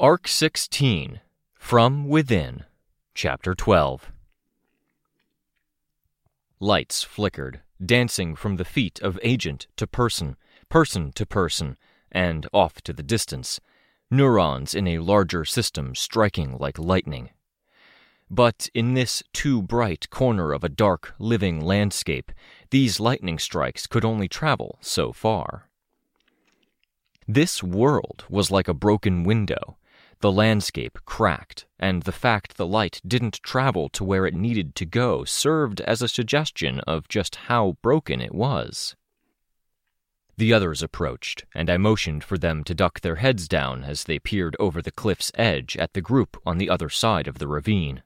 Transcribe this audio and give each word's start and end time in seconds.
Arc 0.00 0.28
16 0.28 1.20
From 1.56 2.06
Within, 2.06 2.62
Chapter 3.14 3.52
12. 3.56 4.12
Lights 6.60 7.02
flickered, 7.02 7.62
dancing 7.84 8.36
from 8.36 8.58
the 8.58 8.64
feet 8.64 9.00
of 9.02 9.18
agent 9.24 9.66
to 9.74 9.88
person, 9.88 10.36
person 10.68 11.10
to 11.16 11.26
person, 11.26 11.76
and 12.12 12.46
off 12.52 12.80
to 12.82 12.92
the 12.92 13.02
distance, 13.02 13.58
neurons 14.08 14.72
in 14.72 14.86
a 14.86 15.00
larger 15.00 15.44
system 15.44 15.96
striking 15.96 16.56
like 16.58 16.78
lightning. 16.78 17.30
But 18.30 18.68
in 18.74 18.94
this 18.94 19.24
too 19.32 19.62
bright 19.62 20.10
corner 20.10 20.52
of 20.52 20.62
a 20.62 20.68
dark, 20.68 21.12
living 21.18 21.60
landscape, 21.60 22.30
these 22.70 23.00
lightning 23.00 23.40
strikes 23.40 23.88
could 23.88 24.04
only 24.04 24.28
travel 24.28 24.78
so 24.80 25.12
far. 25.12 25.68
This 27.26 27.64
world 27.64 28.24
was 28.30 28.52
like 28.52 28.68
a 28.68 28.74
broken 28.74 29.24
window 29.24 29.76
the 30.20 30.32
landscape 30.32 30.98
cracked, 31.04 31.66
and 31.78 32.02
the 32.02 32.12
fact 32.12 32.56
the 32.56 32.66
light 32.66 33.00
didn't 33.06 33.42
travel 33.42 33.88
to 33.90 34.04
where 34.04 34.26
it 34.26 34.34
needed 34.34 34.74
to 34.74 34.84
go 34.84 35.24
served 35.24 35.80
as 35.82 36.02
a 36.02 36.08
suggestion 36.08 36.80
of 36.80 37.08
just 37.08 37.36
how 37.46 37.76
broken 37.82 38.20
it 38.20 38.34
was. 38.34 38.96
The 40.36 40.52
others 40.52 40.82
approached, 40.82 41.44
and 41.54 41.68
I 41.68 41.78
motioned 41.78 42.22
for 42.22 42.38
them 42.38 42.62
to 42.64 42.74
duck 42.74 43.00
their 43.00 43.16
heads 43.16 43.48
down 43.48 43.82
as 43.82 44.04
they 44.04 44.20
peered 44.20 44.56
over 44.60 44.80
the 44.80 44.92
cliff's 44.92 45.32
edge 45.34 45.76
at 45.76 45.94
the 45.94 46.00
group 46.00 46.40
on 46.46 46.58
the 46.58 46.70
other 46.70 46.88
side 46.88 47.26
of 47.26 47.38
the 47.38 47.48
ravine. 47.48 48.02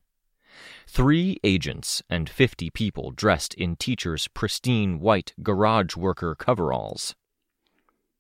Three 0.87 1.39
agents 1.45 2.03
and 2.09 2.29
fifty 2.29 2.71
people 2.71 3.11
dressed 3.11 3.55
in 3.55 3.77
teachers' 3.77 4.29
pristine 4.29 4.99
white 4.99 5.35
garage 5.43 5.97
worker 5.97 6.35
coveralls. 6.35 7.15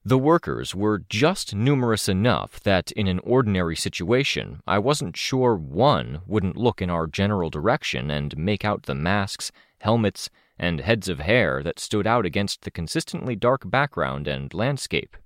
The 0.04 0.18
workers 0.18 0.74
were 0.74 1.04
just 1.08 1.54
numerous 1.54 2.08
enough 2.08 2.58
that 2.64 2.90
in 2.92 3.06
an 3.06 3.20
ordinary 3.20 3.76
situation 3.76 4.60
I 4.66 4.80
wasn't 4.80 5.16
sure 5.16 5.54
one 5.54 6.22
wouldn't 6.26 6.56
look 6.56 6.82
in 6.82 6.90
our 6.90 7.06
general 7.06 7.50
direction 7.50 8.10
and 8.10 8.36
make 8.36 8.64
out 8.64 8.84
the 8.84 8.96
masks, 8.96 9.52
helmets, 9.80 10.28
and 10.58 10.80
heads 10.80 11.08
of 11.08 11.20
hair 11.20 11.62
that 11.62 11.78
stood 11.78 12.04
out 12.04 12.26
against 12.26 12.62
the 12.62 12.70
consistently 12.72 13.36
dark 13.36 13.70
background 13.70 14.26
and 14.26 14.52
landscape. 14.52 15.16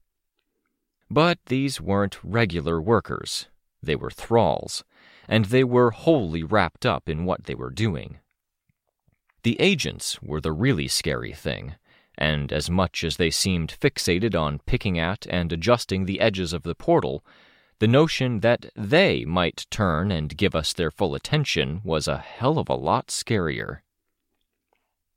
But 1.11 1.39
these 1.47 1.81
weren't 1.81 2.23
regular 2.23 2.79
workers. 2.81 3.47
They 3.83 3.97
were 3.97 4.11
thralls, 4.11 4.85
and 5.27 5.47
they 5.47 5.65
were 5.65 5.91
wholly 5.91 6.43
wrapped 6.43 6.85
up 6.85 7.09
in 7.09 7.25
what 7.25 7.45
they 7.45 7.55
were 7.55 7.71
doing. 7.71 8.19
The 9.43 9.59
agents 9.59 10.21
were 10.21 10.41
the 10.41 10.53
really 10.53 10.89
scary 10.89 11.33
thing 11.33 11.77
and 12.19 12.53
as 12.53 12.71
much 12.71 13.05
as 13.05 13.17
they 13.17 13.31
seemed 13.31 13.77
fixated 13.81 14.35
on 14.35 14.61
picking 14.67 14.99
at 14.99 15.27
and 15.29 15.53
adjusting 15.53 16.05
the 16.05 16.21
edges 16.21 16.53
of 16.53 16.63
the 16.63 16.75
portal, 16.75 17.25
the 17.79 17.87
notion 17.87 18.41
that 18.41 18.67
they 18.75 19.25
might 19.25 19.67
turn 19.71 20.11
and 20.11 20.37
give 20.37 20.55
us 20.55 20.73
their 20.73 20.91
full 20.91 21.15
attention 21.15 21.83
was 21.85 22.09
a 22.09 22.19
hell 22.19 22.59
of 22.59 22.69
a 22.69 22.75
lot 22.75 23.09
scarier. 23.09 23.81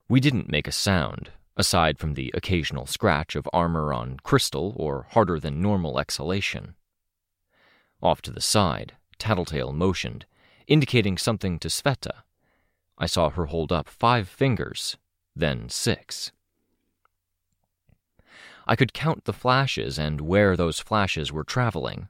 We 0.10 0.20
didn't 0.20 0.52
make 0.52 0.68
a 0.68 0.74
sound, 0.74 1.32
aside 1.56 2.00
from 2.00 2.16
the 2.16 2.32
occasional 2.34 2.86
scratch 2.86 3.36
of 3.36 3.48
armor 3.54 3.94
on 3.94 4.18
crystal 4.24 4.74
or 4.76 5.08
harder 5.12 5.40
than 5.40 5.62
normal 5.62 6.00
exhalation. 6.00 6.76
Off 8.02 8.22
to 8.24 8.32
the 8.32 8.42
side, 8.42 8.94
Tattletale 9.18 9.74
motioned, 9.74 10.26
indicating 10.68 11.18
something 11.18 11.60
to 11.60 11.68
Sveta. 11.68 12.24
I 12.98 13.06
saw 13.06 13.30
her 13.30 13.46
hold 13.46 13.72
up 13.72 13.88
five 13.88 14.28
fingers, 14.28 14.98
then 15.36 15.70
six. 15.70 16.32
I 18.70 18.76
could 18.76 18.94
count 18.94 19.26
the 19.26 19.34
flashes 19.34 19.98
and 19.98 20.22
where 20.22 20.56
those 20.56 20.80
flashes 20.80 21.32
were 21.32 21.44
traveling. 21.44 22.08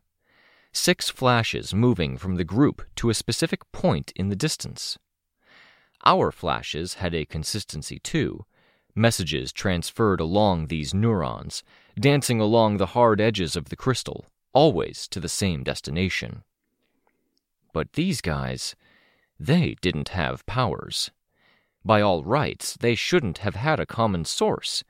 Six 0.74 1.10
flashes 1.10 1.74
moving 1.74 2.18
from 2.18 2.36
the 2.36 2.44
group 2.44 2.82
to 2.98 3.10
a 3.10 3.14
specific 3.14 3.72
point 3.72 4.12
in 4.14 4.28
the 4.28 4.36
distance. 4.36 4.98
Our 6.04 6.34
flashes 6.34 6.96
had 6.96 7.16
a 7.16 7.24
consistency 7.24 8.00
too, 8.00 8.46
messages 8.94 9.54
transferred 9.54 10.20
along 10.20 10.68
these 10.68 10.94
neurons, 10.94 11.64
dancing 11.98 12.42
along 12.42 12.76
the 12.76 12.88
hard 12.88 13.22
edges 13.22 13.56
of 13.56 13.70
the 13.70 13.78
crystal, 13.78 14.26
always 14.52 15.08
to 15.12 15.22
the 15.22 15.30
same 15.30 15.64
destination. 15.64 16.44
But 17.72 17.94
these 17.94 18.20
guys, 18.20 18.76
they 19.40 19.78
didn't 19.80 20.10
have 20.10 20.46
powers. 20.46 21.10
By 21.86 22.02
all 22.02 22.22
rights, 22.22 22.76
they 22.78 22.96
shouldn't 22.96 23.38
have 23.38 23.56
had 23.56 23.80
a 23.80 23.86
common 23.86 24.26
source 24.26 24.84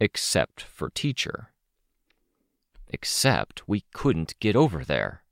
except 0.00 0.62
for 0.62 0.90
teacher. 0.90 1.52
Except 2.88 3.66
we 3.66 3.84
couldn't 3.92 4.38
get 4.40 4.56
over 4.56 4.84
there. 4.84 5.22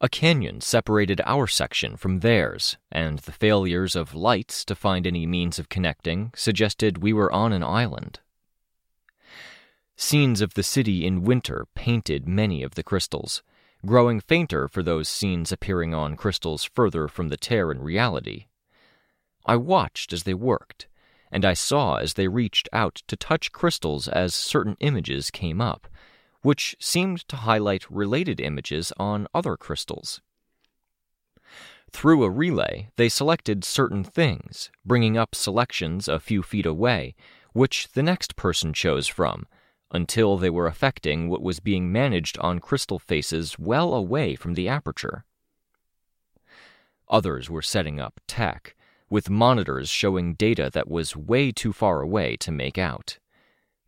A 0.00 0.08
canyon 0.08 0.60
separated 0.60 1.20
our 1.24 1.48
section 1.48 1.96
from 1.96 2.20
theirs, 2.20 2.76
and 2.90 3.18
the 3.18 3.32
failures 3.32 3.96
of 3.96 4.14
lights 4.14 4.64
to 4.66 4.76
find 4.76 5.06
any 5.06 5.26
means 5.26 5.58
of 5.58 5.68
connecting 5.68 6.30
suggested 6.36 7.02
we 7.02 7.12
were 7.12 7.32
on 7.32 7.52
an 7.52 7.64
island. 7.64 8.20
Scenes 9.96 10.40
of 10.40 10.54
the 10.54 10.62
city 10.62 11.04
in 11.04 11.24
winter 11.24 11.66
painted 11.74 12.28
many 12.28 12.62
of 12.62 12.76
the 12.76 12.84
crystals, 12.84 13.42
growing 13.84 14.20
fainter 14.20 14.68
for 14.68 14.84
those 14.84 15.08
scenes 15.08 15.50
appearing 15.50 15.92
on 15.92 16.16
crystals 16.16 16.62
further 16.62 17.08
from 17.08 17.28
the 17.28 17.36
tear 17.36 17.72
in 17.72 17.80
reality. 17.80 18.46
I 19.44 19.56
watched 19.56 20.12
as 20.12 20.22
they 20.22 20.34
worked, 20.34 20.86
and 21.30 21.44
I 21.44 21.54
saw 21.54 21.96
as 21.96 22.14
they 22.14 22.28
reached 22.28 22.68
out 22.72 23.02
to 23.06 23.16
touch 23.16 23.52
crystals 23.52 24.08
as 24.08 24.34
certain 24.34 24.76
images 24.80 25.30
came 25.30 25.60
up, 25.60 25.86
which 26.42 26.76
seemed 26.80 27.26
to 27.28 27.36
highlight 27.36 27.90
related 27.90 28.40
images 28.40 28.92
on 28.96 29.26
other 29.34 29.56
crystals. 29.56 30.20
Through 31.90 32.24
a 32.24 32.30
relay, 32.30 32.90
they 32.96 33.08
selected 33.08 33.64
certain 33.64 34.04
things, 34.04 34.70
bringing 34.84 35.16
up 35.16 35.34
selections 35.34 36.06
a 36.06 36.20
few 36.20 36.42
feet 36.42 36.66
away, 36.66 37.14
which 37.52 37.88
the 37.92 38.02
next 38.02 38.36
person 38.36 38.72
chose 38.72 39.06
from, 39.06 39.46
until 39.90 40.36
they 40.36 40.50
were 40.50 40.66
affecting 40.66 41.28
what 41.28 41.42
was 41.42 41.60
being 41.60 41.90
managed 41.90 42.38
on 42.38 42.58
crystal 42.58 42.98
faces 42.98 43.58
well 43.58 43.94
away 43.94 44.34
from 44.34 44.54
the 44.54 44.68
aperture. 44.68 45.24
Others 47.08 47.48
were 47.48 47.62
setting 47.62 47.98
up 47.98 48.20
tech, 48.26 48.76
with 49.10 49.30
monitors 49.30 49.88
showing 49.88 50.34
data 50.34 50.70
that 50.72 50.88
was 50.88 51.16
way 51.16 51.52
too 51.52 51.72
far 51.72 52.00
away 52.00 52.36
to 52.36 52.52
make 52.52 52.78
out. 52.78 53.18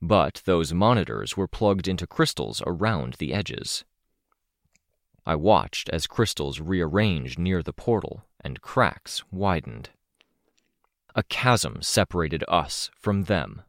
But 0.00 0.42
those 0.44 0.72
monitors 0.72 1.36
were 1.36 1.48
plugged 1.48 1.86
into 1.86 2.06
crystals 2.06 2.62
around 2.66 3.14
the 3.14 3.34
edges. 3.34 3.84
I 5.26 5.34
watched 5.34 5.88
as 5.90 6.06
crystals 6.06 6.60
rearranged 6.60 7.38
near 7.38 7.62
the 7.62 7.72
portal 7.72 8.24
and 8.42 8.62
cracks 8.62 9.22
widened. 9.30 9.90
A 11.14 11.22
chasm 11.24 11.82
separated 11.82 12.44
us 12.48 12.90
from 12.94 13.24
them. 13.24 13.62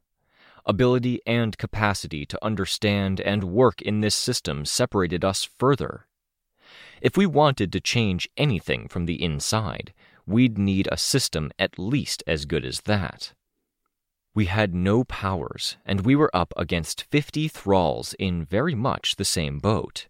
Ability 0.65 1.19
and 1.25 1.57
capacity 1.57 2.25
to 2.27 2.45
understand 2.45 3.19
and 3.19 3.44
work 3.44 3.81
in 3.81 4.01
this 4.01 4.15
system 4.15 4.63
separated 4.63 5.25
us 5.25 5.44
further. 5.44 6.07
If 7.01 7.18
we 7.18 7.25
wanted 7.25 7.74
to 7.74 7.81
change 7.81 8.30
anything 8.38 8.88
from 8.88 9.06
the 9.06 9.21
inside, 9.21 9.92
we'd 10.25 10.57
need 10.57 10.88
a 10.91 10.97
system 10.97 11.51
at 11.57 11.79
least 11.79 12.23
as 12.27 12.45
good 12.45 12.65
as 12.65 12.81
that. 12.81 13.33
We 14.33 14.45
had 14.45 14.73
no 14.73 15.03
powers, 15.03 15.75
and 15.85 16.06
we 16.06 16.15
were 16.15 16.31
up 16.33 16.53
against 16.56 17.03
50 17.03 17.50
thralls 17.50 18.13
in 18.18 18.45
very 18.45 18.75
much 18.75 19.18
the 19.18 19.25
same 19.25 19.59
boat. 19.59 20.07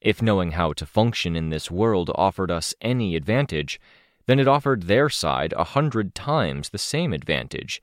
If 0.00 0.20
knowing 0.20 0.52
how 0.52 0.74
to 0.74 0.86
function 0.86 1.34
in 1.34 1.48
this 1.48 1.70
world 1.70 2.10
offered 2.14 2.50
us 2.50 2.74
any 2.80 3.16
advantage, 3.16 3.80
then 4.26 4.38
it 4.38 4.46
offered 4.46 4.82
their 4.82 5.08
side 5.08 5.54
a 5.54 5.64
hundred 5.64 6.14
times 6.14 6.68
the 6.68 6.78
same 6.78 7.14
advantage, 7.14 7.82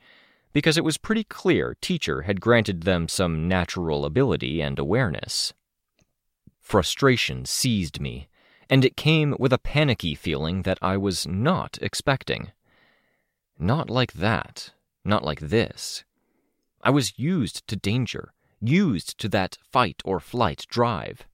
because 0.54 0.78
it 0.78 0.84
was 0.84 0.98
pretty 0.98 1.24
clear 1.24 1.76
Teacher 1.82 2.22
had 2.22 2.40
granted 2.40 2.84
them 2.84 3.08
some 3.08 3.48
natural 3.48 4.06
ability 4.06 4.62
and 4.62 4.78
awareness. 4.78 5.54
Frustration 6.62 7.46
seized 7.46 8.00
me 8.00 8.28
and 8.70 8.84
it 8.84 8.98
came 8.98 9.36
with 9.40 9.54
a 9.54 9.58
panicky 9.58 10.16
feeling 10.16 10.64
that 10.64 10.80
I 10.82 10.98
was 10.98 11.28
not 11.28 11.78
expecting. 11.82 12.52
Not 13.58 13.90
like 13.90 14.14
that, 14.14 14.74
not 15.04 15.24
like 15.24 15.40
this. 15.40 16.04
I 16.82 16.90
was 16.90 17.18
used 17.18 17.68
to 17.68 17.76
danger, 17.76 18.34
used 18.62 19.18
to 19.20 19.30
that 19.30 19.58
fight 19.72 20.02
or 20.06 20.20
flight 20.20 20.66
drive. 20.70 21.26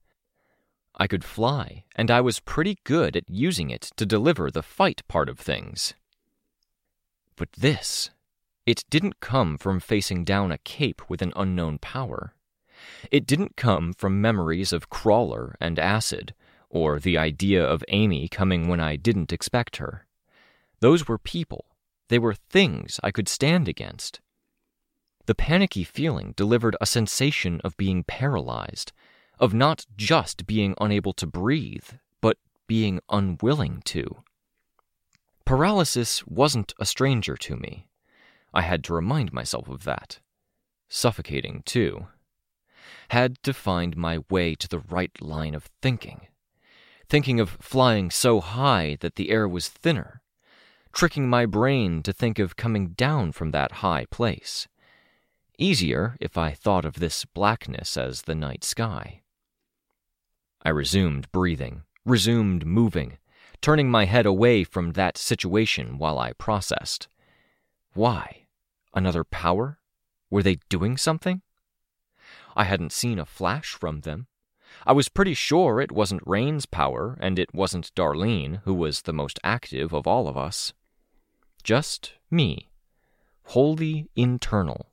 I 0.96 1.06
could 1.06 1.24
fly, 1.24 1.84
and 1.96 2.10
I 2.10 2.20
was 2.20 2.40
pretty 2.40 2.78
good 2.84 3.16
at 3.16 3.28
using 3.28 3.70
it 3.70 3.90
to 3.96 4.06
deliver 4.06 4.50
the 4.50 4.62
fight 4.62 5.02
part 5.08 5.28
of 5.28 5.38
things. 5.38 5.94
But 7.36 7.52
this, 7.52 8.10
it 8.66 8.84
didn't 8.90 9.20
come 9.20 9.58
from 9.58 9.80
facing 9.80 10.24
down 10.24 10.52
a 10.52 10.58
cape 10.58 11.02
with 11.08 11.22
an 11.22 11.32
unknown 11.34 11.78
power. 11.78 12.34
It 13.10 13.26
didn't 13.26 13.56
come 13.56 13.92
from 13.92 14.20
memories 14.20 14.72
of 14.72 14.90
Crawler 14.90 15.56
and 15.60 15.78
acid, 15.78 16.34
or 16.72 16.98
the 16.98 17.18
idea 17.18 17.62
of 17.62 17.84
Amy 17.88 18.26
coming 18.28 18.66
when 18.66 18.80
I 18.80 18.96
didn't 18.96 19.32
expect 19.32 19.76
her. 19.76 20.06
Those 20.80 21.06
were 21.06 21.18
people. 21.18 21.66
They 22.08 22.18
were 22.18 22.34
things 22.34 22.98
I 23.04 23.10
could 23.10 23.28
stand 23.28 23.68
against. 23.68 24.20
The 25.26 25.34
panicky 25.34 25.84
feeling 25.84 26.32
delivered 26.34 26.74
a 26.80 26.86
sensation 26.86 27.60
of 27.62 27.76
being 27.76 28.04
paralyzed, 28.04 28.90
of 29.38 29.52
not 29.52 29.86
just 29.96 30.46
being 30.46 30.74
unable 30.80 31.12
to 31.12 31.26
breathe, 31.26 31.90
but 32.20 32.38
being 32.66 33.00
unwilling 33.10 33.82
to. 33.84 34.24
Paralysis 35.44 36.26
wasn't 36.26 36.72
a 36.80 36.86
stranger 36.86 37.36
to 37.36 37.56
me. 37.56 37.86
I 38.54 38.62
had 38.62 38.82
to 38.84 38.94
remind 38.94 39.32
myself 39.32 39.68
of 39.68 39.84
that. 39.84 40.20
Suffocating, 40.88 41.62
too. 41.66 42.06
Had 43.10 43.42
to 43.42 43.52
find 43.52 43.96
my 43.96 44.20
way 44.30 44.54
to 44.54 44.68
the 44.68 44.78
right 44.78 45.12
line 45.20 45.54
of 45.54 45.68
thinking. 45.82 46.28
Thinking 47.12 47.40
of 47.40 47.58
flying 47.60 48.10
so 48.10 48.40
high 48.40 48.96
that 49.00 49.16
the 49.16 49.28
air 49.28 49.46
was 49.46 49.68
thinner. 49.68 50.22
Tricking 50.94 51.28
my 51.28 51.44
brain 51.44 52.02
to 52.04 52.10
think 52.10 52.38
of 52.38 52.56
coming 52.56 52.94
down 52.94 53.32
from 53.32 53.50
that 53.50 53.82
high 53.84 54.06
place. 54.06 54.66
Easier 55.58 56.16
if 56.20 56.38
I 56.38 56.52
thought 56.52 56.86
of 56.86 56.94
this 56.94 57.26
blackness 57.26 57.98
as 57.98 58.22
the 58.22 58.34
night 58.34 58.64
sky. 58.64 59.20
I 60.62 60.70
resumed 60.70 61.30
breathing, 61.32 61.82
resumed 62.06 62.64
moving, 62.64 63.18
turning 63.60 63.90
my 63.90 64.06
head 64.06 64.24
away 64.24 64.64
from 64.64 64.92
that 64.92 65.18
situation 65.18 65.98
while 65.98 66.18
I 66.18 66.32
processed. 66.32 67.08
Why? 67.92 68.46
Another 68.94 69.22
power? 69.22 69.78
Were 70.30 70.42
they 70.42 70.60
doing 70.70 70.96
something? 70.96 71.42
I 72.56 72.64
hadn't 72.64 72.90
seen 72.90 73.18
a 73.18 73.26
flash 73.26 73.72
from 73.74 74.00
them. 74.00 74.28
I 74.86 74.92
was 74.92 75.08
pretty 75.08 75.34
sure 75.34 75.80
it 75.80 75.92
wasn't 75.92 76.26
Rain's 76.26 76.66
power, 76.66 77.18
and 77.20 77.38
it 77.38 77.54
wasn't 77.54 77.94
Darlene, 77.94 78.60
who 78.64 78.74
was 78.74 79.02
the 79.02 79.12
most 79.12 79.38
active 79.44 79.92
of 79.92 80.06
all 80.06 80.28
of 80.28 80.36
us. 80.36 80.72
Just 81.62 82.14
me. 82.30 82.70
Wholly 83.44 84.08
internal. 84.16 84.92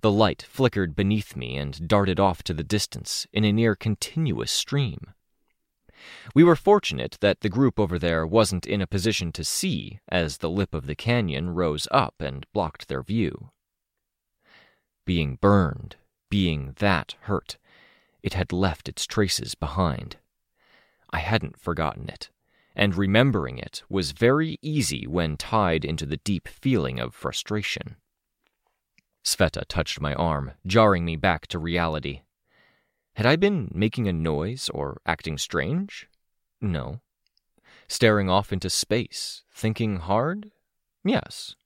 The 0.00 0.10
light 0.12 0.42
flickered 0.42 0.94
beneath 0.94 1.34
me 1.36 1.56
and 1.56 1.88
darted 1.88 2.20
off 2.20 2.42
to 2.44 2.54
the 2.54 2.64
distance 2.64 3.26
in 3.32 3.44
a 3.44 3.52
near 3.52 3.74
continuous 3.74 4.52
stream. 4.52 5.12
We 6.34 6.44
were 6.44 6.56
fortunate 6.56 7.18
that 7.20 7.40
the 7.40 7.48
group 7.48 7.80
over 7.80 7.98
there 7.98 8.26
wasn't 8.26 8.66
in 8.66 8.80
a 8.80 8.86
position 8.86 9.32
to 9.32 9.44
see 9.44 9.98
as 10.08 10.38
the 10.38 10.50
lip 10.50 10.72
of 10.72 10.86
the 10.86 10.94
canyon 10.94 11.50
rose 11.50 11.88
up 11.90 12.14
and 12.20 12.46
blocked 12.52 12.88
their 12.88 13.02
view. 13.02 13.50
Being 15.04 15.36
burned, 15.36 15.96
being 16.30 16.74
that 16.78 17.16
hurt, 17.22 17.58
it 18.22 18.34
had 18.34 18.52
left 18.52 18.88
its 18.88 19.06
traces 19.06 19.54
behind. 19.54 20.16
I 21.10 21.18
hadn't 21.18 21.58
forgotten 21.58 22.08
it, 22.08 22.30
and 22.74 22.94
remembering 22.94 23.58
it 23.58 23.82
was 23.88 24.12
very 24.12 24.58
easy 24.62 25.06
when 25.06 25.36
tied 25.36 25.84
into 25.84 26.06
the 26.06 26.18
deep 26.18 26.48
feeling 26.48 27.00
of 27.00 27.14
frustration. 27.14 27.96
Sveta 29.24 29.64
touched 29.68 30.00
my 30.00 30.14
arm, 30.14 30.52
jarring 30.66 31.04
me 31.04 31.16
back 31.16 31.46
to 31.48 31.58
reality. 31.58 32.22
Had 33.14 33.26
I 33.26 33.36
been 33.36 33.70
making 33.74 34.06
a 34.08 34.12
noise 34.12 34.70
or 34.72 35.00
acting 35.04 35.38
strange? 35.38 36.08
No. 36.60 37.00
Staring 37.88 38.30
off 38.30 38.52
into 38.52 38.70
space, 38.70 39.42
thinking 39.52 39.96
hard? 39.96 40.50
Yes. 41.04 41.56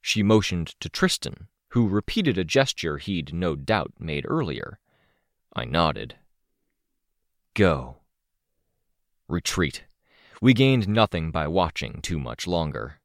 She 0.00 0.22
motioned 0.22 0.74
to 0.80 0.88
Tristan, 0.88 1.48
who 1.70 1.88
repeated 1.88 2.38
a 2.38 2.44
gesture 2.44 2.98
he'd 2.98 3.32
no 3.32 3.54
doubt 3.54 3.92
made 3.98 4.24
earlier. 4.28 4.78
I 5.54 5.64
nodded. 5.64 6.16
Go. 7.54 7.98
Retreat. 9.28 9.84
We 10.40 10.54
gained 10.54 10.88
nothing 10.88 11.30
by 11.30 11.48
watching 11.48 12.00
too 12.00 12.18
much 12.18 12.46
longer. 12.46 13.00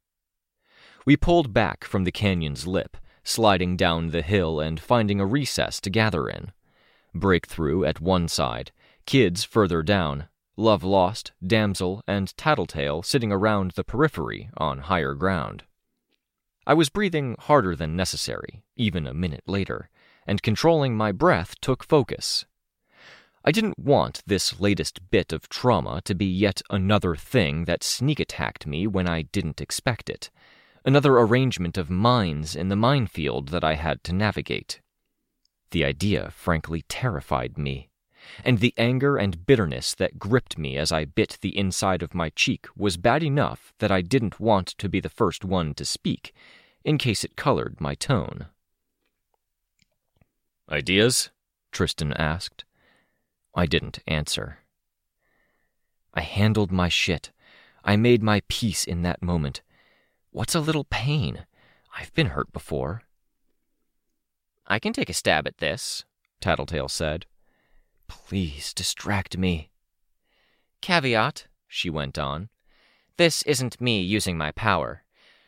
We 1.04 1.16
pulled 1.16 1.52
back 1.52 1.84
from 1.84 2.04
the 2.04 2.12
canyon's 2.12 2.66
lip, 2.66 2.96
sliding 3.24 3.76
down 3.76 4.10
the 4.10 4.22
hill 4.22 4.60
and 4.60 4.78
finding 4.78 5.20
a 5.20 5.26
recess 5.26 5.80
to 5.80 5.90
gather 5.90 6.28
in. 6.28 6.52
Breakthrough 7.14 7.84
at 7.84 8.00
one 8.00 8.28
side, 8.28 8.72
kids 9.06 9.44
further 9.44 9.82
down, 9.82 10.28
Love 10.56 10.84
Lost, 10.84 11.32
Damsel, 11.44 12.02
and 12.06 12.36
Tattletale 12.36 13.02
sitting 13.02 13.32
around 13.32 13.72
the 13.72 13.84
periphery 13.84 14.50
on 14.56 14.78
higher 14.78 15.14
ground. 15.14 15.64
I 16.66 16.74
was 16.74 16.88
breathing 16.88 17.36
harder 17.38 17.76
than 17.76 17.96
necessary, 17.96 18.64
even 18.76 19.06
a 19.06 19.14
minute 19.14 19.44
later, 19.46 19.90
and 20.26 20.42
controlling 20.42 20.96
my 20.96 21.12
breath 21.12 21.60
took 21.60 21.84
focus. 21.84 22.46
I 23.44 23.52
didn't 23.52 23.78
want 23.78 24.22
this 24.26 24.58
latest 24.58 25.10
bit 25.10 25.32
of 25.32 25.48
trauma 25.48 26.00
to 26.04 26.14
be 26.14 26.26
yet 26.26 26.62
another 26.70 27.14
thing 27.14 27.66
that 27.66 27.84
sneak 27.84 28.18
attacked 28.18 28.66
me 28.66 28.86
when 28.86 29.06
I 29.06 29.22
didn't 29.22 29.60
expect 29.60 30.08
it 30.08 30.30
another 30.84 31.16
arrangement 31.16 31.78
of 31.78 31.88
mines 31.88 32.54
in 32.54 32.68
the 32.68 32.76
minefield 32.76 33.48
that 33.48 33.64
I 33.64 33.74
had 33.74 34.04
to 34.04 34.12
navigate. 34.12 34.80
The 35.70 35.84
idea 35.84 36.30
frankly 36.30 36.82
terrified 36.88 37.56
me, 37.56 37.88
and 38.44 38.58
the 38.58 38.74
anger 38.76 39.16
and 39.16 39.46
bitterness 39.46 39.94
that 39.94 40.18
gripped 40.18 40.58
me 40.58 40.76
as 40.76 40.92
I 40.92 41.04
bit 41.04 41.38
the 41.40 41.56
inside 41.56 42.02
of 42.02 42.14
my 42.14 42.30
cheek 42.30 42.66
was 42.76 42.96
bad 42.96 43.22
enough 43.22 43.72
that 43.78 43.90
I 43.90 44.00
didn't 44.00 44.40
want 44.40 44.68
to 44.78 44.88
be 44.88 45.00
the 45.00 45.08
first 45.08 45.44
one 45.44 45.74
to 45.74 45.84
speak, 45.84 46.32
in 46.84 46.98
case 46.98 47.24
it 47.24 47.36
colored 47.36 47.80
my 47.80 47.94
tone. 47.94 48.46
Ideas? 50.70 51.30
Tristan 51.72 52.12
asked. 52.12 52.64
I 53.54 53.66
didn't 53.66 53.98
answer. 54.06 54.58
I 56.12 56.20
handled 56.22 56.72
my 56.72 56.88
shit. 56.88 57.30
I 57.84 57.96
made 57.96 58.22
my 58.22 58.42
peace 58.48 58.84
in 58.84 59.02
that 59.02 59.22
moment, 59.22 59.60
What's 60.34 60.56
a 60.56 60.60
little 60.60 60.82
pain? 60.82 61.46
I've 61.96 62.12
been 62.12 62.26
hurt 62.26 62.52
before. 62.52 63.02
I 64.66 64.80
can 64.80 64.92
take 64.92 65.08
a 65.08 65.12
stab 65.12 65.46
at 65.46 65.58
this, 65.58 66.04
Tattletale 66.40 66.88
said. 66.88 67.26
Please 68.08 68.72
distract 68.72 69.36
me. 69.36 69.70
Caveat, 70.80 71.46
she 71.66 71.88
went 71.90 72.18
on. 72.18 72.48
This 73.16 73.42
isn't 73.42 73.80
me 73.80 74.00
using 74.00 74.36
my 74.36 74.52
power. 74.52 75.04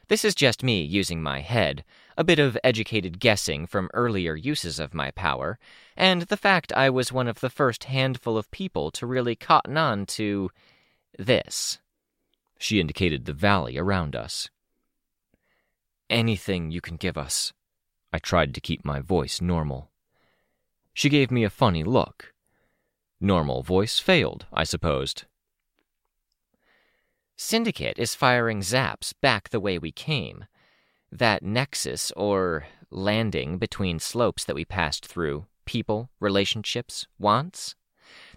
This 0.09 0.25
is 0.25 0.35
just 0.35 0.63
me 0.63 0.83
using 0.83 1.21
my 1.21 1.41
head, 1.41 1.85
a 2.17 2.23
bit 2.23 2.39
of 2.39 2.57
educated 2.63 3.19
guessing 3.19 3.67
from 3.67 3.91
earlier 3.93 4.37
uses 4.37 4.79
of 4.79 4.95
my 4.95 5.11
power, 5.11 5.59
and 5.97 6.23
the 6.23 6.37
fact 6.37 6.73
I 6.73 6.91
was 6.91 7.13
one 7.13 7.27
of 7.27 7.41
the 7.41 7.51
first 7.51 7.85
handful 7.85 8.39
of 8.39 8.51
people 8.53 8.91
to 8.93 9.07
really 9.07 9.35
cotton 9.35 9.77
on 9.77 10.07
to 10.07 10.51
this. 11.19 11.79
She 12.59 12.81
indicated 12.81 13.25
the 13.25 13.33
valley 13.33 13.77
around 13.77 14.15
us. 14.15 14.49
Anything 16.09 16.71
you 16.71 16.81
can 16.81 16.97
give 16.97 17.19
us. 17.19 17.53
I 18.13 18.19
tried 18.19 18.55
to 18.55 18.61
keep 18.61 18.85
my 18.85 19.01
voice 19.01 19.41
normal. 19.41 19.91
She 20.95 21.09
gave 21.09 21.31
me 21.31 21.43
a 21.43 21.51
funny 21.51 21.83
look. 21.83 22.33
Normal 23.21 23.63
voice 23.63 23.99
failed, 23.99 24.47
I 24.53 24.65
supposed. 24.65 25.25
Syndicate 27.37 27.99
is 27.99 28.15
firing 28.15 28.61
zaps 28.61 29.13
back 29.21 29.49
the 29.51 29.61
way 29.61 29.79
we 29.79 29.93
came. 29.93 30.47
That 31.13 31.43
nexus, 31.43 32.11
or 32.17 32.67
landing 32.91 33.59
between 33.59 33.99
slopes 33.99 34.45
that 34.45 34.57
we 34.57 34.65
passed 34.65 35.07
through 35.07 35.47
people, 35.65 36.11
relationships, 36.21 37.07
wants. 37.19 37.75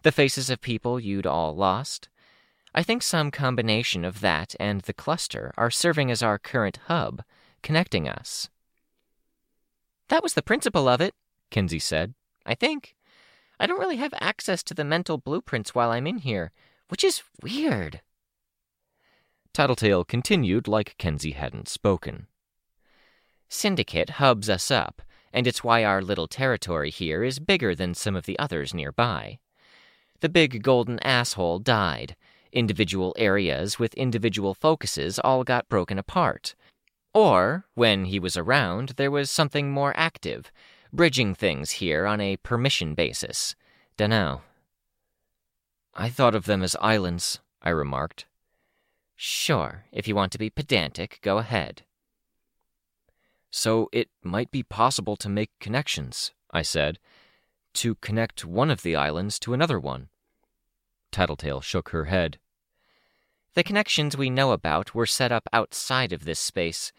The 0.04 0.12
faces 0.12 0.50
of 0.50 0.62
people 0.62 1.00
you'd 1.00 1.28
all 1.28 1.56
lost. 1.56 2.10
I 2.74 2.84
think 2.84 3.02
some 3.02 3.32
combination 3.32 4.06
of 4.06 4.22
that 4.22 4.56
and 4.60 4.82
the 4.82 4.94
cluster 4.94 5.54
are 5.58 5.72
serving 5.72 6.12
as 6.12 6.22
our 6.22 6.38
current 6.38 6.80
hub 6.88 7.24
connecting 7.62 8.08
us. 8.08 8.50
That 10.08 10.24
was 10.24 10.34
the 10.34 10.42
principle 10.42 10.88
of 10.88 11.02
it, 11.02 11.14
Kenzie 11.52 11.80
said. 11.80 12.14
I 12.46 12.56
think. 12.56 12.96
I 13.60 13.68
don't 13.68 13.80
really 13.80 13.98
have 13.98 14.14
access 14.20 14.64
to 14.64 14.74
the 14.74 14.86
mental 14.86 15.18
blueprints 15.18 15.76
while 15.76 15.92
I'm 15.92 16.08
in 16.08 16.20
here, 16.20 16.52
which 16.88 17.04
is 17.04 17.24
weird. 17.44 18.02
Tattletale 19.54 20.06
continued 20.06 20.68
like 20.68 20.96
Kenzie 20.98 21.32
hadn't 21.32 21.68
spoken. 21.68 22.28
Syndicate 23.50 24.12
hubs 24.12 24.50
us 24.50 24.72
up, 24.72 25.02
and 25.34 25.46
it's 25.46 25.64
why 25.64 25.84
our 25.84 26.02
little 26.02 26.28
territory 26.28 26.90
here 26.90 27.24
is 27.24 27.40
bigger 27.40 27.76
than 27.76 27.94
some 27.94 28.16
of 28.16 28.26
the 28.26 28.40
others 28.40 28.74
nearby. 28.74 29.40
The 30.22 30.30
big 30.30 30.64
golden 30.64 31.00
asshole 31.00 31.60
died. 31.60 32.16
Individual 32.52 33.16
areas 33.18 33.78
with 33.78 33.94
individual 33.96 34.54
focuses 34.54 35.20
all 35.20 35.44
got 35.44 35.70
broken 35.70 36.00
apart, 36.00 36.56
or, 37.14 37.66
when 37.74 38.06
he 38.06 38.20
was 38.20 38.38
around, 38.38 38.90
there 38.98 39.12
was 39.12 39.32
something 39.32 39.72
more 39.72 39.94
active, 39.98 40.52
bridging 40.92 41.36
things 41.36 41.72
here 41.72 42.06
on 42.06 42.20
a 42.20 42.38
permission 42.38 42.96
basis. 42.96 43.56
Dunno. 43.98 44.42
I 45.94 46.10
thought 46.10 46.36
of 46.36 46.46
them 46.46 46.64
as 46.64 46.76
islands, 46.82 47.40
I 47.62 47.70
remarked. 47.70 48.26
Sure, 49.16 49.86
if 49.92 50.08
you 50.08 50.16
want 50.16 50.32
to 50.32 50.38
be 50.38 50.50
pedantic, 50.50 51.20
go 51.22 51.40
ahead. 51.40 51.84
So 53.52 53.90
it 53.92 54.10
might 54.24 54.52
be 54.52 54.64
possible 54.64 55.16
to 55.18 55.28
make 55.28 55.50
connections, 55.60 56.32
I 56.52 56.62
said, 56.62 57.00
to 57.74 57.96
connect 57.96 58.46
one 58.46 58.72
of 58.72 58.84
the 58.84 58.96
islands 58.96 59.40
to 59.40 59.54
another 59.54 59.80
one. 59.80 60.10
Tattletale 61.12 61.62
shook 61.62 61.90
her 61.90 62.06
head. 62.06 62.38
The 63.56 63.64
connections 63.64 64.16
we 64.16 64.30
know 64.30 64.52
about 64.52 64.94
were 64.94 65.06
set 65.06 65.32
up 65.32 65.50
outside 65.52 66.14
of 66.14 66.24
this 66.24 66.40
space. 66.40 66.94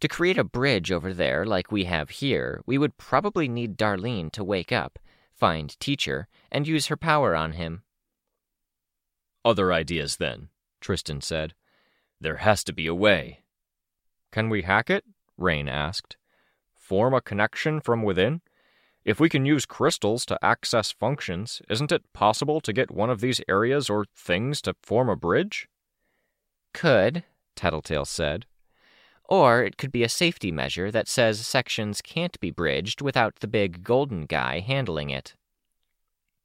To 0.00 0.08
create 0.08 0.36
a 0.36 0.44
bridge 0.44 0.92
over 0.92 1.14
there 1.14 1.46
like 1.46 1.72
we 1.72 1.84
have 1.84 2.10
here, 2.10 2.62
we 2.66 2.76
would 2.76 2.98
probably 2.98 3.48
need 3.48 3.78
Darlene 3.78 4.30
to 4.32 4.44
wake 4.44 4.70
up, 4.70 4.98
find 5.34 5.78
Teacher, 5.80 6.28
and 6.52 6.68
use 6.68 6.88
her 6.88 6.96
power 6.96 7.34
on 7.34 7.52
him. 7.52 7.82
Other 9.44 9.72
ideas, 9.72 10.16
then, 10.16 10.48
Tristan 10.80 11.20
said. 11.20 11.54
There 12.20 12.36
has 12.36 12.62
to 12.64 12.72
be 12.72 12.86
a 12.86 12.94
way. 12.94 13.42
Can 14.32 14.50
we 14.50 14.62
hack 14.62 14.90
it? 14.90 15.04
Rain 15.38 15.68
asked. 15.68 16.16
Form 16.74 17.14
a 17.14 17.20
connection 17.20 17.80
from 17.80 18.02
within? 18.02 18.42
If 19.04 19.20
we 19.20 19.28
can 19.28 19.46
use 19.46 19.64
crystals 19.66 20.26
to 20.26 20.44
access 20.44 20.90
functions, 20.90 21.62
isn't 21.70 21.92
it 21.92 22.12
possible 22.12 22.60
to 22.60 22.72
get 22.72 22.90
one 22.90 23.08
of 23.08 23.20
these 23.20 23.40
areas 23.48 23.88
or 23.88 24.04
things 24.14 24.60
to 24.62 24.74
form 24.82 25.08
a 25.08 25.16
bridge? 25.16 25.68
Could, 26.74 27.22
Tattletale 27.54 28.04
said. 28.04 28.46
Or 29.28 29.62
it 29.64 29.76
could 29.76 29.90
be 29.90 30.02
a 30.02 30.08
safety 30.08 30.52
measure 30.52 30.90
that 30.90 31.08
says 31.08 31.46
sections 31.46 32.00
can't 32.00 32.38
be 32.40 32.50
bridged 32.50 33.02
without 33.02 33.36
the 33.36 33.48
big 33.48 33.82
golden 33.82 34.26
guy 34.26 34.60
handling 34.60 35.10
it. 35.10 35.34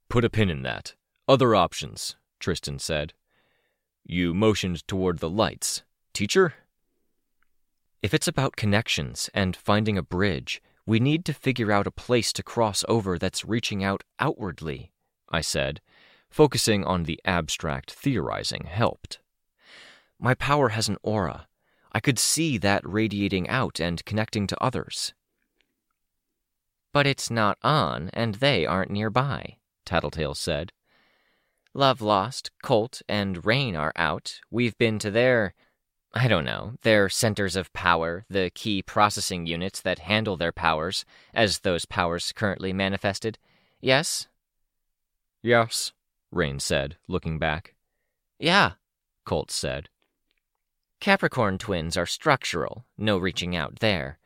Put 0.09 0.25
a 0.25 0.29
pin 0.29 0.49
in 0.49 0.63
that. 0.63 0.95
Other 1.27 1.55
options, 1.55 2.15
Tristan 2.39 2.79
said. 2.79 3.13
You 4.03 4.33
motioned 4.33 4.87
toward 4.87 5.19
the 5.19 5.29
lights. 5.29 5.83
Teacher? 6.13 6.55
If 8.01 8.13
it's 8.13 8.27
about 8.27 8.55
connections 8.55 9.29
and 9.33 9.55
finding 9.55 9.97
a 9.97 10.03
bridge, 10.03 10.61
we 10.85 10.99
need 10.99 11.23
to 11.25 11.33
figure 11.33 11.71
out 11.71 11.85
a 11.85 11.91
place 11.91 12.33
to 12.33 12.43
cross 12.43 12.83
over 12.89 13.19
that's 13.19 13.45
reaching 13.45 13.83
out 13.83 14.03
outwardly, 14.19 14.91
I 15.29 15.41
said, 15.41 15.79
focusing 16.29 16.83
on 16.83 17.03
the 17.03 17.19
abstract 17.23 17.91
theorizing 17.91 18.63
helped. 18.63 19.19
My 20.19 20.33
power 20.33 20.69
has 20.69 20.89
an 20.89 20.97
aura. 21.03 21.47
I 21.91 21.99
could 21.99 22.19
see 22.19 22.57
that 22.59 22.87
radiating 22.87 23.49
out 23.49 23.79
and 23.79 24.03
connecting 24.05 24.47
to 24.47 24.63
others. 24.63 25.13
But 26.93 27.07
it's 27.07 27.29
not 27.29 27.57
on, 27.63 28.09
and 28.13 28.35
they 28.35 28.65
aren't 28.65 28.91
nearby, 28.91 29.57
Tattletale 29.85 30.35
said. 30.35 30.71
Love 31.73 32.01
Lost, 32.01 32.51
Colt, 32.61 33.01
and 33.07 33.45
Rain 33.45 33.75
are 33.75 33.93
out. 33.95 34.41
We've 34.49 34.77
been 34.77 34.99
to 34.99 35.11
their 35.11 35.53
I 36.13 36.27
don't 36.27 36.43
know, 36.43 36.73
their 36.81 37.07
centers 37.07 37.55
of 37.55 37.71
power, 37.71 38.25
the 38.29 38.51
key 38.53 38.81
processing 38.81 39.45
units 39.45 39.81
that 39.81 39.99
handle 39.99 40.35
their 40.35 40.51
powers, 40.51 41.05
as 41.33 41.59
those 41.59 41.85
powers 41.85 42.33
currently 42.33 42.73
manifested. 42.73 43.37
Yes? 43.79 44.27
Yes, 45.41 45.93
Rain 46.29 46.59
said, 46.59 46.97
looking 47.07 47.39
back. 47.39 47.75
Yeah, 48.39 48.73
Colt 49.25 49.51
said. 49.51 49.87
Capricorn 51.01 51.57
twins 51.57 51.97
are 51.97 52.05
structural, 52.05 52.85
no 52.95 53.17
reaching 53.17 53.55
out 53.55 53.79
there. 53.79 54.19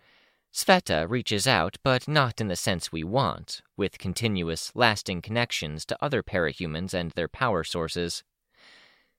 Sveta 0.53 1.09
reaches 1.09 1.47
out, 1.47 1.77
but 1.83 2.05
not 2.05 2.41
in 2.41 2.49
the 2.49 2.57
sense 2.57 2.91
we 2.91 3.01
want, 3.01 3.61
with 3.77 3.97
continuous, 3.97 4.73
lasting 4.75 5.21
connections 5.21 5.85
to 5.85 5.97
other 6.03 6.21
parahumans 6.21 6.93
and 6.93 7.11
their 7.11 7.29
power 7.29 7.63
sources. 7.63 8.25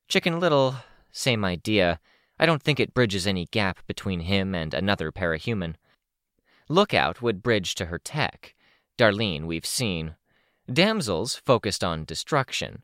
Chicken 0.06 0.38
Little, 0.38 0.76
same 1.10 1.46
idea 1.46 1.98
I 2.38 2.44
don't 2.44 2.62
think 2.62 2.78
it 2.78 2.92
bridges 2.92 3.26
any 3.26 3.46
gap 3.46 3.78
between 3.86 4.20
him 4.20 4.54
and 4.54 4.74
another 4.74 5.10
parahuman. 5.10 5.76
Lookout 6.68 7.22
would 7.22 7.42
bridge 7.42 7.74
to 7.76 7.86
her 7.86 7.98
tech. 7.98 8.54
Darlene, 8.98 9.46
we've 9.46 9.64
seen. 9.64 10.16
Damsel's 10.70 11.36
focused 11.36 11.82
on 11.82 12.04
destruction. 12.04 12.82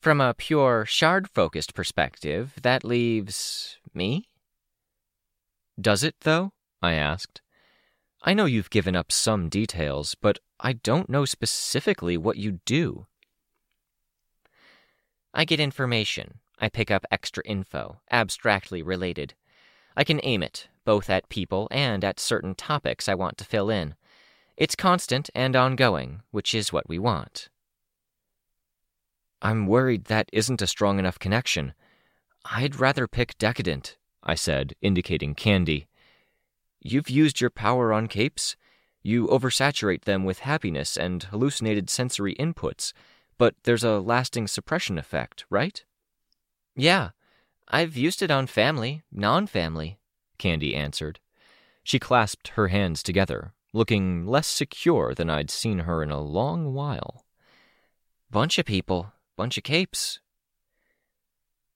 From 0.00 0.20
a 0.20 0.32
pure 0.34 0.86
shard 0.86 1.28
focused 1.28 1.74
perspective, 1.74 2.54
that 2.62 2.84
leaves 2.84 3.78
me? 3.92 4.28
Does 5.80 6.04
it, 6.04 6.14
though? 6.20 6.52
I 6.80 6.94
asked. 6.94 7.42
I 8.22 8.32
know 8.32 8.44
you've 8.44 8.70
given 8.70 8.94
up 8.94 9.10
some 9.10 9.48
details, 9.48 10.14
but 10.14 10.38
I 10.60 10.72
don't 10.72 11.08
know 11.08 11.24
specifically 11.24 12.16
what 12.16 12.36
you 12.36 12.60
do. 12.64 13.06
I 15.34 15.44
get 15.44 15.60
information, 15.60 16.38
I 16.60 16.68
pick 16.68 16.90
up 16.90 17.04
extra 17.10 17.42
info, 17.44 18.00
abstractly 18.10 18.82
related. 18.82 19.34
I 19.96 20.04
can 20.04 20.20
aim 20.22 20.42
it, 20.42 20.68
both 20.84 21.10
at 21.10 21.28
people 21.28 21.68
and 21.70 22.04
at 22.04 22.20
certain 22.20 22.54
topics 22.54 23.08
I 23.08 23.14
want 23.14 23.36
to 23.38 23.44
fill 23.44 23.68
in. 23.68 23.94
It's 24.56 24.74
constant 24.74 25.28
and 25.34 25.54
ongoing, 25.54 26.22
which 26.30 26.54
is 26.54 26.72
what 26.72 26.88
we 26.88 26.98
want. 26.98 27.48
I'm 29.40 29.66
worried 29.66 30.04
that 30.04 30.28
isn't 30.32 30.62
a 30.62 30.66
strong 30.66 30.98
enough 30.98 31.18
connection. 31.18 31.74
I'd 32.44 32.80
rather 32.80 33.06
pick 33.06 33.38
Decadent, 33.38 33.96
I 34.22 34.34
said, 34.34 34.74
indicating 34.82 35.34
Candy. 35.34 35.86
You've 36.80 37.10
used 37.10 37.40
your 37.40 37.50
power 37.50 37.92
on 37.92 38.08
capes. 38.08 38.56
You 39.02 39.28
oversaturate 39.28 40.04
them 40.04 40.24
with 40.24 40.40
happiness 40.40 40.96
and 40.96 41.22
hallucinated 41.24 41.88
sensory 41.88 42.34
inputs, 42.34 42.92
but 43.36 43.54
there's 43.62 43.84
a 43.84 44.00
lasting 44.00 44.48
suppression 44.48 44.98
effect, 44.98 45.44
right? 45.50 45.84
Yeah, 46.74 47.10
I've 47.68 47.96
used 47.96 48.22
it 48.22 48.30
on 48.30 48.46
family, 48.46 49.02
non 49.12 49.46
family, 49.46 49.98
Candy 50.38 50.74
answered. 50.74 51.20
She 51.84 51.98
clasped 51.98 52.48
her 52.48 52.68
hands 52.68 53.02
together, 53.02 53.52
looking 53.72 54.26
less 54.26 54.46
secure 54.46 55.14
than 55.14 55.30
I'd 55.30 55.50
seen 55.50 55.80
her 55.80 56.02
in 56.02 56.10
a 56.10 56.20
long 56.20 56.74
while. 56.74 57.24
Bunch 58.30 58.58
of 58.58 58.66
people, 58.66 59.12
bunch 59.38 59.56
of 59.56 59.64
capes. 59.64 60.20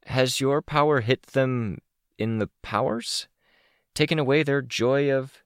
Has 0.07 0.40
your 0.40 0.61
power 0.61 1.00
hit 1.00 1.23
them 1.28 1.78
in 2.19 2.38
the 2.38 2.50
powers? 2.61 3.28
Taken 3.95 4.19
away 4.19 4.42
their 4.42 4.61
joy 4.61 5.11
of. 5.11 5.42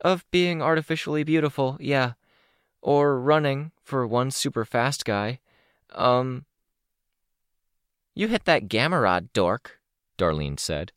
of 0.00 0.24
being 0.30 0.62
artificially 0.62 1.22
beautiful, 1.24 1.76
yeah. 1.78 2.14
Or 2.80 3.20
running, 3.20 3.72
for 3.82 4.06
one 4.06 4.30
super 4.30 4.64
fast 4.64 5.04
guy. 5.04 5.40
Um, 5.94 6.46
you 8.14 8.28
hit 8.28 8.44
that 8.44 8.68
gamma 8.68 9.00
rod, 9.00 9.32
dork, 9.32 9.80
Darlene 10.16 10.58
said, 10.58 10.92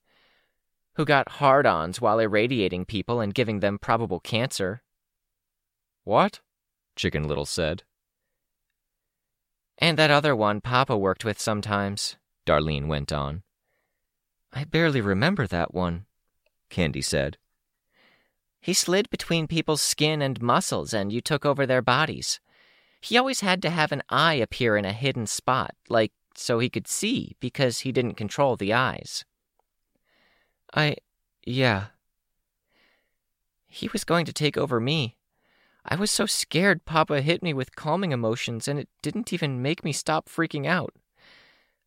who 0.96 1.06
got 1.06 1.34
hard 1.40 1.66
ons 1.66 2.00
while 2.00 2.20
irradiating 2.20 2.86
people 2.86 3.20
and 3.20 3.34
giving 3.34 3.60
them 3.60 3.80
probable 3.80 4.20
cancer. 4.20 4.82
What? 6.04 6.40
Chicken 6.96 7.28
Little 7.28 7.46
said. 7.46 7.84
And 9.78 9.98
that 9.98 10.12
other 10.12 10.36
one 10.36 10.62
Papa 10.62 10.98
worked 10.98 11.26
with 11.26 11.40
sometimes, 11.40 12.18
Darlene 12.46 12.88
went 12.88 13.12
on. 13.12 13.44
I 14.54 14.66
barely 14.66 15.02
remember 15.02 15.48
that 15.48 15.74
one, 15.74 16.06
Candy 16.70 17.02
said. 17.02 17.38
He 18.60 18.74
slid 18.74 19.10
between 19.10 19.48
people's 19.48 19.82
skin 19.82 20.22
and 20.22 20.42
muscles, 20.42 20.94
and 20.94 21.12
you 21.12 21.20
took 21.20 21.46
over 21.46 21.66
their 21.66 21.82
bodies. 21.82 22.40
He 23.02 23.18
always 23.18 23.40
had 23.40 23.62
to 23.64 23.72
have 23.72 23.92
an 23.92 24.04
eye 24.10 24.36
appear 24.36 24.78
in 24.78 24.86
a 24.86 24.94
hidden 24.94 25.26
spot, 25.26 25.76
like 25.90 26.12
so 26.36 26.60
he 26.60 26.70
could 26.70 26.88
see 26.88 27.36
because 27.40 27.80
he 27.80 27.92
didn't 27.92 28.16
control 28.16 28.56
the 28.56 28.74
eyes. 28.74 29.26
I. 30.74 30.98
yeah. 31.44 31.88
He 33.68 33.90
was 33.92 34.04
going 34.04 34.26
to 34.26 34.34
take 34.34 34.58
over 34.58 34.80
me. 34.80 35.18
I 35.84 35.96
was 35.96 36.12
so 36.12 36.26
scared 36.26 36.86
Papa 36.86 37.22
hit 37.22 37.42
me 37.42 37.54
with 37.54 37.76
calming 37.76 38.12
emotions, 38.12 38.68
and 38.68 38.80
it 38.80 38.90
didn't 39.02 39.34
even 39.34 39.62
make 39.62 39.84
me 39.84 39.92
stop 39.92 40.30
freaking 40.30 40.68
out. 40.68 40.94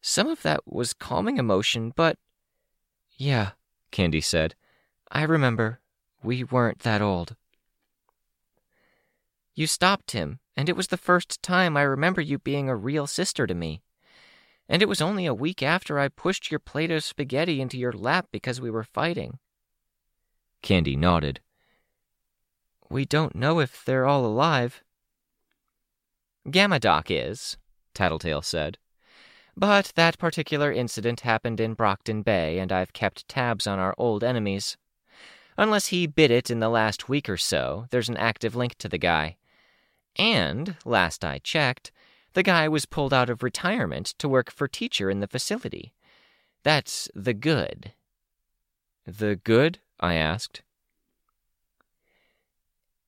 Some 0.00 0.26
of 0.26 0.42
that 0.42 0.60
was 0.66 0.92
calming 0.92 1.38
emotion, 1.38 1.92
but. 1.94 2.18
Yeah, 3.16 3.52
Candy 3.90 4.20
said. 4.20 4.54
I 5.10 5.22
remember. 5.22 5.80
We 6.22 6.42
weren't 6.42 6.80
that 6.80 7.00
old. 7.00 7.36
You 9.54 9.66
stopped 9.68 10.10
him, 10.10 10.40
and 10.56 10.68
it 10.68 10.76
was 10.76 10.88
the 10.88 10.96
first 10.96 11.40
time 11.42 11.76
I 11.76 11.82
remember 11.82 12.20
you 12.20 12.38
being 12.38 12.68
a 12.68 12.76
real 12.76 13.06
sister 13.06 13.46
to 13.46 13.54
me. 13.54 13.82
And 14.68 14.82
it 14.82 14.88
was 14.88 15.00
only 15.00 15.26
a 15.26 15.34
week 15.34 15.62
after 15.62 15.98
I 15.98 16.08
pushed 16.08 16.50
your 16.50 16.58
plate 16.58 16.90
of 16.90 17.04
spaghetti 17.04 17.60
into 17.60 17.78
your 17.78 17.92
lap 17.92 18.26
because 18.32 18.60
we 18.60 18.70
were 18.70 18.82
fighting. 18.82 19.38
Candy 20.62 20.96
nodded. 20.96 21.40
We 22.94 23.04
don't 23.04 23.34
know 23.34 23.58
if 23.58 23.84
they're 23.84 24.06
all 24.06 24.24
alive. 24.24 24.84
Gammadoc 26.46 27.06
is, 27.08 27.56
Tattletale 27.92 28.42
said. 28.42 28.78
But 29.56 29.90
that 29.96 30.16
particular 30.16 30.70
incident 30.70 31.22
happened 31.22 31.58
in 31.58 31.74
Brockton 31.74 32.22
Bay, 32.22 32.60
and 32.60 32.70
I've 32.70 32.92
kept 32.92 33.26
tabs 33.26 33.66
on 33.66 33.80
our 33.80 33.96
old 33.98 34.22
enemies. 34.22 34.76
Unless 35.58 35.88
he 35.88 36.06
bit 36.06 36.30
it 36.30 36.52
in 36.52 36.60
the 36.60 36.68
last 36.68 37.08
week 37.08 37.28
or 37.28 37.36
so, 37.36 37.86
there's 37.90 38.08
an 38.08 38.16
active 38.16 38.54
link 38.54 38.76
to 38.78 38.88
the 38.88 38.96
guy. 38.96 39.38
And, 40.14 40.76
last 40.84 41.24
I 41.24 41.40
checked, 41.40 41.90
The 42.34 42.44
guy 42.44 42.68
was 42.68 42.86
pulled 42.86 43.12
out 43.12 43.28
of 43.28 43.42
retirement 43.42 44.14
to 44.18 44.28
work 44.28 44.52
for 44.52 44.68
teacher 44.68 45.10
in 45.10 45.18
the 45.18 45.26
facility. 45.26 45.94
That's 46.62 47.10
the 47.12 47.34
good. 47.34 47.92
The 49.04 49.34
good? 49.34 49.80
I 49.98 50.14
asked. 50.14 50.62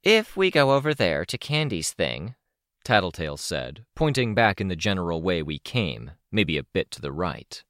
If 0.06 0.36
we 0.36 0.52
go 0.52 0.72
over 0.72 0.94
there 0.94 1.24
to 1.24 1.36
Candy's 1.36 1.90
thing, 1.90 2.36
Tattletale 2.84 3.36
said, 3.36 3.84
pointing 3.96 4.36
back 4.36 4.60
in 4.60 4.68
the 4.68 4.76
general 4.76 5.20
way 5.20 5.42
we 5.42 5.58
came, 5.58 6.12
maybe 6.30 6.56
a 6.56 6.62
bit 6.62 6.92
to 6.92 7.00
the 7.00 7.10
right. 7.10 7.64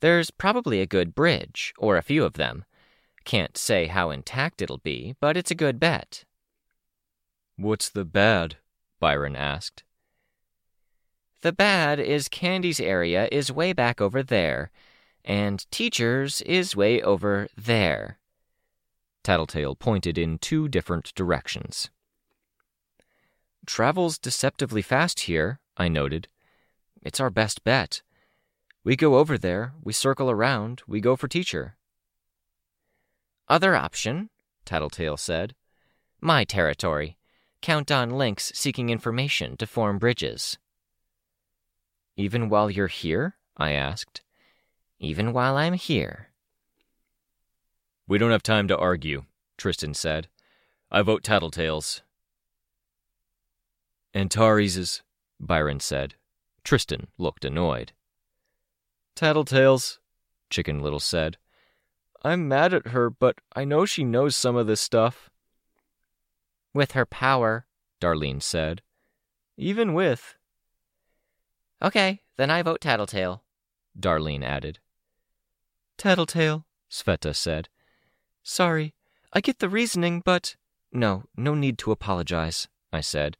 There's 0.00 0.30
probably 0.30 0.80
a 0.80 0.86
good 0.86 1.14
bridge, 1.14 1.74
or 1.76 1.98
a 1.98 2.02
few 2.02 2.24
of 2.24 2.38
them. 2.40 2.64
Can't 3.26 3.58
say 3.58 3.88
how 3.88 4.08
intact 4.08 4.62
it'll 4.62 4.78
be, 4.78 5.14
but 5.20 5.36
it's 5.36 5.50
a 5.50 5.54
good 5.54 5.78
bet. 5.78 6.24
What's 7.56 7.90
the 7.90 8.06
bad? 8.06 8.56
Byron 8.98 9.36
asked. 9.36 9.84
The 11.42 11.52
bad 11.52 12.00
is 12.00 12.30
Candy's 12.30 12.80
area 12.80 13.28
is 13.30 13.52
way 13.52 13.74
back 13.74 14.00
over 14.00 14.22
there, 14.22 14.70
and 15.22 15.70
Teacher's 15.70 16.40
is 16.40 16.74
way 16.74 17.02
over 17.02 17.46
there. 17.58 18.18
Tattletale 19.22 19.74
pointed 19.74 20.16
in 20.18 20.38
two 20.38 20.68
different 20.68 21.14
directions. 21.14 21.90
Travels 23.66 24.18
deceptively 24.18 24.82
fast 24.82 25.20
here, 25.20 25.60
I 25.76 25.88
noted. 25.88 26.28
It's 27.02 27.20
our 27.20 27.30
best 27.30 27.64
bet. 27.64 28.02
We 28.84 28.96
go 28.96 29.16
over 29.16 29.36
there, 29.36 29.74
we 29.82 29.92
circle 29.92 30.30
around, 30.30 30.82
we 30.86 31.00
go 31.00 31.16
for 31.16 31.28
teacher. 31.28 31.76
Other 33.48 33.74
option, 33.74 34.30
Tattletale 34.64 35.16
said. 35.16 35.54
My 36.20 36.44
territory. 36.44 37.16
Count 37.60 37.90
on 37.90 38.10
links 38.10 38.52
seeking 38.54 38.88
information 38.88 39.56
to 39.56 39.66
form 39.66 39.98
bridges. 39.98 40.58
Even 42.16 42.48
while 42.48 42.70
you're 42.70 42.86
here? 42.86 43.36
I 43.56 43.72
asked. 43.72 44.22
Even 44.98 45.32
while 45.32 45.56
I'm 45.56 45.74
here. 45.74 46.27
We 48.08 48.16
don't 48.16 48.30
have 48.30 48.42
time 48.42 48.68
to 48.68 48.76
argue, 48.76 49.24
Tristan 49.58 49.92
said. 49.92 50.28
I 50.90 51.02
vote 51.02 51.22
Tattletales. 51.22 52.00
Antares 54.14 55.02
Byron 55.38 55.78
said. 55.78 56.14
Tristan 56.64 57.08
looked 57.18 57.44
annoyed. 57.44 57.92
Tattletales, 59.14 59.98
Chicken 60.48 60.80
Little 60.80 61.00
said. 61.00 61.36
I'm 62.22 62.48
mad 62.48 62.72
at 62.72 62.88
her, 62.88 63.10
but 63.10 63.36
I 63.54 63.64
know 63.64 63.84
she 63.84 64.04
knows 64.04 64.34
some 64.34 64.56
of 64.56 64.66
this 64.66 64.80
stuff. 64.80 65.28
With 66.72 66.92
her 66.92 67.04
power, 67.04 67.66
Darlene 68.00 68.42
said. 68.42 68.80
Even 69.58 69.92
with. 69.92 70.34
Okay, 71.82 72.22
then 72.36 72.50
I 72.50 72.62
vote 72.62 72.80
Tattletale, 72.80 73.42
Darlene 73.98 74.42
added. 74.42 74.78
Tattletale, 75.98 76.64
Sveta 76.90 77.36
said. 77.36 77.68
Sorry, 78.50 78.94
I 79.30 79.42
get 79.42 79.58
the 79.58 79.68
reasoning, 79.68 80.22
but. 80.24 80.56
No, 80.90 81.24
no 81.36 81.54
need 81.54 81.76
to 81.80 81.92
apologize, 81.92 82.66
I 82.90 83.02
said. 83.02 83.36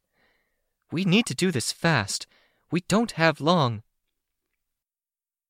We 0.92 1.06
need 1.06 1.24
to 1.26 1.34
do 1.34 1.50
this 1.50 1.72
fast. 1.72 2.26
We 2.70 2.82
don't 2.88 3.12
have 3.12 3.40
long. 3.40 3.82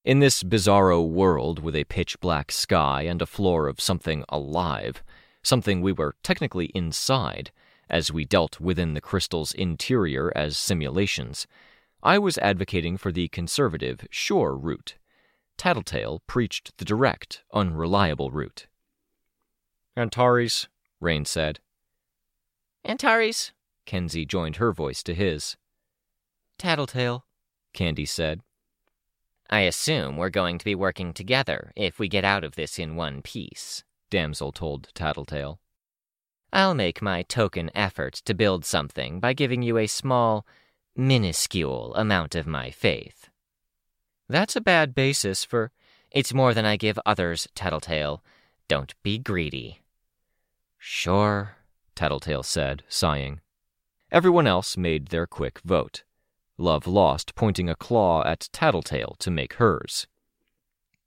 In 0.04 0.20
this 0.20 0.44
bizarro 0.44 1.04
world 1.04 1.58
with 1.58 1.74
a 1.74 1.82
pitch 1.82 2.20
black 2.20 2.52
sky 2.52 3.02
and 3.02 3.20
a 3.20 3.26
floor 3.26 3.66
of 3.66 3.80
something 3.80 4.24
alive, 4.28 5.02
something 5.42 5.80
we 5.80 5.90
were 5.90 6.14
technically 6.22 6.66
inside, 6.66 7.50
as 7.90 8.12
we 8.12 8.24
dealt 8.24 8.60
within 8.60 8.94
the 8.94 9.00
crystal's 9.00 9.52
interior 9.52 10.32
as 10.36 10.56
simulations, 10.56 11.48
I 12.00 12.20
was 12.20 12.38
advocating 12.38 12.96
for 12.96 13.10
the 13.10 13.26
conservative, 13.26 14.06
sure 14.08 14.54
route. 14.54 14.94
Tattletale 15.56 16.22
preached 16.28 16.78
the 16.78 16.84
direct, 16.84 17.42
unreliable 17.52 18.30
route. 18.30 18.68
Antares, 19.98 20.68
Rain 21.00 21.24
said. 21.24 21.58
Antares, 22.84 23.52
Kenzie 23.84 24.24
joined 24.24 24.56
her 24.56 24.72
voice 24.72 25.02
to 25.02 25.12
his. 25.12 25.56
Tattletale, 26.56 27.24
Candy 27.72 28.06
said. 28.06 28.42
I 29.50 29.60
assume 29.60 30.16
we're 30.16 30.30
going 30.30 30.58
to 30.58 30.64
be 30.64 30.74
working 30.74 31.12
together 31.12 31.72
if 31.74 31.98
we 31.98 32.08
get 32.08 32.24
out 32.24 32.44
of 32.44 32.54
this 32.54 32.78
in 32.78 32.94
one 32.94 33.22
piece, 33.22 33.82
Damsel 34.10 34.52
told 34.52 34.88
Tattletale. 34.94 35.58
I'll 36.52 36.74
make 36.74 37.02
my 37.02 37.22
token 37.22 37.70
effort 37.74 38.14
to 38.24 38.34
build 38.34 38.64
something 38.64 39.20
by 39.20 39.32
giving 39.32 39.62
you 39.62 39.78
a 39.78 39.86
small, 39.86 40.46
minuscule 40.94 41.94
amount 41.96 42.34
of 42.34 42.46
my 42.46 42.70
faith. 42.70 43.30
That's 44.28 44.54
a 44.54 44.60
bad 44.60 44.94
basis 44.94 45.44
for. 45.44 45.72
It's 46.10 46.32
more 46.32 46.54
than 46.54 46.64
I 46.64 46.76
give 46.76 46.98
others, 47.04 47.48
Tattletale. 47.54 48.22
Don't 48.68 48.94
be 49.02 49.18
greedy. 49.18 49.80
Sure, 50.78 51.56
Tattletale 51.94 52.42
said, 52.42 52.84
sighing. 52.88 53.40
Everyone 54.10 54.46
else 54.46 54.76
made 54.76 55.08
their 55.08 55.26
quick 55.26 55.60
vote. 55.64 56.04
Love 56.56 56.86
lost, 56.86 57.34
pointing 57.34 57.68
a 57.68 57.74
claw 57.74 58.24
at 58.24 58.48
Tattletale 58.52 59.16
to 59.18 59.30
make 59.30 59.54
hers. 59.54 60.06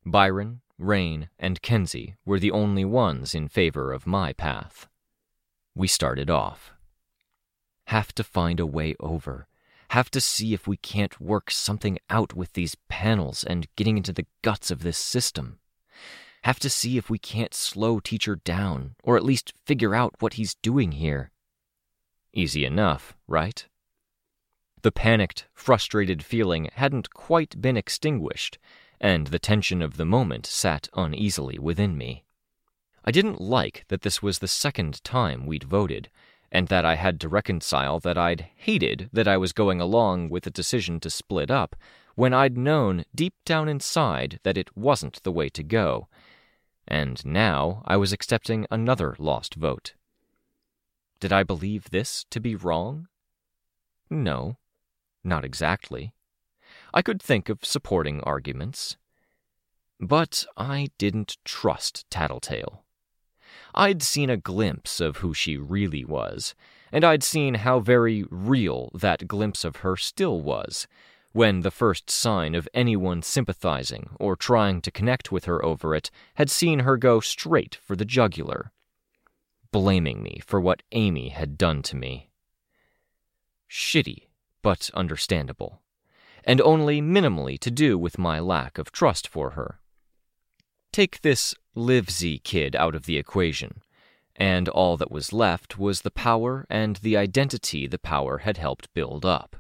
Byron, 0.06 0.62
Rain, 0.78 1.30
and 1.40 1.62
Kenzie 1.62 2.16
were 2.26 2.40
the 2.40 2.52
only 2.52 2.86
ones 2.86 3.34
in 3.34 3.48
favor 3.48 3.92
of 3.92 4.08
my 4.08 4.34
path. 4.34 4.88
We 5.76 5.88
started 5.88 6.30
off. 6.30 6.74
Have 7.86 8.14
to 8.16 8.24
find 8.24 8.60
a 8.60 8.66
way 8.66 8.96
over. 9.00 9.48
Have 9.90 10.12
to 10.12 10.22
see 10.22 10.54
if 10.54 10.68
we 10.68 10.78
can't 10.78 11.20
work 11.20 11.52
something 11.52 12.00
out 12.10 12.34
with 12.34 12.54
these 12.54 12.76
panels 12.88 13.44
and 13.44 13.68
getting 13.76 13.98
into 13.98 14.14
the 14.14 14.26
guts 14.42 14.72
of 14.72 14.84
this 14.84 14.98
system. 14.98 15.60
Have 16.44 16.60
to 16.60 16.70
see 16.70 16.98
if 16.98 17.10
we 17.10 17.20
can't 17.20 17.54
slow 17.54 18.00
teacher 18.00 18.36
down, 18.36 18.96
or 19.04 19.16
at 19.16 19.24
least 19.24 19.54
figure 19.66 19.94
out 19.94 20.16
what 20.20 20.34
he's 20.34 20.56
doing 20.56 20.94
here. 20.94 21.32
Easy 22.34 22.66
enough, 22.66 23.16
right? 23.28 23.68
The 24.82 24.92
panicked, 24.92 25.48
frustrated 25.54 26.24
feeling 26.24 26.70
hadn't 26.74 27.14
quite 27.14 27.62
been 27.62 27.78
extinguished, 27.78 28.58
and 29.00 29.28
the 29.28 29.38
tension 29.38 29.84
of 29.84 29.98
the 29.98 30.06
moment 30.06 30.48
sat 30.48 30.90
uneasily 30.96 31.60
within 31.60 31.96
me. 31.96 32.24
I 33.06 33.12
didn't 33.12 33.40
like 33.40 33.86
that 33.90 34.02
this 34.02 34.24
was 34.24 34.40
the 34.40 34.48
second 34.48 35.04
time 35.04 35.46
we'd 35.46 35.64
voted, 35.64 36.10
and 36.52 36.68
that 36.70 36.86
I 36.86 36.96
had 36.96 37.20
to 37.22 37.30
reconcile 37.30 38.00
that 38.00 38.18
I'd 38.18 38.48
hated 38.56 39.10
that 39.14 39.28
I 39.28 39.38
was 39.38 39.54
going 39.54 39.80
along 39.80 40.30
with 40.30 40.44
the 40.44 40.52
decision 40.52 41.00
to 41.02 41.10
split 41.12 41.52
up 41.52 41.76
when 42.16 42.34
I'd 42.34 42.58
known 42.58 43.06
deep 43.14 43.36
down 43.46 43.70
inside 43.70 44.40
that 44.44 44.58
it 44.58 44.76
wasn't 44.76 45.22
the 45.24 45.32
way 45.32 45.50
to 45.50 45.64
go, 45.64 46.08
and 46.88 47.26
now 47.26 47.84
I 47.86 47.98
was 47.98 48.12
accepting 48.12 48.66
another 48.70 49.16
lost 49.20 49.56
vote. 49.56 49.94
Did 51.20 51.32
I 51.32 51.44
believe 51.44 51.90
this 51.90 52.26
to 52.32 52.40
be 52.40 52.56
wrong? 52.56 53.08
No, 54.10 54.58
not 55.24 55.46
exactly. 55.46 56.14
I 56.94 57.02
could 57.02 57.22
think 57.22 57.48
of 57.50 57.64
supporting 57.64 58.22
arguments. 58.22 58.98
But 60.00 60.46
I 60.58 60.90
didn't 60.98 61.38
trust 61.46 62.10
Tattletale. 62.10 62.84
I'd 63.76 64.02
seen 64.02 64.30
a 64.30 64.38
glimpse 64.38 65.00
of 65.00 65.18
who 65.18 65.34
she 65.34 65.58
really 65.58 66.04
was, 66.04 66.56
and 66.92 67.04
I'd 67.04 67.24
seen 67.24 67.56
how 67.56 67.80
very 67.80 68.26
real 68.30 68.90
that 68.94 69.28
glimpse 69.28 69.64
of 69.64 69.78
her 69.78 69.96
still 69.96 70.42
was 70.42 70.88
when 71.34 71.62
the 71.62 71.72
first 71.72 72.10
sign 72.10 72.56
of 72.56 72.68
anyone 72.74 73.22
sympathizing 73.22 74.10
or 74.20 74.36
trying 74.36 74.82
to 74.82 74.92
connect 74.92 75.32
with 75.32 75.46
her 75.46 75.64
over 75.64 75.96
it 75.96 76.12
had 76.36 76.50
seen 76.50 76.80
her 76.80 76.98
go 76.98 77.20
straight 77.20 77.76
for 77.76 77.96
the 77.96 78.06
jugular, 78.06 78.72
blaming 79.72 80.22
me 80.22 80.42
for 80.46 80.60
what 80.60 80.84
Amy 80.92 81.30
had 81.30 81.58
done 81.58 81.82
to 81.82 81.96
me. 81.96 82.30
Shitty, 83.70 84.28
but 84.62 84.90
understandable, 84.94 85.82
and 86.44 86.60
only 86.60 87.02
minimally 87.02 87.58
to 87.60 87.72
do 87.72 87.98
with 87.98 88.20
my 88.20 88.40
lack 88.40 88.78
of 88.78 88.92
trust 88.92 89.28
for 89.28 89.52
her. 89.52 89.80
Take 90.92 91.22
this 91.22 91.56
Livesey 91.74 92.40
kid 92.40 92.76
out 92.76 92.96
of 92.96 93.06
the 93.06 93.18
equation, 93.18 93.82
and 94.36 94.68
all 94.68 94.98
that 94.98 95.12
was 95.12 95.32
left 95.32 95.80
was 95.80 96.02
the 96.02 96.12
power 96.12 96.66
and 96.70 96.98
the 96.98 97.16
identity 97.16 97.88
the 97.88 97.98
power 97.98 98.40
had 98.40 98.58
helped 98.58 98.94
build 98.94 99.26
up 99.26 99.56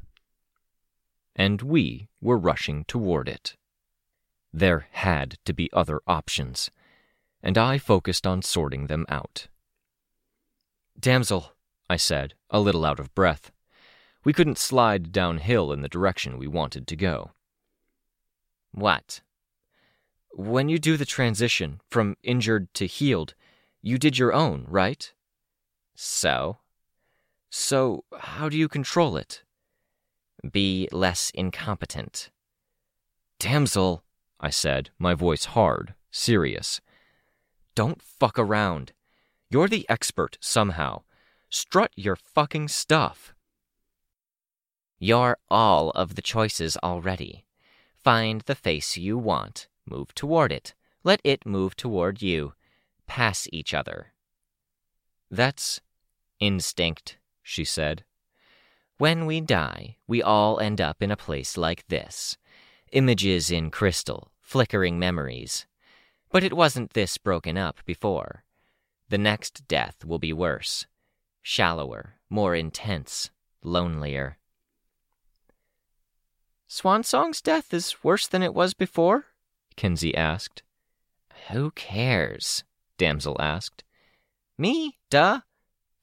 and 1.35 1.61
we 1.61 2.07
were 2.19 2.37
rushing 2.37 2.85
toward 2.85 3.27
it. 3.27 3.55
There 4.53 4.87
had 4.91 5.37
to 5.45 5.53
be 5.53 5.71
other 5.71 6.01
options, 6.05 6.71
and 7.41 7.57
I 7.57 7.77
focused 7.77 8.27
on 8.27 8.41
sorting 8.41 8.87
them 8.87 9.05
out. 9.09 9.47
Damsel, 10.99 11.53
I 11.89 11.95
said, 11.97 12.35
a 12.49 12.59
little 12.59 12.85
out 12.85 12.99
of 12.99 13.15
breath. 13.15 13.51
We 14.23 14.33
couldn't 14.33 14.57
slide 14.57 15.11
downhill 15.11 15.71
in 15.71 15.81
the 15.81 15.89
direction 15.89 16.37
we 16.37 16.47
wanted 16.47 16.85
to 16.87 16.95
go. 16.95 17.31
What? 18.71 19.21
When 20.33 20.69
you 20.69 20.79
do 20.79 20.95
the 20.95 21.05
transition 21.05 21.81
from 21.89 22.17
injured 22.23 22.73
to 22.75 22.85
healed, 22.85 23.33
you 23.81 23.97
did 23.97 24.17
your 24.17 24.31
own, 24.31 24.65
right? 24.67 25.11
So? 25.95 26.59
So, 27.49 28.05
how 28.17 28.47
do 28.47 28.57
you 28.57 28.69
control 28.69 29.17
it? 29.17 29.43
Be 30.49 30.87
less 30.91 31.31
incompetent. 31.33 32.29
Damsel, 33.39 34.03
I 34.39 34.49
said, 34.49 34.89
my 34.97 35.13
voice 35.13 35.45
hard, 35.45 35.93
serious. 36.09 36.81
Don't 37.75 38.01
fuck 38.01 38.37
around. 38.37 38.93
You're 39.49 39.67
the 39.67 39.85
expert 39.89 40.37
somehow. 40.41 41.03
Strut 41.49 41.91
your 41.95 42.15
fucking 42.15 42.69
stuff. 42.69 43.33
You're 44.99 45.37
all 45.49 45.89
of 45.91 46.15
the 46.15 46.21
choices 46.21 46.77
already. 46.77 47.45
Find 48.03 48.41
the 48.41 48.55
face 48.55 48.97
you 48.97 49.17
want, 49.17 49.67
move 49.85 50.13
toward 50.15 50.51
it, 50.51 50.73
let 51.03 51.21
it 51.23 51.45
move 51.45 51.75
toward 51.75 52.21
you. 52.21 52.53
Pass 53.07 53.47
each 53.51 53.73
other. 53.73 54.13
That's 55.29 55.81
instinct, 56.39 57.17
she 57.43 57.65
said. 57.65 58.03
When 59.01 59.25
we 59.25 59.41
die, 59.41 59.97
we 60.05 60.21
all 60.21 60.59
end 60.59 60.79
up 60.79 61.01
in 61.01 61.09
a 61.09 61.17
place 61.17 61.57
like 61.57 61.87
this 61.87 62.37
images 62.91 63.49
in 63.49 63.71
crystal, 63.71 64.31
flickering 64.41 64.99
memories. 64.99 65.65
But 66.29 66.43
it 66.43 66.53
wasn't 66.53 66.93
this 66.93 67.17
broken 67.17 67.57
up 67.57 67.79
before. 67.83 68.43
The 69.09 69.17
next 69.17 69.67
death 69.67 70.05
will 70.05 70.19
be 70.19 70.33
worse, 70.33 70.85
shallower, 71.41 72.19
more 72.29 72.53
intense, 72.53 73.31
lonelier. 73.63 74.37
Swansong's 76.67 77.41
death 77.41 77.73
is 77.73 78.03
worse 78.03 78.27
than 78.27 78.43
it 78.43 78.53
was 78.53 78.75
before? 78.75 79.25
Kenzie 79.75 80.13
asked. 80.13 80.61
Who 81.49 81.71
cares? 81.71 82.63
Damsel 82.99 83.35
asked. 83.39 83.83
Me, 84.59 84.99
duh, 85.09 85.39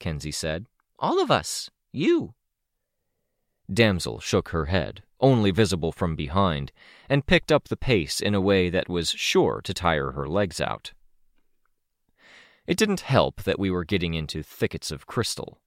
Kenzie 0.01 0.33
said. 0.33 0.67
All 0.99 1.23
of 1.23 1.31
us. 1.31 1.71
You. 1.93 2.35
Damsel 3.73 4.21
shook 4.21 4.51
her 4.51 4.67
head, 4.67 5.03
only 5.21 5.51
visible 5.51 5.93
from 5.93 6.17
behind, 6.17 6.73
and 7.09 7.27
picked 7.27 7.53
up 7.53 7.69
the 7.69 7.77
pace 7.77 8.21
in 8.21 8.35
a 8.35 8.41
way 8.41 8.71
that 8.71 8.89
was 8.89 9.11
sure 9.11 9.61
to 9.63 9.75
tire 9.75 10.13
her 10.13 10.27
legs 10.27 10.61
out. 10.61 10.93
It 12.67 12.77
didn't 12.77 13.01
help 13.01 13.43
that 13.43 13.59
we 13.59 13.71
were 13.71 13.85
getting 13.85 14.15
into 14.15 14.43
thickets 14.43 14.91
of 14.91 15.07
crystal. 15.07 15.59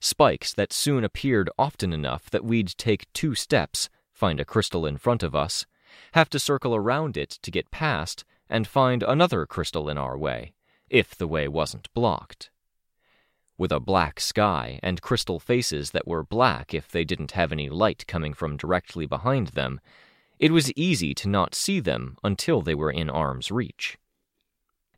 Spikes 0.00 0.54
that 0.54 0.72
soon 0.72 1.04
appeared 1.04 1.50
often 1.58 1.92
enough 1.92 2.30
that 2.30 2.44
we'd 2.44 2.76
take 2.78 3.12
two 3.12 3.34
steps, 3.34 3.90
find 4.12 4.40
a 4.40 4.44
crystal 4.44 4.86
in 4.86 4.96
front 4.96 5.22
of 5.22 5.34
us, 5.34 5.66
have 6.12 6.30
to 6.30 6.38
circle 6.38 6.74
around 6.74 7.16
it 7.16 7.30
to 7.42 7.50
get 7.50 7.70
past, 7.70 8.24
and 8.48 8.66
find 8.66 9.02
another 9.02 9.46
crystal 9.46 9.88
in 9.88 9.98
our 9.98 10.16
way, 10.16 10.54
if 10.88 11.14
the 11.14 11.28
way 11.28 11.46
wasn't 11.46 11.92
blocked. 11.94 12.50
With 13.60 13.72
a 13.72 13.78
black 13.78 14.20
sky 14.20 14.80
and 14.82 15.02
crystal 15.02 15.38
faces 15.38 15.90
that 15.90 16.08
were 16.08 16.24
black 16.24 16.72
if 16.72 16.88
they 16.88 17.04
didn't 17.04 17.32
have 17.32 17.52
any 17.52 17.68
light 17.68 18.06
coming 18.06 18.32
from 18.32 18.56
directly 18.56 19.04
behind 19.04 19.48
them, 19.48 19.80
it 20.38 20.50
was 20.50 20.72
easy 20.76 21.12
to 21.16 21.28
not 21.28 21.54
see 21.54 21.78
them 21.78 22.16
until 22.24 22.62
they 22.62 22.74
were 22.74 22.90
in 22.90 23.10
arm's 23.10 23.50
reach. 23.50 23.98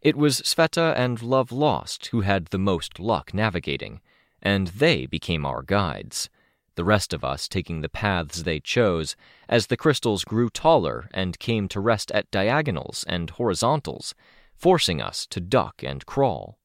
It 0.01 0.15
was 0.15 0.43
Sveta 0.43 0.95
and 0.97 1.21
Love 1.21 1.51
Lost 1.51 2.07
who 2.13 2.21
had 2.21 2.47
the 2.47 2.59
most 2.59 3.01
luck 3.01 3.35
navigating, 3.35 4.01
and 4.41 4.69
they 4.69 5.07
became 5.07 5.45
our 5.45 5.65
guides, 5.65 6.31
the 6.77 6.85
rest 6.85 7.13
of 7.13 7.25
us 7.25 7.49
taking 7.49 7.81
the 7.81 7.89
paths 7.89 8.45
they 8.45 8.61
chose 8.61 9.17
as 9.49 9.67
the 9.67 9.77
crystals 9.77 10.23
grew 10.23 10.49
taller 10.49 11.09
and 11.13 11.41
came 11.41 11.67
to 11.67 11.81
rest 11.81 12.13
at 12.13 12.31
diagonals 12.31 13.05
and 13.09 13.31
horizontals, 13.31 14.15
forcing 14.55 15.03
us 15.03 15.27
to 15.27 15.41
duck 15.41 15.83
and 15.83 16.07
crawl. 16.07 16.61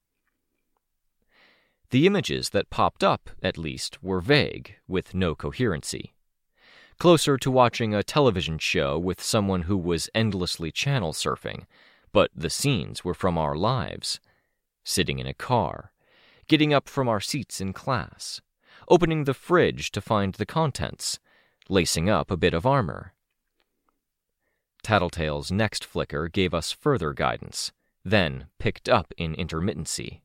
The 1.91 2.05
images 2.05 2.49
that 2.49 2.69
popped 2.69 3.03
up, 3.03 3.29
at 3.41 3.57
least, 3.57 4.03
were 4.03 4.19
vague, 4.19 4.75
with 4.87 5.13
no 5.13 5.35
coherency. 5.35 6.13
Closer 6.99 7.37
to 7.37 7.51
watching 7.51 7.93
a 7.93 8.03
television 8.03 8.57
show 8.57 8.99
with 8.99 9.21
someone 9.21 9.63
who 9.63 9.77
was 9.77 10.09
endlessly 10.13 10.71
channel 10.71 11.13
surfing, 11.13 11.65
but 12.11 12.31
the 12.35 12.49
scenes 12.49 13.05
were 13.05 13.13
from 13.13 13.37
our 13.37 13.55
lives. 13.55 14.19
Sitting 14.83 15.19
in 15.19 15.27
a 15.27 15.33
car, 15.33 15.93
getting 16.47 16.73
up 16.73 16.89
from 16.89 17.07
our 17.07 17.21
seats 17.21 17.61
in 17.61 17.71
class, 17.71 18.41
opening 18.89 19.23
the 19.23 19.33
fridge 19.33 19.91
to 19.91 20.01
find 20.01 20.33
the 20.35 20.45
contents, 20.45 21.19
lacing 21.69 22.09
up 22.09 22.31
a 22.31 22.37
bit 22.37 22.53
of 22.53 22.65
armor. 22.65 23.13
Tattletale's 24.83 25.51
next 25.51 25.85
flicker 25.85 26.27
gave 26.27 26.53
us 26.53 26.71
further 26.71 27.13
guidance, 27.13 27.71
then 28.03 28.47
picked 28.59 28.89
up 28.89 29.13
in 29.17 29.35
intermittency. 29.35 30.21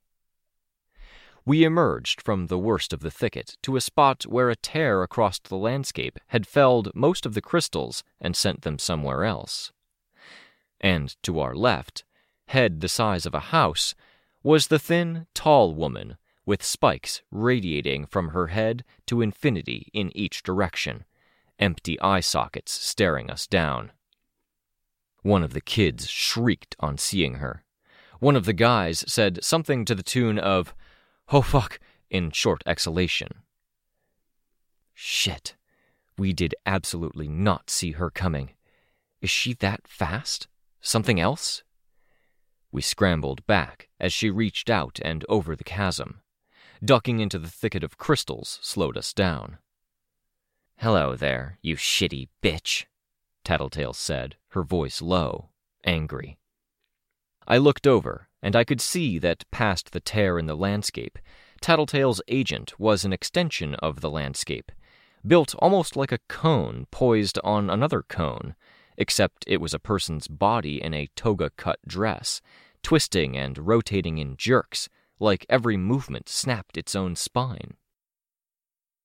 We 1.45 1.65
emerged 1.65 2.23
from 2.23 2.47
the 2.47 2.59
worst 2.59 2.93
of 2.93 3.01
the 3.01 3.11
thicket 3.11 3.57
to 3.63 3.77
a 3.77 3.81
spot 3.81 4.25
where 4.25 4.49
a 4.49 4.57
tear 4.57 5.03
across 5.03 5.41
the 5.41 5.57
landscape 5.57 6.19
had 6.29 6.47
felled 6.47 6.95
most 6.95 7.27
of 7.27 7.35
the 7.35 7.43
crystals 7.43 8.05
and 8.21 8.37
sent 8.37 8.63
them 8.63 8.79
somewhere 8.79 9.25
else. 9.25 9.73
And 10.81 11.17
to 11.23 11.41
our 11.41 11.55
left, 11.55 12.05
head 12.47 12.81
the 12.81 12.89
size 12.89 13.27
of 13.27 13.35
a 13.35 13.51
house, 13.51 13.95
was 14.43 14.69
the 14.69 14.79
thin, 14.79 15.27
tall 15.35 15.75
woman 15.75 16.17
with 16.45 16.63
spikes 16.63 17.23
radiating 17.31 18.07
from 18.07 18.29
her 18.29 18.49
head 18.49 18.85
to 19.07 19.23
infinity 19.23 19.89
in 19.93 20.17
each 20.17 20.43
direction, 20.43 21.05
empty 21.59 22.01
eye 22.01 22.21
sockets 22.21 22.73
staring 22.73 23.31
us 23.31 23.47
down. 23.47 23.93
One 25.23 25.45
of 25.45 25.53
the 25.53 25.61
kids 25.61 26.09
shrieked 26.09 26.75
on 26.81 26.99
seeing 26.99 27.35
her. 27.35 27.65
One 28.19 28.37
of 28.37 28.45
the 28.45 28.53
guys 28.53 29.05
said 29.07 29.43
something 29.43 29.85
to 29.85 29.95
the 29.95 30.03
tune 30.03 30.39
of, 30.39 30.75
Oh 31.35 31.41
fuck, 31.41 31.81
in 32.11 32.31
short 32.31 32.63
exhalation. 32.67 33.43
Shit. 34.93 35.57
We 36.19 36.35
did 36.35 36.55
absolutely 36.67 37.27
not 37.27 37.71
see 37.71 37.93
her 37.93 38.11
coming. 38.11 38.51
Is 39.23 39.31
she 39.31 39.55
that 39.55 39.89
fast? 39.89 40.47
Something 40.83 41.19
else? 41.19 41.63
We 42.71 42.83
scrambled 42.83 43.47
back 43.47 43.89
as 43.99 44.13
she 44.13 44.29
reached 44.29 44.69
out 44.69 45.01
and 45.03 45.25
over 45.27 45.57
the 45.57 45.65
chasm. 45.65 46.21
Ducking 46.85 47.19
into 47.19 47.39
the 47.39 47.49
thicket 47.49 47.83
of 47.83 47.97
crystals 47.97 48.59
slowed 48.61 48.99
us 48.99 49.15
down. 49.15 49.57
Hello 50.77 51.17
there, 51.17 51.59
you 51.63 51.77
shitty 51.77 52.29
bitch, 52.43 52.85
Tattletale 53.43 53.95
said, 53.95 54.37
her 54.49 54.63
voice 54.63 55.01
low, 55.01 55.49
angry. 55.85 56.39
I 57.49 57.57
looked 57.57 57.87
over 57.87 58.29
and 58.43 58.57
I 58.57 58.65
could 58.65 58.81
see 58.81 59.19
that 59.19 59.51
past 59.51 59.93
the 59.93 60.01
tear 60.01 60.39
in 60.39 60.47
the 60.47 60.57
landscape, 60.57 61.19
Tattletale's 61.61 62.21
agent 62.27 62.79
was 62.79 63.05
an 63.05 63.13
extension 63.13 63.77
of 63.77 64.01
the 64.01 64.11
landscape, 64.11 64.73
built 65.25 65.55
almost 65.61 65.97
like 65.97 66.11
a 66.11 66.19
cone 66.29 66.87
poised 66.91 67.39
on 67.45 67.71
another 67.71 68.03
cone, 68.03 68.57
except 68.97 69.45
it 69.47 69.61
was 69.61 69.73
a 69.73 69.79
person's 69.79 70.27
body 70.27 70.83
in 70.83 70.93
a 70.93 71.09
toga 71.15 71.51
cut 71.57 71.79
dress, 71.87 72.43
twisting 72.83 73.37
and 73.37 73.59
rotating 73.59 74.19
in 74.19 74.37
jerks, 74.37 74.89
like 75.21 75.47
every 75.49 75.77
movement 75.77 76.29
snapped 76.29 76.77
its 76.77 76.97
own 76.97 77.15
spine. 77.15 77.75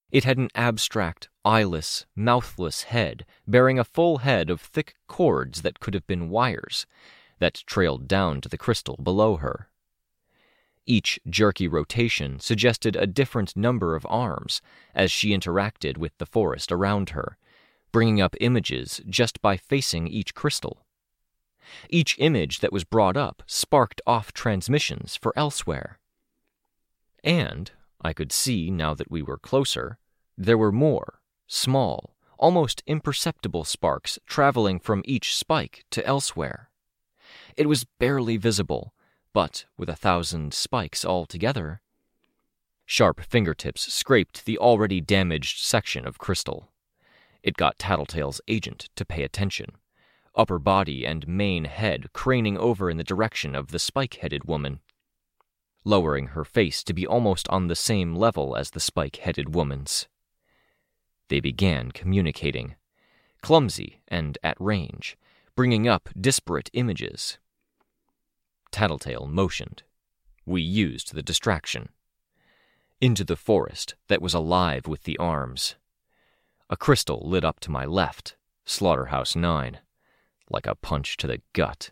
It 0.10 0.24
had 0.24 0.38
an 0.38 0.50
abstract, 0.56 1.30
eyeless, 1.46 2.06
mouthless 2.16 2.84
head 2.84 3.26
bearing 3.46 3.78
a 3.78 3.84
full 3.84 4.20
head 4.20 4.50
of 4.50 4.62
thick 4.62 4.96
cords 5.08 5.62
that 5.62 5.80
could 5.80 5.94
have 5.94 6.08
been 6.08 6.30
wires, 6.30 6.88
that 7.40 7.64
trailed 7.66 8.08
down 8.08 8.42
to 8.42 8.50
the 8.50 8.58
crystal 8.58 8.98
below 9.02 9.38
her. 9.38 9.70
Each 10.86 11.20
jerky 11.30 11.68
rotation 11.68 12.40
suggested 12.40 12.96
a 12.96 13.06
different 13.06 13.58
number 13.58 13.96
of 13.96 14.08
arms 14.10 14.62
as 14.96 15.12
she 15.12 15.38
interacted 15.38 15.98
with 15.98 16.18
the 16.18 16.26
forest 16.26 16.72
around 16.72 17.10
her, 17.10 17.38
bringing 17.92 18.22
up 18.22 18.36
images 18.40 19.02
just 19.10 19.42
by 19.42 19.58
facing 19.58 20.08
each 20.08 20.34
crystal. 20.34 20.86
Each 21.90 22.16
image 22.20 22.60
that 22.60 22.72
was 22.72 22.86
brought 22.86 23.18
up 23.18 23.44
sparked 23.46 24.02
off 24.08 24.32
transmissions 24.32 25.18
for 25.18 25.34
elsewhere. 25.36 26.00
And, 27.24 27.72
I 28.02 28.14
could 28.14 28.32
see 28.32 28.72
now 28.72 28.94
that 28.94 29.12
we 29.12 29.22
were 29.22 29.38
closer, 29.38 29.98
there 30.38 30.58
were 30.58 30.72
more, 30.72 31.20
small, 31.48 32.16
almost 32.38 32.84
imperceptible 32.88 33.66
sparks 33.66 34.20
traveling 34.26 34.80
from 34.80 35.02
each 35.06 35.36
spike 35.36 35.84
to 35.92 36.06
elsewhere. 36.06 36.70
It 37.58 37.68
was 37.68 37.86
barely 38.00 38.38
visible, 38.38 38.94
but 39.34 39.66
with 39.78 39.90
a 39.90 39.96
thousand 39.96 40.54
spikes 40.54 41.04
all 41.04 41.26
together. 41.26 41.82
Sharp 42.86 43.20
fingertips 43.20 43.92
scraped 43.92 44.46
the 44.46 44.60
already 44.60 45.02
damaged 45.02 45.58
section 45.66 46.06
of 46.06 46.20
crystal. 46.20 46.72
It 47.42 47.58
got 47.58 47.80
Tattletale's 47.80 48.42
agent 48.48 48.90
to 48.96 49.06
pay 49.06 49.24
attention, 49.24 49.72
upper 50.36 50.60
body 50.60 51.04
and 51.04 51.28
main 51.28 51.66
head 51.66 52.14
craning 52.14 52.58
over 52.60 52.92
in 52.92 52.98
the 52.98 53.04
direction 53.04 53.56
of 53.56 53.70
the 53.70 53.80
spike 53.80 54.20
headed 54.22 54.46
woman, 54.46 54.80
lowering 55.84 56.28
her 56.28 56.46
face 56.46 56.84
to 56.84 56.94
be 56.94 57.08
almost 57.08 57.50
on 57.50 57.68
the 57.68 57.76
same 57.76 58.16
level 58.16 58.56
as 58.56 58.72
the 58.72 58.80
spike 58.80 59.16
headed 59.16 59.56
woman's. 59.56 60.08
They 61.30 61.40
began 61.40 61.92
communicating, 61.92 62.76
clumsy 63.42 64.02
and 64.08 64.38
at 64.44 64.62
range, 64.62 65.18
bringing 65.56 65.88
up 65.88 66.10
disparate 66.20 66.70
images. 66.74 67.40
Tattletale 68.72 69.28
motioned. 69.28 69.84
We 70.46 70.62
used 70.62 71.14
the 71.14 71.24
distraction. 71.24 71.90
Into 73.00 73.24
the 73.24 73.36
forest 73.36 73.96
that 74.08 74.22
was 74.22 74.34
alive 74.34 74.88
with 74.88 75.04
the 75.04 75.18
arms. 75.18 75.76
A 76.70 76.78
crystal 76.78 77.22
lit 77.24 77.46
up 77.46 77.60
to 77.62 77.72
my 77.72 77.86
left, 77.86 78.36
Slaughterhouse 78.66 79.36
9, 79.36 79.80
like 80.50 80.68
a 80.68 80.76
punch 80.76 81.18
to 81.18 81.28
the 81.28 81.42
gut. 81.54 81.92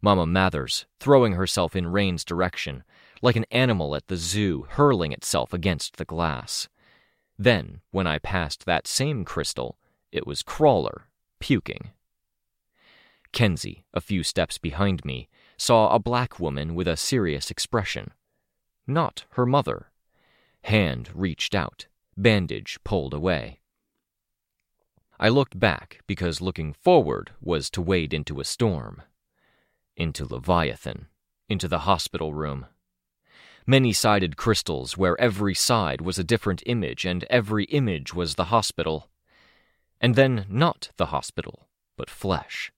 Mama 0.00 0.26
Mathers, 0.26 0.86
throwing 0.98 1.34
herself 1.34 1.76
in 1.76 1.86
Rain's 1.86 2.24
direction, 2.24 2.82
like 3.22 3.36
an 3.36 3.46
animal 3.52 3.94
at 3.94 4.08
the 4.08 4.16
zoo 4.16 4.66
hurling 4.70 5.12
itself 5.12 5.52
against 5.52 5.96
the 5.96 6.04
glass. 6.04 6.68
Then, 7.38 7.80
when 7.92 8.06
I 8.06 8.18
passed 8.18 8.66
that 8.66 8.88
same 8.88 9.24
crystal, 9.24 9.78
it 10.10 10.26
was 10.26 10.42
Crawler, 10.42 11.06
puking. 11.38 11.90
Kenzie, 13.32 13.84
a 13.94 14.00
few 14.00 14.22
steps 14.22 14.58
behind 14.58 15.04
me, 15.04 15.28
saw 15.62 15.94
a 15.94 15.98
black 16.00 16.40
woman 16.40 16.74
with 16.74 16.88
a 16.88 16.96
serious 16.96 17.48
expression. 17.48 18.10
Not 18.84 19.26
her 19.34 19.46
mother. 19.46 19.92
Hand 20.64 21.08
reached 21.14 21.54
out, 21.54 21.86
bandage 22.16 22.80
pulled 22.82 23.14
away. 23.14 23.60
I 25.20 25.28
looked 25.28 25.56
back 25.60 26.00
because 26.08 26.40
looking 26.40 26.72
forward 26.72 27.30
was 27.40 27.70
to 27.70 27.80
wade 27.80 28.12
into 28.12 28.40
a 28.40 28.44
storm. 28.44 29.02
Into 29.96 30.26
Leviathan, 30.26 31.06
into 31.48 31.68
the 31.68 31.86
hospital 31.90 32.34
room. 32.34 32.66
Many 33.64 33.92
sided 33.92 34.36
crystals 34.36 34.98
where 34.98 35.20
every 35.20 35.54
side 35.54 36.00
was 36.00 36.18
a 36.18 36.24
different 36.24 36.64
image 36.66 37.04
and 37.04 37.22
every 37.30 37.66
image 37.66 38.12
was 38.12 38.34
the 38.34 38.46
hospital. 38.46 39.10
And 40.00 40.16
then 40.16 40.44
not 40.48 40.90
the 40.96 41.06
hospital, 41.14 41.68
but 41.96 42.10
flesh. 42.10 42.72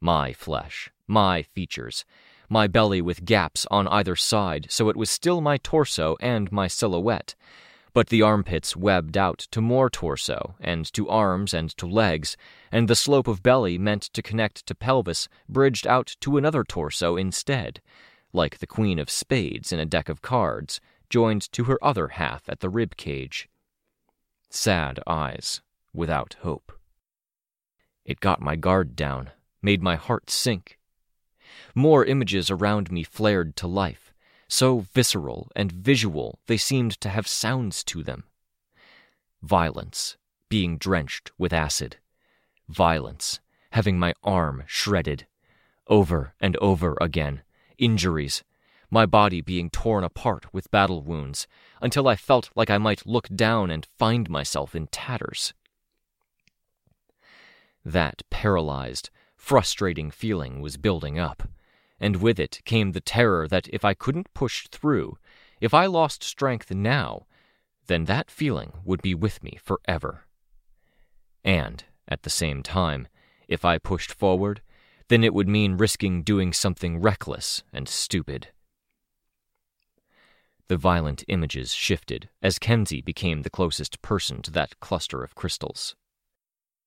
My 0.00 0.32
flesh, 0.32 0.90
my 1.06 1.42
features, 1.42 2.04
my 2.48 2.66
belly 2.66 3.00
with 3.00 3.24
gaps 3.24 3.66
on 3.70 3.86
either 3.88 4.16
side 4.16 4.66
so 4.70 4.88
it 4.88 4.96
was 4.96 5.10
still 5.10 5.40
my 5.40 5.56
torso 5.58 6.16
and 6.20 6.50
my 6.50 6.66
silhouette, 6.66 7.34
but 7.92 8.08
the 8.08 8.22
armpits 8.22 8.76
webbed 8.76 9.16
out 9.16 9.38
to 9.50 9.60
more 9.60 9.90
torso, 9.90 10.54
and 10.60 10.90
to 10.92 11.08
arms 11.08 11.52
and 11.52 11.76
to 11.76 11.86
legs, 11.86 12.36
and 12.70 12.88
the 12.88 12.96
slope 12.96 13.26
of 13.28 13.42
belly 13.42 13.78
meant 13.78 14.02
to 14.02 14.22
connect 14.22 14.64
to 14.66 14.74
pelvis 14.74 15.28
bridged 15.48 15.86
out 15.86 16.16
to 16.20 16.36
another 16.36 16.64
torso 16.64 17.16
instead, 17.16 17.80
like 18.32 18.58
the 18.58 18.66
Queen 18.66 18.98
of 18.98 19.10
Spades 19.10 19.72
in 19.72 19.80
a 19.80 19.86
deck 19.86 20.08
of 20.08 20.22
cards, 20.22 20.80
joined 21.08 21.50
to 21.52 21.64
her 21.64 21.82
other 21.84 22.08
half 22.08 22.48
at 22.48 22.60
the 22.60 22.68
rib 22.68 22.96
cage. 22.96 23.48
Sad 24.48 25.00
eyes, 25.06 25.60
without 25.92 26.36
hope. 26.42 26.72
It 28.04 28.20
got 28.20 28.40
my 28.40 28.56
guard 28.56 28.94
down, 28.94 29.30
made 29.62 29.82
my 29.82 29.96
heart 29.96 30.30
sink. 30.30 30.78
More 31.74 32.04
images 32.04 32.50
around 32.50 32.90
me 32.90 33.02
flared 33.02 33.56
to 33.56 33.66
life, 33.66 34.12
so 34.48 34.80
visceral 34.92 35.50
and 35.54 35.70
visual 35.70 36.38
they 36.46 36.56
seemed 36.56 37.00
to 37.00 37.08
have 37.08 37.26
sounds 37.26 37.84
to 37.84 38.02
them. 38.02 38.24
Violence, 39.42 40.16
being 40.48 40.76
drenched 40.76 41.30
with 41.38 41.52
acid. 41.52 41.96
Violence, 42.68 43.40
having 43.72 43.98
my 43.98 44.14
arm 44.22 44.64
shredded. 44.66 45.26
Over 45.86 46.34
and 46.40 46.56
over 46.56 46.96
again, 47.00 47.42
injuries, 47.78 48.44
my 48.90 49.06
body 49.06 49.40
being 49.40 49.70
torn 49.70 50.04
apart 50.04 50.52
with 50.52 50.70
battle 50.70 51.02
wounds, 51.02 51.46
until 51.80 52.08
I 52.08 52.16
felt 52.16 52.50
like 52.56 52.70
I 52.70 52.78
might 52.78 53.06
look 53.06 53.28
down 53.28 53.70
and 53.70 53.86
find 53.98 54.28
myself 54.28 54.74
in 54.74 54.88
tatters. 54.88 55.54
That 57.84 58.22
paralyzed, 58.30 59.10
frustrating 59.40 60.10
feeling 60.10 60.60
was 60.60 60.76
building 60.76 61.18
up, 61.18 61.48
and 61.98 62.16
with 62.16 62.38
it 62.38 62.60
came 62.64 62.92
the 62.92 63.00
terror 63.00 63.48
that 63.48 63.66
if 63.68 63.84
I 63.84 63.94
couldn't 63.94 64.32
push 64.34 64.68
through, 64.68 65.16
if 65.60 65.72
I 65.72 65.86
lost 65.86 66.22
strength 66.22 66.70
now, 66.70 67.26
then 67.86 68.04
that 68.04 68.30
feeling 68.30 68.72
would 68.84 69.02
be 69.02 69.14
with 69.14 69.42
me 69.42 69.58
forever. 69.60 70.26
And, 71.42 71.82
at 72.06 72.22
the 72.22 72.30
same 72.30 72.62
time, 72.62 73.08
if 73.48 73.64
I 73.64 73.78
pushed 73.78 74.12
forward, 74.12 74.60
then 75.08 75.24
it 75.24 75.34
would 75.34 75.48
mean 75.48 75.78
risking 75.78 76.22
doing 76.22 76.52
something 76.52 77.00
reckless 77.00 77.64
and 77.72 77.88
stupid. 77.88 78.48
The 80.68 80.76
violent 80.76 81.24
images 81.26 81.72
shifted 81.72 82.28
as 82.42 82.60
Kenzie 82.60 83.02
became 83.02 83.42
the 83.42 83.50
closest 83.50 84.02
person 84.02 84.42
to 84.42 84.50
that 84.52 84.78
cluster 84.80 85.24
of 85.24 85.34
crystals. 85.34 85.96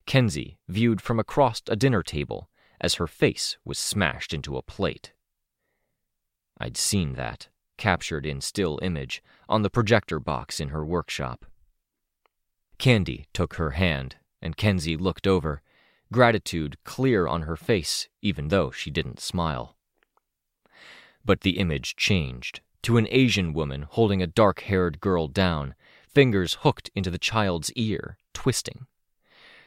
Kenzie 0.06 0.58
viewed 0.68 1.02
from 1.02 1.20
across 1.20 1.62
a 1.68 1.76
dinner 1.76 2.04
table 2.04 2.50
as 2.82 2.96
her 2.96 3.08
face 3.08 3.58
was 3.64 3.80
smashed 3.80 4.34
into 4.34 4.58
a 4.58 4.62
plate. 4.62 5.14
I'd 6.58 6.78
seen 6.78 7.14
that, 7.14 7.48
captured 7.78 8.26
in 8.26 8.42
still 8.42 8.80
image, 8.82 9.24
on 9.50 9.62
the 9.62 9.70
projector 9.70 10.20
box 10.20 10.60
in 10.60 10.70
her 10.70 10.86
workshop. 10.86 11.46
Candy 12.78 13.28
took 13.34 13.56
her 13.56 13.72
hand, 13.72 14.18
and 14.42 14.58
Kenzie 14.58 14.98
looked 14.98 15.26
over, 15.26 15.62
gratitude 16.12 16.78
clear 16.84 17.28
on 17.28 17.44
her 17.44 17.56
face, 17.56 18.10
even 18.22 18.50
though 18.50 18.72
she 18.72 18.92
didn't 18.92 19.20
smile. 19.20 19.78
But 21.26 21.42
the 21.42 21.58
image 21.58 21.96
changed 21.96 22.62
to 22.84 22.98
an 22.98 23.08
Asian 23.10 23.54
woman 23.54 23.86
holding 23.90 24.22
a 24.22 24.28
dark 24.28 24.62
haired 24.62 25.00
girl 25.00 25.28
down, 25.28 25.74
fingers 26.08 26.58
hooked 26.62 26.92
into 26.94 27.10
the 27.10 27.18
child's 27.18 27.72
ear, 27.74 28.18
twisting. 28.34 28.86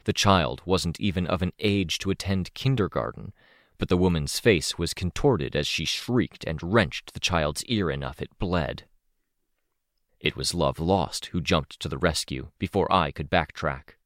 The 0.07 0.13
child 0.13 0.63
wasn't 0.65 1.01
even 1.01 1.27
of 1.27 1.43
an 1.43 1.53
age 1.59 1.99
to 1.99 2.13
attend 2.13 2.55
kindergarten, 2.55 3.33
but 3.77 3.89
the 3.89 3.97
woman's 3.97 4.39
face 4.39 4.79
was 4.79 4.95
contorted 4.95 5.57
as 5.57 5.67
she 5.67 5.85
shrieked 5.85 6.45
and 6.45 6.63
wrenched 6.63 7.13
the 7.13 7.19
child's 7.19 7.65
ear 7.65 7.91
enough 7.91 8.23
it 8.23 8.31
bled. 8.39 8.85
It 10.21 10.37
was 10.37 10.55
Love 10.55 10.79
Lost 10.79 11.27
who 11.27 11.41
jumped 11.41 11.81
to 11.81 11.89
the 11.89 11.99
rescue 11.99 12.51
before 12.61 12.91
I 12.93 13.11
could 13.11 13.29
backtrack. 13.29 13.97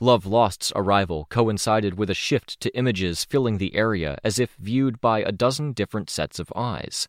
Love 0.00 0.26
Lost's 0.26 0.70
arrival 0.76 1.26
coincided 1.30 1.94
with 1.94 2.10
a 2.10 2.14
shift 2.14 2.60
to 2.60 2.76
images 2.76 3.24
filling 3.24 3.56
the 3.56 3.74
area 3.74 4.18
as 4.22 4.38
if 4.38 4.54
viewed 4.56 5.00
by 5.00 5.20
a 5.20 5.32
dozen 5.32 5.72
different 5.72 6.10
sets 6.10 6.38
of 6.38 6.52
eyes. 6.54 7.08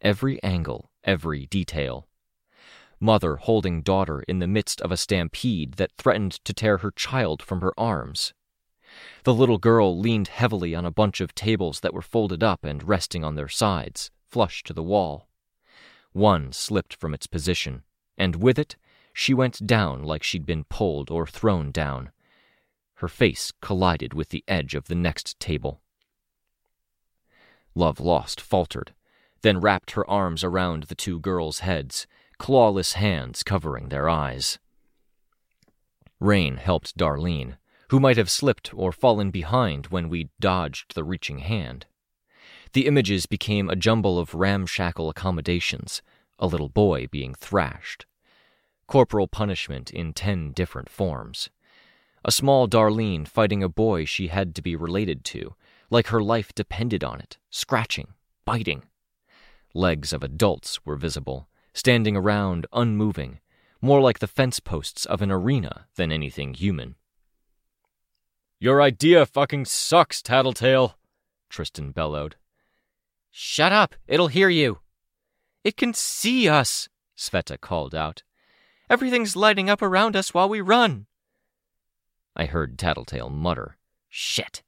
Every 0.00 0.40
angle, 0.44 0.92
every 1.02 1.46
detail, 1.46 2.06
mother 3.00 3.36
holding 3.36 3.82
daughter 3.82 4.22
in 4.28 4.38
the 4.38 4.46
midst 4.46 4.80
of 4.80 4.90
a 4.90 4.96
stampede 4.96 5.74
that 5.74 5.92
threatened 5.98 6.32
to 6.44 6.54
tear 6.54 6.78
her 6.78 6.90
child 6.90 7.42
from 7.42 7.60
her 7.60 7.72
arms. 7.78 8.32
The 9.24 9.34
little 9.34 9.58
girl 9.58 9.98
leaned 9.98 10.28
heavily 10.28 10.74
on 10.74 10.84
a 10.84 10.90
bunch 10.90 11.20
of 11.20 11.34
tables 11.34 11.80
that 11.80 11.92
were 11.92 12.02
folded 12.02 12.42
up 12.42 12.64
and 12.64 12.86
resting 12.86 13.24
on 13.24 13.34
their 13.34 13.48
sides, 13.48 14.10
flush 14.28 14.62
to 14.64 14.72
the 14.72 14.82
wall. 14.82 15.28
One 16.12 16.52
slipped 16.52 16.94
from 16.94 17.12
its 17.12 17.26
position, 17.26 17.82
and 18.16 18.36
with 18.36 18.58
it, 18.58 18.76
she 19.12 19.34
went 19.34 19.66
down 19.66 20.02
like 20.02 20.22
she'd 20.22 20.46
been 20.46 20.64
pulled 20.64 21.10
or 21.10 21.26
thrown 21.26 21.72
down. 21.72 22.10
Her 22.96 23.08
face 23.08 23.52
collided 23.60 24.14
with 24.14 24.30
the 24.30 24.44
edge 24.48 24.74
of 24.74 24.86
the 24.86 24.94
next 24.94 25.38
table. 25.38 25.80
Love 27.74 28.00
Lost 28.00 28.40
faltered, 28.40 28.94
then 29.42 29.60
wrapped 29.60 29.90
her 29.92 30.08
arms 30.08 30.42
around 30.42 30.84
the 30.84 30.94
two 30.94 31.20
girls' 31.20 31.58
heads, 31.58 32.06
clawless 32.38 32.94
hands 32.94 33.42
covering 33.42 33.88
their 33.88 34.08
eyes. 34.08 34.58
Rain 36.20 36.56
helped 36.56 36.96
Darlene, 36.96 37.56
who 37.88 38.00
might 38.00 38.16
have 38.16 38.30
slipped 38.30 38.72
or 38.74 38.92
fallen 38.92 39.30
behind 39.30 39.86
when 39.88 40.08
we 40.08 40.30
dodged 40.40 40.94
the 40.94 41.04
reaching 41.04 41.38
hand. 41.38 41.86
The 42.72 42.86
images 42.86 43.26
became 43.26 43.68
a 43.70 43.76
jumble 43.76 44.18
of 44.18 44.34
ramshackle 44.34 45.08
accommodations, 45.08 46.02
a 46.38 46.46
little 46.46 46.68
boy 46.68 47.06
being 47.06 47.34
thrashed, 47.34 48.06
corporal 48.86 49.28
punishment 49.28 49.90
in 49.90 50.12
ten 50.12 50.52
different 50.52 50.88
forms, 50.88 51.50
a 52.24 52.32
small 52.32 52.66
Darlene 52.66 53.26
fighting 53.26 53.62
a 53.62 53.68
boy 53.68 54.04
she 54.04 54.28
had 54.28 54.54
to 54.56 54.62
be 54.62 54.74
related 54.74 55.24
to, 55.24 55.54
like 55.90 56.08
her 56.08 56.22
life 56.22 56.52
depended 56.54 57.04
on 57.04 57.20
it, 57.20 57.38
scratching, 57.50 58.08
biting. 58.44 58.82
Legs 59.74 60.12
of 60.12 60.24
adults 60.24 60.84
were 60.84 60.96
visible, 60.96 61.48
standing 61.76 62.16
around 62.16 62.66
unmoving, 62.72 63.38
more 63.82 64.00
like 64.00 64.18
the 64.18 64.26
fence 64.26 64.60
posts 64.60 65.04
of 65.04 65.20
an 65.20 65.30
arena 65.30 65.86
than 65.96 66.10
anything 66.10 66.54
human. 66.54 66.94
Your 68.58 68.80
idea 68.80 69.26
fucking 69.26 69.66
sucks, 69.66 70.22
Tattletale, 70.22 70.96
Tristan 71.50 71.90
bellowed. 71.90 72.36
Shut 73.30 73.72
up, 73.72 73.94
it'll 74.08 74.28
hear 74.28 74.48
you. 74.48 74.78
It 75.64 75.76
can 75.76 75.92
see 75.92 76.48
us, 76.48 76.88
Sveta 77.14 77.60
called 77.60 77.94
out. 77.94 78.22
Everything's 78.88 79.36
lighting 79.36 79.68
up 79.68 79.82
around 79.82 80.16
us 80.16 80.32
while 80.32 80.48
we 80.48 80.62
run. 80.62 81.04
I 82.34 82.46
heard 82.46 82.78
Tattletale 82.78 83.28
mutter, 83.28 83.76
Shit. 84.08 84.62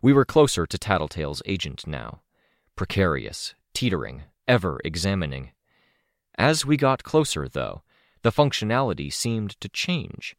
We 0.00 0.14
were 0.14 0.24
closer 0.24 0.66
to 0.66 0.78
Tattletale's 0.78 1.42
agent 1.44 1.86
now, 1.86 2.22
precarious, 2.74 3.54
teetering, 3.74 4.22
ever 4.46 4.80
examining. 4.84 5.52
As 6.36 6.64
we 6.64 6.76
got 6.76 7.02
closer, 7.02 7.48
though, 7.48 7.82
the 8.22 8.32
functionality 8.32 9.12
seemed 9.12 9.60
to 9.60 9.68
change, 9.68 10.36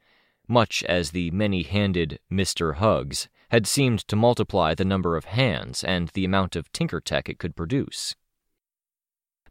much 0.48 0.84
as 0.84 1.12
the 1.12 1.32
many 1.32 1.64
handed 1.64 2.20
Mr. 2.32 2.76
Hugs 2.76 3.28
had 3.50 3.68
seemed 3.68 4.08
to 4.08 4.16
multiply 4.16 4.74
the 4.74 4.86
number 4.86 5.16
of 5.16 5.26
hands 5.26 5.84
and 5.84 6.10
the 6.10 6.26
amount 6.26 6.56
of 6.56 6.72
tinker 6.72 7.00
tech 7.00 7.30
it 7.30 7.38
could 7.38 7.56
produce. 7.56 8.16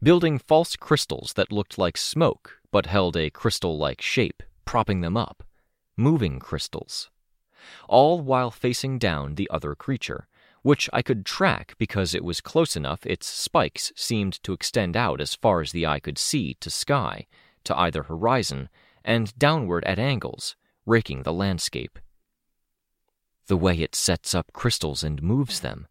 Building 0.03 0.38
false 0.38 0.75
crystals 0.75 1.35
that 1.35 1.53
looked 1.53 1.79
like 1.79 1.97
smoke 1.97 2.59
but 2.73 2.87
held 2.87 3.17
a 3.17 3.31
crystal 3.31 3.79
like 3.79 4.01
shape 4.01 4.43
propping 4.65 5.03
them 5.03 5.17
up, 5.17 5.43
moving 5.97 6.38
crystals. 6.38 7.11
All 7.88 8.21
while 8.21 8.51
facing 8.51 8.99
down 8.99 9.35
the 9.35 9.49
other 9.51 9.75
creature, 9.75 10.27
which 10.62 10.88
I 10.92 11.03
could 11.03 11.27
track 11.27 11.75
because 11.79 12.14
it 12.14 12.25
was 12.25 12.40
close 12.40 12.77
enough 12.77 13.05
its 13.05 13.27
spikes 13.27 13.92
seemed 13.96 14.42
to 14.44 14.53
extend 14.53 14.96
out 14.96 15.20
as 15.20 15.35
far 15.35 15.61
as 15.61 15.72
the 15.72 15.87
eye 15.87 16.01
could 16.01 16.18
see 16.18 16.55
to 16.61 16.70
sky, 16.70 17.27
to 17.64 17.77
either 17.77 18.05
horizon, 18.05 18.68
and 19.05 19.37
downward 19.38 19.85
at 19.85 19.98
angles, 19.98 20.57
raking 20.87 21.22
the 21.22 21.33
landscape. 21.33 21.98
The 23.46 23.57
way 23.57 23.81
it 23.81 23.94
sets 23.94 24.35
up 24.35 24.53
crystals 24.53 25.03
and 25.03 25.22
moves 25.22 25.61
them, 25.61 25.88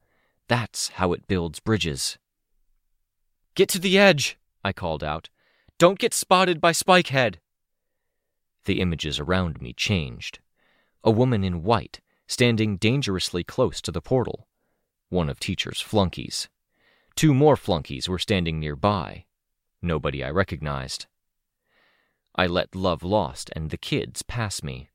that's 0.48 0.90
how 0.90 1.14
it 1.14 1.28
builds 1.28 1.60
bridges. 1.60 2.18
Get 3.56 3.68
to 3.70 3.80
the 3.80 3.98
edge, 3.98 4.38
I 4.64 4.72
called 4.72 5.04
out. 5.04 5.30
Don't 5.78 6.00
get 6.00 6.14
spotted 6.14 6.62
by 6.62 6.72
Spikehead. 6.72 7.36
The 8.66 8.80
images 8.80 9.20
around 9.20 9.62
me 9.62 9.74
changed. 9.74 10.40
A 11.04 11.12
woman 11.12 11.44
in 11.44 11.64
white, 11.64 12.00
standing 12.28 12.78
dangerously 12.78 13.44
close 13.44 13.82
to 13.82 13.92
the 13.92 14.02
portal. 14.02 14.48
One 15.12 15.30
of 15.30 15.42
Teacher's 15.42 15.82
flunkies. 15.82 16.48
Two 17.18 17.34
more 17.34 17.58
flunkies 17.58 18.08
were 18.08 18.18
standing 18.18 18.62
nearby. 18.62 19.26
Nobody 19.82 20.24
I 20.24 20.30
recognized. 20.30 21.08
I 22.34 22.48
let 22.48 22.74
Love 22.76 23.04
Lost 23.04 23.50
and 23.54 23.72
the 23.72 23.78
kids 23.78 24.22
pass 24.22 24.64
me. 24.64 24.88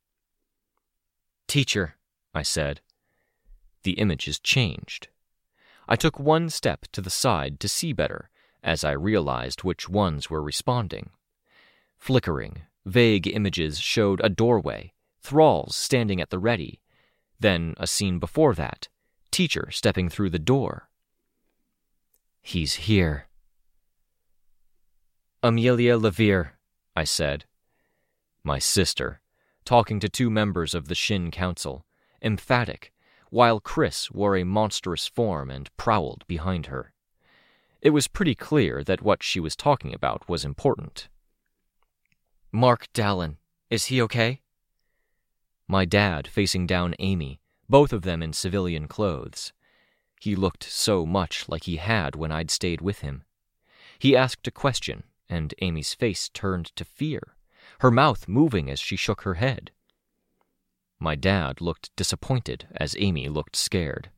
Teacher, 1.47 1.97
I 2.33 2.41
said. 2.41 2.81
The 3.83 3.99
images 3.99 4.39
changed. 4.39 5.09
I 5.87 5.95
took 5.95 6.19
one 6.19 6.49
step 6.49 6.87
to 6.93 7.01
the 7.01 7.11
side 7.11 7.59
to 7.59 7.69
see 7.69 7.93
better 7.93 8.31
as 8.63 8.83
I 8.83 8.93
realized 8.93 9.63
which 9.63 9.87
ones 9.87 10.31
were 10.31 10.41
responding. 10.41 11.11
Flickering, 11.95 12.63
vague 12.87 13.27
images 13.27 13.79
showed 13.79 14.19
a 14.23 14.29
doorway, 14.29 14.93
thralls 15.21 15.75
standing 15.75 16.19
at 16.19 16.31
the 16.31 16.39
ready, 16.39 16.81
then 17.39 17.75
a 17.77 17.85
scene 17.85 18.17
before 18.17 18.55
that, 18.55 18.87
teacher 19.37 19.69
stepping 19.69 20.09
through 20.09 20.31
the 20.31 20.47
door. 20.55 20.89
He's 22.41 22.73
here. 22.89 23.27
Amelia 25.43 25.95
Lavere, 25.95 26.53
I 26.95 27.03
said. 27.03 27.45
My 28.43 28.57
sister, 28.57 29.21
talking 29.63 29.99
to 29.99 30.09
two 30.09 30.31
members 30.31 30.73
of 30.73 30.87
the 30.87 30.95
Shin 30.95 31.29
Council, 31.29 31.85
emphatic, 32.19 32.91
while 33.29 33.59
Chris 33.59 34.09
wore 34.09 34.35
a 34.35 34.43
monstrous 34.43 35.05
form 35.05 35.51
and 35.51 35.69
prowled 35.77 36.25
behind 36.25 36.65
her. 36.65 36.91
It 37.79 37.91
was 37.91 38.07
pretty 38.07 38.33
clear 38.33 38.83
that 38.85 39.03
what 39.03 39.21
she 39.21 39.39
was 39.39 39.55
talking 39.55 39.93
about 39.93 40.27
was 40.27 40.43
important. 40.43 41.09
Mark 42.51 42.87
Dallon, 42.91 43.37
is 43.69 43.85
he 43.85 44.01
okay? 44.01 44.41
My 45.67 45.85
dad 45.85 46.27
facing 46.27 46.65
down 46.65 46.95
Amy, 46.97 47.39
both 47.69 47.93
of 47.93 48.03
them 48.03 48.23
in 48.23 48.33
civilian 48.33 48.87
clothes. 48.87 49.53
He 50.19 50.35
looked 50.35 50.63
so 50.63 51.05
much 51.05 51.47
like 51.47 51.63
he 51.63 51.77
had 51.77 52.15
when 52.15 52.31
I'd 52.31 52.51
stayed 52.51 52.81
with 52.81 52.99
him. 52.99 53.23
He 53.99 54.15
asked 54.15 54.47
a 54.47 54.51
question, 54.51 55.03
and 55.29 55.53
Amy's 55.61 55.93
face 55.93 56.29
turned 56.29 56.75
to 56.75 56.85
fear, 56.85 57.35
her 57.79 57.91
mouth 57.91 58.27
moving 58.27 58.69
as 58.69 58.79
she 58.79 58.95
shook 58.95 59.21
her 59.21 59.35
head. 59.35 59.71
My 60.99 61.15
dad 61.15 61.61
looked 61.61 61.95
disappointed 61.95 62.67
as 62.75 62.95
Amy 62.97 63.29
looked 63.29 63.55
scared. 63.55 64.09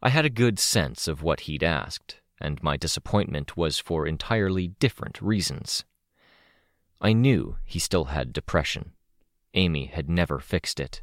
I 0.00 0.10
had 0.10 0.24
a 0.24 0.30
good 0.30 0.58
sense 0.58 1.08
of 1.08 1.22
what 1.22 1.40
he'd 1.40 1.64
asked, 1.64 2.20
and 2.40 2.62
my 2.62 2.76
disappointment 2.76 3.56
was 3.56 3.78
for 3.78 4.06
entirely 4.06 4.68
different 4.68 5.20
reasons. 5.20 5.84
I 7.00 7.12
knew 7.12 7.56
he 7.64 7.78
still 7.78 8.06
had 8.06 8.32
depression. 8.32 8.92
Amy 9.54 9.86
had 9.86 10.08
never 10.08 10.38
fixed 10.38 10.78
it. 10.78 11.02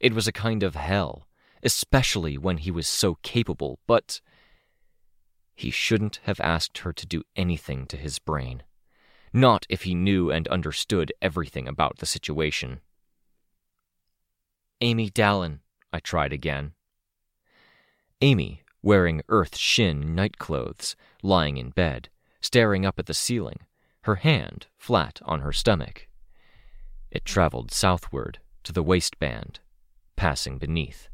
It 0.00 0.14
was 0.14 0.28
a 0.28 0.32
kind 0.32 0.62
of 0.62 0.74
hell, 0.74 1.26
especially 1.62 2.38
when 2.38 2.58
he 2.58 2.70
was 2.70 2.86
so 2.86 3.16
capable, 3.22 3.80
but 3.86 4.20
he 5.54 5.70
shouldn't 5.70 6.20
have 6.22 6.40
asked 6.40 6.78
her 6.78 6.92
to 6.92 7.06
do 7.06 7.24
anything 7.34 7.86
to 7.86 7.96
his 7.96 8.18
brain. 8.18 8.62
Not 9.32 9.66
if 9.68 9.82
he 9.82 9.94
knew 9.94 10.30
and 10.30 10.46
understood 10.48 11.12
everything 11.20 11.66
about 11.66 11.98
the 11.98 12.06
situation. 12.06 12.80
Amy 14.80 15.10
Dallon, 15.10 15.60
I 15.92 15.98
tried 15.98 16.32
again. 16.32 16.74
Amy, 18.20 18.62
wearing 18.82 19.22
Earth 19.28 19.56
Shin 19.56 20.14
nightclothes, 20.14 20.94
lying 21.22 21.56
in 21.56 21.70
bed, 21.70 22.08
staring 22.40 22.86
up 22.86 22.98
at 22.98 23.06
the 23.06 23.14
ceiling, 23.14 23.58
her 24.02 24.16
hand 24.16 24.68
flat 24.76 25.20
on 25.24 25.40
her 25.40 25.52
stomach. 25.52 26.08
It 27.10 27.24
traveled 27.24 27.72
southward 27.72 28.38
to 28.62 28.72
the 28.72 28.82
waistband, 28.82 29.58
passing 30.18 30.58
beneath. 30.58 31.08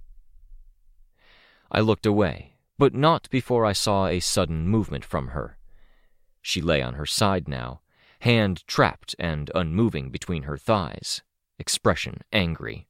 I 1.71 1.81
looked 1.81 2.07
away, 2.07 2.55
but 2.79 2.95
not 2.95 3.29
before 3.29 3.67
I 3.67 3.75
saw 3.75 4.07
a 4.07 4.19
sudden 4.19 4.67
movement 4.67 5.05
from 5.05 5.29
her. 5.29 5.59
She 6.41 6.63
lay 6.63 6.81
on 6.81 6.95
her 6.95 7.05
side 7.05 7.47
now, 7.47 7.83
hand 8.21 8.67
trapped 8.67 9.15
and 9.19 9.51
unmoving 9.55 10.09
between 10.09 10.45
her 10.45 10.57
thighs, 10.57 11.21
expression 11.59 12.23
angry. 12.33 12.89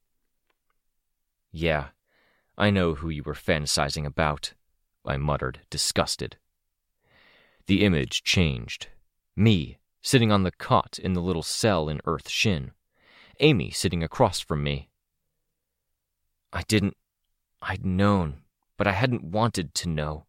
Yeah, 1.51 1.87
I 2.57 2.69
know 2.69 2.95
who 2.95 3.09
you 3.09 3.23
were 3.23 3.33
fantasizing 3.33 4.05
about, 4.05 4.53
I 5.05 5.17
muttered, 5.17 5.59
disgusted. 5.69 6.37
The 7.65 7.83
image 7.83 8.23
changed. 8.23 8.87
Me, 9.35 9.79
sitting 10.01 10.31
on 10.31 10.43
the 10.43 10.51
cot 10.51 10.97
in 10.97 11.11
the 11.11 11.21
little 11.21 11.43
cell 11.43 11.89
in 11.89 11.99
Earth 12.05 12.29
Shin. 12.29 12.71
Amy 13.41 13.69
sitting 13.69 14.01
across 14.01 14.39
from 14.39 14.63
me. 14.63 14.89
I 16.55 16.63
didn't. 16.63 16.95
I'd 17.61 17.85
known, 17.85 18.37
but 18.77 18.87
I 18.87 18.93
hadn't 18.93 19.25
wanted 19.25 19.75
to 19.75 19.89
know. 19.89 20.25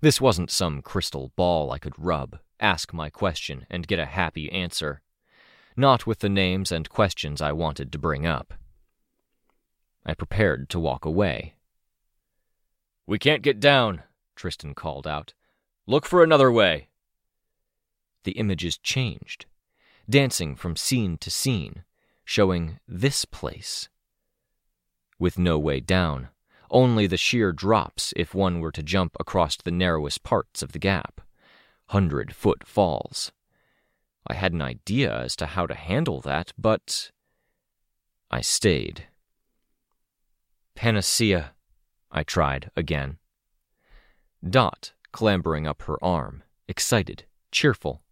This 0.00 0.18
wasn't 0.18 0.50
some 0.50 0.80
crystal 0.80 1.32
ball 1.36 1.70
I 1.70 1.78
could 1.78 1.92
rub, 1.98 2.38
ask 2.58 2.94
my 2.94 3.10
question, 3.10 3.66
and 3.68 3.86
get 3.86 3.98
a 3.98 4.06
happy 4.06 4.50
answer. 4.50 5.02
Not 5.76 6.06
with 6.06 6.20
the 6.20 6.30
names 6.30 6.72
and 6.72 6.88
questions 6.88 7.42
I 7.42 7.52
wanted 7.52 7.92
to 7.92 7.98
bring 7.98 8.26
up. 8.26 8.54
I 10.06 10.14
prepared 10.14 10.70
to 10.70 10.80
walk 10.80 11.04
away. 11.04 11.56
We 13.06 13.18
can't 13.18 13.42
get 13.42 13.60
down, 13.60 14.02
Tristan 14.36 14.74
called 14.74 15.06
out. 15.06 15.34
Look 15.86 16.06
for 16.06 16.24
another 16.24 16.50
way. 16.50 16.88
The 18.22 18.32
images 18.32 18.78
changed, 18.78 19.44
dancing 20.08 20.56
from 20.56 20.74
scene 20.74 21.18
to 21.18 21.30
scene, 21.30 21.84
showing 22.24 22.78
this 22.88 23.26
place. 23.26 23.90
With 25.18 25.38
no 25.38 25.58
way 25.58 25.80
down, 25.80 26.28
only 26.70 27.06
the 27.06 27.16
sheer 27.16 27.52
drops 27.52 28.12
if 28.16 28.34
one 28.34 28.60
were 28.60 28.72
to 28.72 28.82
jump 28.82 29.16
across 29.20 29.56
the 29.56 29.70
narrowest 29.70 30.22
parts 30.22 30.62
of 30.62 30.72
the 30.72 30.78
gap. 30.78 31.20
Hundred 31.88 32.34
foot 32.34 32.66
falls. 32.66 33.32
I 34.26 34.34
had 34.34 34.52
an 34.52 34.62
idea 34.62 35.14
as 35.16 35.36
to 35.36 35.46
how 35.46 35.66
to 35.66 35.74
handle 35.74 36.20
that, 36.22 36.52
but 36.58 37.10
I 38.30 38.40
stayed. 38.40 39.06
Panacea, 40.74 41.52
I 42.10 42.22
tried 42.22 42.70
again. 42.74 43.18
Dot 44.42 44.92
clambering 45.12 45.64
up 45.64 45.82
her 45.82 46.02
arm, 46.02 46.42
excited, 46.66 47.24
cheerful. 47.52 48.02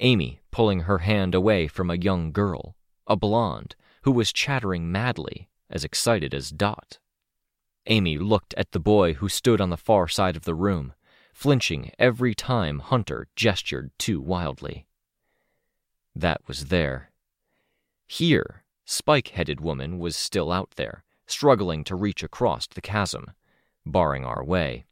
Amy 0.00 0.40
pulling 0.50 0.80
her 0.80 0.98
hand 0.98 1.34
away 1.34 1.66
from 1.66 1.90
a 1.90 1.96
young 1.96 2.30
girl, 2.30 2.76
a 3.06 3.16
blonde, 3.16 3.74
who 4.02 4.12
was 4.12 4.32
chattering 4.32 4.92
madly, 4.92 5.48
as 5.70 5.84
excited 5.84 6.34
as 6.34 6.50
Dot. 6.50 6.98
Amy 7.86 8.18
looked 8.18 8.52
at 8.54 8.72
the 8.72 8.80
boy 8.80 9.14
who 9.14 9.28
stood 9.28 9.60
on 9.60 9.70
the 9.70 9.76
far 9.76 10.08
side 10.08 10.36
of 10.36 10.44
the 10.44 10.54
room, 10.54 10.92
flinching 11.32 11.92
every 11.98 12.34
time 12.34 12.80
Hunter 12.80 13.28
gestured 13.36 13.90
too 13.98 14.20
wildly. 14.20 14.86
That 16.14 16.40
was 16.46 16.66
there. 16.66 17.10
Here, 18.06 18.64
Spike 18.84 19.28
headed 19.28 19.60
woman 19.60 20.00
was 20.00 20.16
still 20.16 20.50
out 20.50 20.72
there, 20.72 21.04
struggling 21.26 21.84
to 21.84 21.94
reach 21.94 22.24
across 22.24 22.66
the 22.66 22.80
chasm, 22.80 23.30
barring 23.86 24.24
our 24.24 24.44
way. 24.44 24.84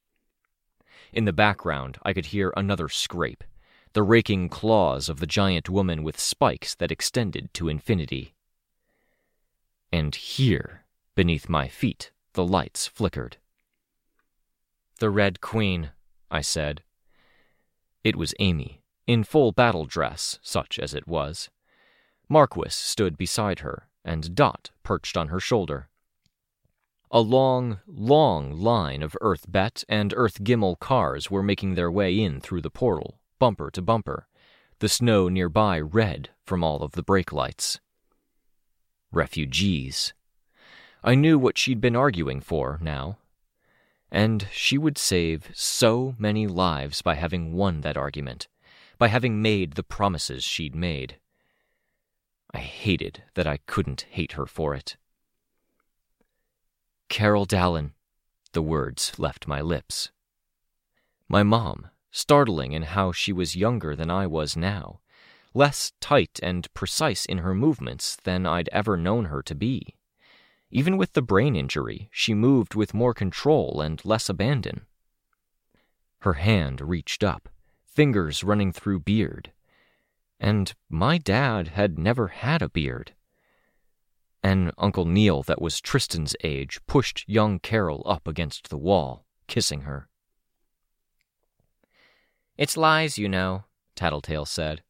In 1.13 1.25
the 1.25 1.33
background, 1.33 1.99
I 2.05 2.13
could 2.13 2.27
hear 2.27 2.53
another 2.57 2.89
scrape, 2.89 3.43
the 3.95 4.05
raking 4.05 4.51
claws 4.51 5.09
of 5.09 5.19
the 5.19 5.27
giant 5.27 5.69
woman 5.69 6.05
with 6.05 6.21
spikes 6.21 6.77
that 6.77 6.93
extended 6.93 7.53
to 7.55 7.69
infinity. 7.69 8.35
And 9.93 10.15
here, 10.15 10.85
beneath 11.15 11.49
my 11.49 11.69
feet, 11.69 12.13
the 12.35 12.45
lights 12.45 12.87
flickered. 12.87 13.39
The 14.99 15.11
Red 15.11 15.41
Queen, 15.41 15.91
I 16.31 16.41
said. 16.41 16.83
It 18.05 18.17
was 18.17 18.35
Amy, 18.39 18.83
in 19.07 19.25
full 19.25 19.53
battle 19.53 19.87
dress, 19.87 20.39
such 20.43 20.79
as 20.79 20.95
it 20.95 21.07
was. 21.07 21.51
Marquis 22.29 22.71
stood 22.71 23.17
beside 23.17 23.61
her, 23.61 23.89
and 24.05 24.35
Dot 24.35 24.71
perched 24.83 25.17
on 25.17 25.29
her 25.29 25.41
shoulder. 25.41 25.89
A 27.11 27.21
long, 27.21 27.81
long 27.87 28.53
line 28.53 29.03
of 29.03 29.17
Earth 29.23 29.51
Bet 29.51 29.83
and 29.89 30.13
Earth 30.15 30.45
Gimel 30.45 30.79
cars 30.79 31.31
were 31.31 31.43
making 31.43 31.75
their 31.75 31.91
way 31.91 32.19
in 32.19 32.41
through 32.41 32.61
the 32.61 32.71
portal, 32.71 33.19
bumper 33.39 33.71
to 33.71 33.81
bumper, 33.81 34.29
the 34.81 34.89
snow 34.89 35.29
nearby 35.29 35.81
red 35.81 36.31
from 36.45 36.63
all 36.63 36.83
of 36.83 36.93
the 36.93 37.03
brake 37.03 37.33
lights. 37.33 37.81
Refugees. 39.11 40.13
I 41.03 41.15
knew 41.15 41.39
what 41.39 41.57
she'd 41.57 41.81
been 41.81 41.97
arguing 41.97 42.41
for 42.41 42.79
now. 42.81 43.19
And 44.11 44.49
she 44.51 44.79
would 44.79 44.99
save 44.99 45.51
so 45.55 46.15
many 46.19 46.47
lives 46.47 47.03
by 47.03 47.15
having 47.15 47.53
won 47.53 47.83
that 47.83 47.97
argument, 47.97 48.49
by 48.99 49.09
having 49.09 49.43
made 49.43 49.73
the 49.73 49.83
promises 49.83 50.45
she'd 50.45 50.75
made. 50.75 51.17
I 52.53 52.59
hated 52.59 53.23
that 53.35 53.47
I 53.47 53.59
couldn't 53.67 54.07
hate 54.11 54.33
her 54.33 54.47
for 54.47 54.75
it. 54.75 54.97
Carol 57.09 57.45
Dallon, 57.45 57.93
the 58.53 58.63
words 58.63 59.19
left 59.19 59.47
my 59.47 59.61
lips. 59.61 60.11
My 61.29 61.43
mom, 61.43 61.89
startling 62.11 62.73
in 62.73 62.83
how 62.83 63.13
she 63.13 63.33
was 63.33 63.57
younger 63.57 63.95
than 63.95 64.11
I 64.11 64.27
was 64.27 64.57
now, 64.57 65.01
less 65.59 65.91
tight 66.01 66.39
and 66.41 66.73
precise 66.73 67.27
in 67.27 67.39
her 67.39 67.53
movements 67.53 68.17
than 68.23 68.47
I'd 68.47 68.69
ever 68.71 68.97
known 68.97 69.25
her 69.25 69.43
to 69.43 69.57
be. 69.57 69.97
Even 70.71 70.97
with 70.97 71.15
the 71.15 71.29
brain 71.33 71.57
injury, 71.57 72.09
she 72.13 72.33
moved 72.33 72.77
with 72.77 72.95
more 72.95 73.13
control 73.13 73.81
and 73.81 74.05
less 74.05 74.29
abandon. 74.29 74.87
Her 76.21 76.35
hand 76.35 76.81
reached 76.81 77.25
up, 77.25 77.49
fingers 77.85 78.45
running 78.45 78.71
through 78.71 79.01
beard. 79.01 79.51
And 80.39 80.73
my 80.89 81.19
dad 81.19 81.69
had 81.69 81.99
never 81.99 82.29
had 82.29 82.63
a 82.63 82.69
beard. 82.69 83.15
An 84.45 84.71
Uncle 84.79 85.07
Neil, 85.07 85.43
that 85.43 85.61
was 85.61 85.81
Tristan's 85.81 86.37
age, 86.45 86.79
pushed 86.87 87.25
young 87.27 87.59
Carol 87.59 88.05
up 88.07 88.29
against 88.29 88.69
the 88.71 88.79
wall, 88.79 89.27
kissing 89.49 89.81
her. 89.81 90.09
It's 92.57 92.77
lies, 92.77 93.19
you 93.19 93.29
know, 93.29 93.65
Tattletale 93.97 94.47
said. 94.47 94.83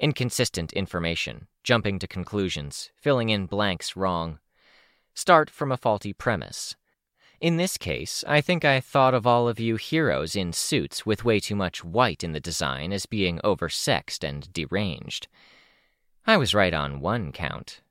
Inconsistent 0.00 0.72
information, 0.72 1.46
jumping 1.62 1.98
to 1.98 2.06
conclusions, 2.06 2.90
filling 2.96 3.28
in 3.28 3.44
blanks 3.44 3.94
wrong. 3.96 4.38
Start 5.12 5.50
from 5.50 5.70
a 5.70 5.76
faulty 5.76 6.14
premise. 6.14 6.74
In 7.38 7.58
this 7.58 7.76
case, 7.76 8.24
I 8.26 8.40
think 8.40 8.64
I 8.64 8.80
thought 8.80 9.12
of 9.12 9.26
all 9.26 9.46
of 9.46 9.60
you 9.60 9.76
heroes 9.76 10.34
in 10.34 10.54
suits 10.54 11.04
with 11.04 11.26
way 11.26 11.38
too 11.38 11.54
much 11.54 11.84
white 11.84 12.24
in 12.24 12.32
the 12.32 12.40
design 12.40 12.94
as 12.94 13.04
being 13.04 13.40
oversexed 13.44 14.26
and 14.26 14.50
deranged. 14.54 15.28
I 16.26 16.38
was 16.38 16.54
right 16.54 16.72
on 16.72 17.00
one 17.00 17.30
count. 17.30 17.82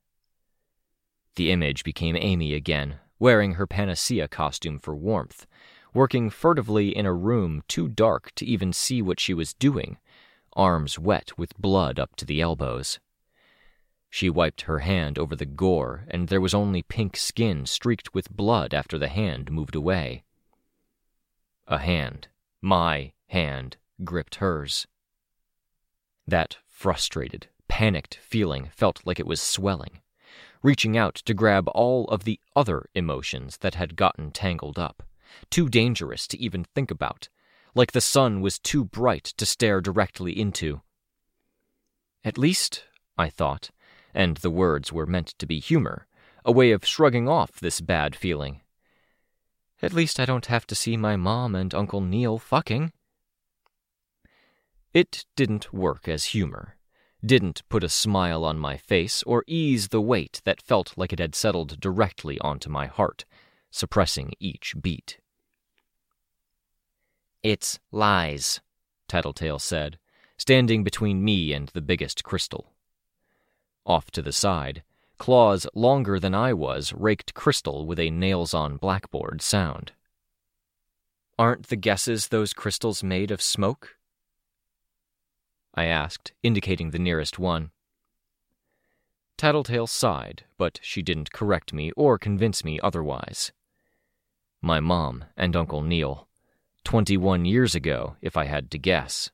The 1.35 1.51
image 1.51 1.83
became 1.83 2.15
Amy 2.15 2.55
again, 2.55 2.95
wearing 3.19 3.53
her 3.53 3.67
panacea 3.67 4.27
costume 4.27 4.79
for 4.79 4.95
warmth, 4.95 5.45
working 5.93 6.31
furtively 6.31 6.89
in 6.89 7.05
a 7.05 7.13
room 7.13 7.61
too 7.67 7.87
dark 7.87 8.31
to 8.35 8.47
even 8.47 8.73
see 8.73 8.99
what 8.99 9.19
she 9.19 9.35
was 9.35 9.53
doing, 9.53 9.97
arms 10.53 10.97
wet 10.97 11.37
with 11.37 11.57
blood 11.57 11.99
up 11.99 12.15
to 12.17 12.25
the 12.25 12.41
elbows. 12.41 12.99
She 14.09 14.29
wiped 14.29 14.61
her 14.61 14.79
hand 14.79 15.19
over 15.19 15.35
the 15.35 15.45
gore, 15.45 16.05
and 16.07 16.27
there 16.27 16.41
was 16.41 16.53
only 16.53 16.81
pink 16.81 17.15
skin 17.15 17.65
streaked 17.65 18.13
with 18.13 18.35
blood 18.35 18.73
after 18.73 18.97
the 18.97 19.07
hand 19.07 19.51
moved 19.51 19.75
away. 19.75 20.23
A 21.67 21.77
hand, 21.77 22.27
my 22.61 23.13
hand, 23.27 23.77
gripped 24.03 24.35
hers. 24.35 24.87
That 26.27 26.57
frustrated, 26.67 27.47
panicked 27.67 28.15
feeling 28.15 28.69
felt 28.75 29.05
like 29.05 29.19
it 29.19 29.27
was 29.27 29.41
swelling, 29.41 30.01
reaching 30.63 30.97
out 30.97 31.15
to 31.15 31.33
grab 31.33 31.67
all 31.69 32.05
of 32.05 32.23
the 32.23 32.39
other 32.55 32.89
emotions 32.95 33.57
that 33.57 33.75
had 33.75 33.95
gotten 33.95 34.31
tangled 34.31 34.79
up, 34.79 35.03
too 35.51 35.69
dangerous 35.69 36.27
to 36.27 36.39
even 36.39 36.63
think 36.63 36.89
about, 36.89 37.29
like 37.75 37.91
the 37.91 38.01
sun 38.01 38.41
was 38.41 38.59
too 38.59 38.83
bright 38.83 39.25
to 39.37 39.45
stare 39.45 39.81
directly 39.81 40.37
into. 40.37 40.81
At 42.23 42.37
least, 42.37 42.85
I 43.17 43.29
thought, 43.29 43.69
and 44.13 44.37
the 44.37 44.49
words 44.49 44.91
were 44.91 45.05
meant 45.05 45.27
to 45.39 45.45
be 45.45 45.59
humor, 45.59 46.07
a 46.43 46.51
way 46.51 46.71
of 46.71 46.85
shrugging 46.85 47.27
off 47.27 47.59
this 47.59 47.81
bad 47.81 48.15
feeling. 48.15 48.61
At 49.81 49.93
least 49.93 50.19
I 50.19 50.25
don't 50.25 50.47
have 50.47 50.67
to 50.67 50.75
see 50.75 50.97
my 50.97 51.15
mom 51.15 51.55
and 51.55 51.73
Uncle 51.73 52.01
Neil 52.01 52.37
fucking. 52.37 52.91
It 54.93 55.25
didn't 55.35 55.71
work 55.71 56.07
as 56.07 56.25
humor, 56.25 56.75
didn't 57.23 57.67
put 57.69 57.83
a 57.83 57.89
smile 57.89 58.43
on 58.43 58.57
my 58.57 58.75
face 58.77 59.23
or 59.23 59.43
ease 59.47 59.89
the 59.89 60.01
weight 60.01 60.41
that 60.45 60.61
felt 60.61 60.97
like 60.97 61.13
it 61.13 61.19
had 61.19 61.35
settled 61.35 61.79
directly 61.79 62.39
onto 62.39 62.69
my 62.69 62.87
heart, 62.87 63.25
suppressing 63.71 64.33
each 64.39 64.75
beat. 64.81 65.19
It's 67.43 67.79
lies, 67.91 68.61
Tattletale 69.07 69.59
said, 69.59 69.97
standing 70.37 70.83
between 70.83 71.23
me 71.23 71.53
and 71.53 71.69
the 71.69 71.81
biggest 71.81 72.23
crystal. 72.23 72.73
Off 73.85 74.11
to 74.11 74.21
the 74.21 74.31
side, 74.31 74.83
claws 75.17 75.67
longer 75.73 76.19
than 76.19 76.33
I 76.33 76.53
was 76.53 76.93
raked 76.93 77.33
crystal 77.33 77.85
with 77.85 77.99
a 77.99 78.09
nails 78.09 78.53
on 78.53 78.77
blackboard 78.77 79.41
sound. 79.41 79.91
Aren't 81.37 81.67
the 81.67 81.75
guesses 81.75 82.27
those 82.27 82.53
crystals 82.53 83.03
made 83.03 83.31
of 83.31 83.41
smoke? 83.41 83.97
I 85.73 85.85
asked, 85.85 86.33
indicating 86.43 86.91
the 86.91 86.99
nearest 86.99 87.39
one. 87.39 87.71
Tattletale 89.37 89.87
sighed, 89.87 90.43
but 90.57 90.79
she 90.81 91.01
didn't 91.01 91.31
correct 91.31 91.73
me 91.73 91.91
or 91.95 92.17
convince 92.17 92.65
me 92.65 92.79
otherwise. 92.81 93.53
My 94.61 94.81
mom 94.81 95.25
and 95.37 95.55
Uncle 95.55 95.81
Neil. 95.81 96.28
Twenty 96.83 97.17
one 97.17 97.45
years 97.45 97.75
ago, 97.75 98.15
if 98.21 98.35
I 98.37 98.45
had 98.45 98.71
to 98.71 98.77
guess. 98.77 99.29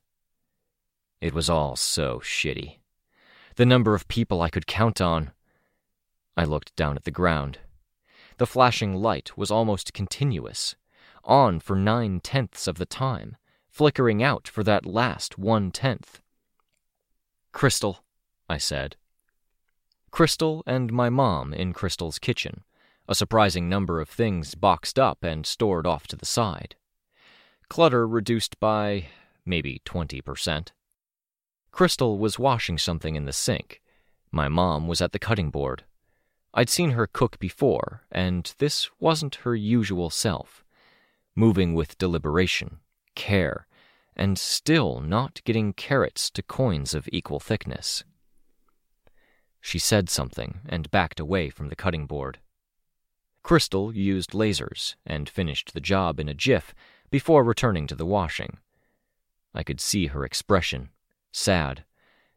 It 1.20 1.32
was 1.32 1.48
all 1.48 1.76
so 1.76 2.20
shitty 2.20 2.78
the 3.56 3.66
number 3.66 3.94
of 3.94 4.06
people 4.08 4.42
I 4.42 4.50
could 4.50 4.66
count 4.66 5.00
on. 5.00 5.32
I 6.36 6.44
looked 6.44 6.76
down 6.76 6.96
at 6.96 7.04
the 7.04 7.10
ground. 7.10 7.58
The 8.36 8.46
flashing 8.46 8.94
light 8.94 9.36
was 9.36 9.50
almost 9.50 9.94
continuous, 9.94 10.76
on 11.24 11.60
for 11.60 11.74
nine 11.74 12.20
tenths 12.20 12.66
of 12.66 12.76
the 12.76 12.84
time, 12.84 13.36
flickering 13.70 14.22
out 14.22 14.46
for 14.46 14.62
that 14.62 14.84
last 14.84 15.38
one 15.38 15.70
tenth. 15.70 16.20
Crystal, 17.52 18.04
I 18.48 18.58
said. 18.58 18.96
Crystal 20.10 20.62
and 20.66 20.92
my 20.92 21.08
mom 21.08 21.54
in 21.54 21.72
Crystal's 21.72 22.18
kitchen, 22.18 22.62
a 23.08 23.14
surprising 23.14 23.70
number 23.70 24.00
of 24.02 24.08
things 24.10 24.54
boxed 24.54 24.98
up 24.98 25.24
and 25.24 25.46
stored 25.46 25.86
off 25.86 26.06
to 26.08 26.16
the 26.16 26.26
side. 26.26 26.76
Clutter 27.68 28.06
reduced 28.06 28.58
by 28.60 29.06
maybe 29.44 29.80
20%. 29.84 30.68
Crystal 31.70 32.18
was 32.18 32.38
washing 32.38 32.78
something 32.78 33.16
in 33.16 33.24
the 33.24 33.32
sink. 33.32 33.82
My 34.30 34.48
mom 34.48 34.88
was 34.88 35.00
at 35.00 35.12
the 35.12 35.18
cutting 35.18 35.50
board. 35.50 35.84
I'd 36.54 36.70
seen 36.70 36.92
her 36.92 37.06
cook 37.06 37.38
before, 37.38 38.02
and 38.10 38.52
this 38.58 38.88
wasn't 38.98 39.36
her 39.36 39.54
usual 39.54 40.08
self. 40.08 40.64
Moving 41.34 41.74
with 41.74 41.98
deliberation, 41.98 42.78
care, 43.14 43.66
and 44.16 44.38
still 44.38 45.00
not 45.00 45.42
getting 45.44 45.74
carrots 45.74 46.30
to 46.30 46.42
coins 46.42 46.94
of 46.94 47.08
equal 47.12 47.40
thickness. 47.40 48.04
She 49.60 49.78
said 49.78 50.08
something 50.08 50.60
and 50.66 50.90
backed 50.90 51.20
away 51.20 51.50
from 51.50 51.68
the 51.68 51.76
cutting 51.76 52.06
board. 52.06 52.38
Crystal 53.42 53.94
used 53.94 54.30
lasers 54.30 54.94
and 55.04 55.28
finished 55.28 55.74
the 55.74 55.80
job 55.80 56.18
in 56.18 56.28
a 56.28 56.34
jiff 56.34 56.74
before 57.10 57.44
returning 57.44 57.86
to 57.86 57.94
the 57.94 58.06
washing. 58.06 58.58
I 59.54 59.62
could 59.62 59.80
see 59.80 60.08
her 60.08 60.24
expression 60.24 60.90
sad, 61.36 61.84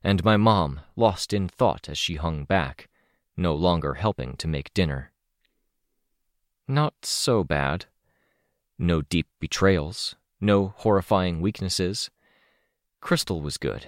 and 0.04 0.24
my 0.24 0.38
mom 0.38 0.82
lost 0.96 1.34
in 1.34 1.48
thought 1.48 1.90
as 1.90 1.98
she 1.98 2.16
hung 2.16 2.44
back, 2.44 2.90
no 3.38 3.56
longer 3.56 3.96
helping 3.96 4.36
to 4.36 4.48
make 4.48 4.74
dinner. 4.74 5.12
Not 6.68 6.94
so 7.04 7.44
bad. 7.44 7.86
No 8.78 9.02
deep 9.02 9.28
betrayals, 9.40 10.16
no 10.40 10.74
horrifying 10.78 11.42
weaknesses. 11.42 12.10
Crystal 13.02 13.42
was 13.42 13.58
good. 13.58 13.88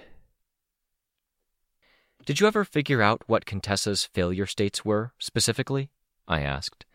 Did 2.24 2.40
you 2.40 2.46
ever 2.46 2.64
figure 2.64 3.02
out 3.02 3.22
what 3.26 3.46
Contessa's 3.46 4.04
failure 4.04 4.46
states 4.46 4.84
were, 4.84 5.12
specifically? 5.18 5.90
I 6.26 6.40
asked. 6.40 6.86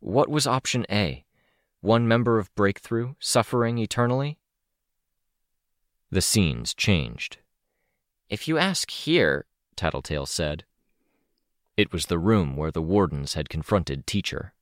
What 0.00 0.28
was 0.28 0.46
option 0.46 0.86
A? 0.90 1.25
One 1.86 2.08
member 2.08 2.40
of 2.40 2.52
Breakthrough 2.56 3.14
suffering 3.20 3.78
eternally? 3.78 4.40
The 6.10 6.20
scenes 6.20 6.74
changed. 6.74 7.38
If 8.28 8.48
you 8.48 8.58
ask 8.58 8.90
here, 8.90 9.46
Tattletale 9.76 10.26
said. 10.26 10.64
It 11.76 11.92
was 11.92 12.06
the 12.06 12.18
room 12.18 12.56
where 12.56 12.72
the 12.72 12.82
wardens 12.82 13.34
had 13.34 13.48
confronted 13.48 14.04
Teacher. 14.04 14.52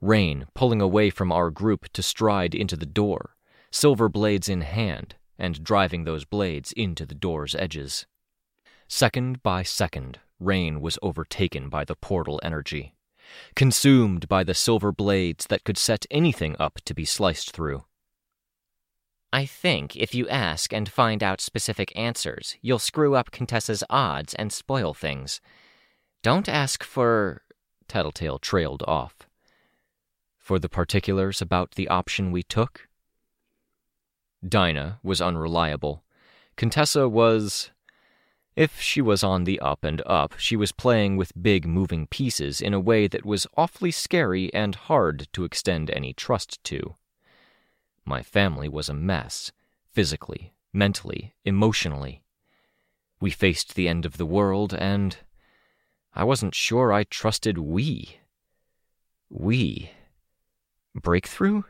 Rain 0.00 0.46
pulling 0.54 0.80
away 0.80 1.10
from 1.10 1.32
our 1.32 1.50
group 1.50 1.88
to 1.94 2.00
stride 2.00 2.54
into 2.54 2.76
the 2.76 2.86
door, 2.86 3.34
silver 3.72 4.08
blades 4.08 4.48
in 4.48 4.60
hand, 4.60 5.16
and 5.36 5.64
driving 5.64 6.04
those 6.04 6.24
blades 6.24 6.70
into 6.74 7.04
the 7.04 7.16
door's 7.16 7.56
edges. 7.56 8.06
Second 8.86 9.42
by 9.42 9.64
second, 9.64 10.20
Rain 10.38 10.80
was 10.80 10.96
overtaken 11.02 11.68
by 11.68 11.84
the 11.84 11.96
portal 11.96 12.38
energy, 12.44 12.94
consumed 13.54 14.28
by 14.28 14.44
the 14.44 14.54
silver 14.54 14.92
blades 14.92 15.46
that 15.46 15.64
could 15.64 15.78
set 15.78 16.06
anything 16.10 16.56
up 16.58 16.80
to 16.84 16.94
be 16.94 17.04
sliced 17.04 17.52
through. 17.52 17.84
I 19.32 19.46
think 19.46 19.96
if 19.96 20.14
you 20.14 20.28
ask 20.28 20.72
and 20.72 20.88
find 20.88 21.22
out 21.22 21.40
specific 21.40 21.92
answers, 21.96 22.56
you'll 22.62 22.80
screw 22.80 23.14
up 23.14 23.30
Contessa's 23.30 23.84
odds 23.88 24.34
and 24.34 24.52
spoil 24.52 24.92
things. 24.92 25.40
Don't 26.22 26.48
ask 26.48 26.82
for. 26.82 27.42
Tattletale 27.86 28.38
trailed 28.38 28.82
off. 28.86 29.14
For 30.36 30.58
the 30.58 30.68
particulars 30.68 31.40
about 31.40 31.72
the 31.72 31.88
option 31.88 32.32
we 32.32 32.42
took? 32.42 32.88
Dinah 34.46 34.98
was 35.02 35.20
unreliable. 35.20 36.02
Contessa 36.56 37.08
was. 37.08 37.70
If 38.60 38.78
she 38.78 39.00
was 39.00 39.24
on 39.24 39.44
the 39.44 39.58
up 39.60 39.84
and 39.84 40.02
up, 40.04 40.34
she 40.36 40.54
was 40.54 40.70
playing 40.70 41.16
with 41.16 41.42
big 41.42 41.66
moving 41.66 42.06
pieces 42.06 42.60
in 42.60 42.74
a 42.74 42.78
way 42.78 43.06
that 43.06 43.24
was 43.24 43.46
awfully 43.56 43.90
scary 43.90 44.52
and 44.52 44.74
hard 44.74 45.28
to 45.32 45.44
extend 45.44 45.90
any 45.90 46.12
trust 46.12 46.62
to. 46.64 46.96
My 48.04 48.22
family 48.22 48.68
was 48.68 48.90
a 48.90 48.92
mess, 48.92 49.50
physically, 49.90 50.52
mentally, 50.74 51.32
emotionally. 51.42 52.22
We 53.18 53.30
faced 53.30 53.76
the 53.76 53.88
end 53.88 54.04
of 54.04 54.18
the 54.18 54.26
world, 54.26 54.74
and 54.74 55.16
I 56.14 56.24
wasn't 56.24 56.54
sure 56.54 56.92
I 56.92 57.04
trusted 57.04 57.56
we. 57.56 58.18
We. 59.30 59.92
Breakthrough? 60.94 61.62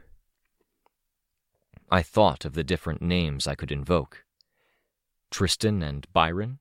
I 1.89 2.03
thought 2.03 2.45
of 2.45 2.55
the 2.55 2.65
different 2.65 3.01
names 3.01 3.47
I 3.47 3.55
could 3.55 3.71
invoke 3.71 4.25
Tristan 5.31 5.85
and 5.85 6.13
Byron. 6.13 6.59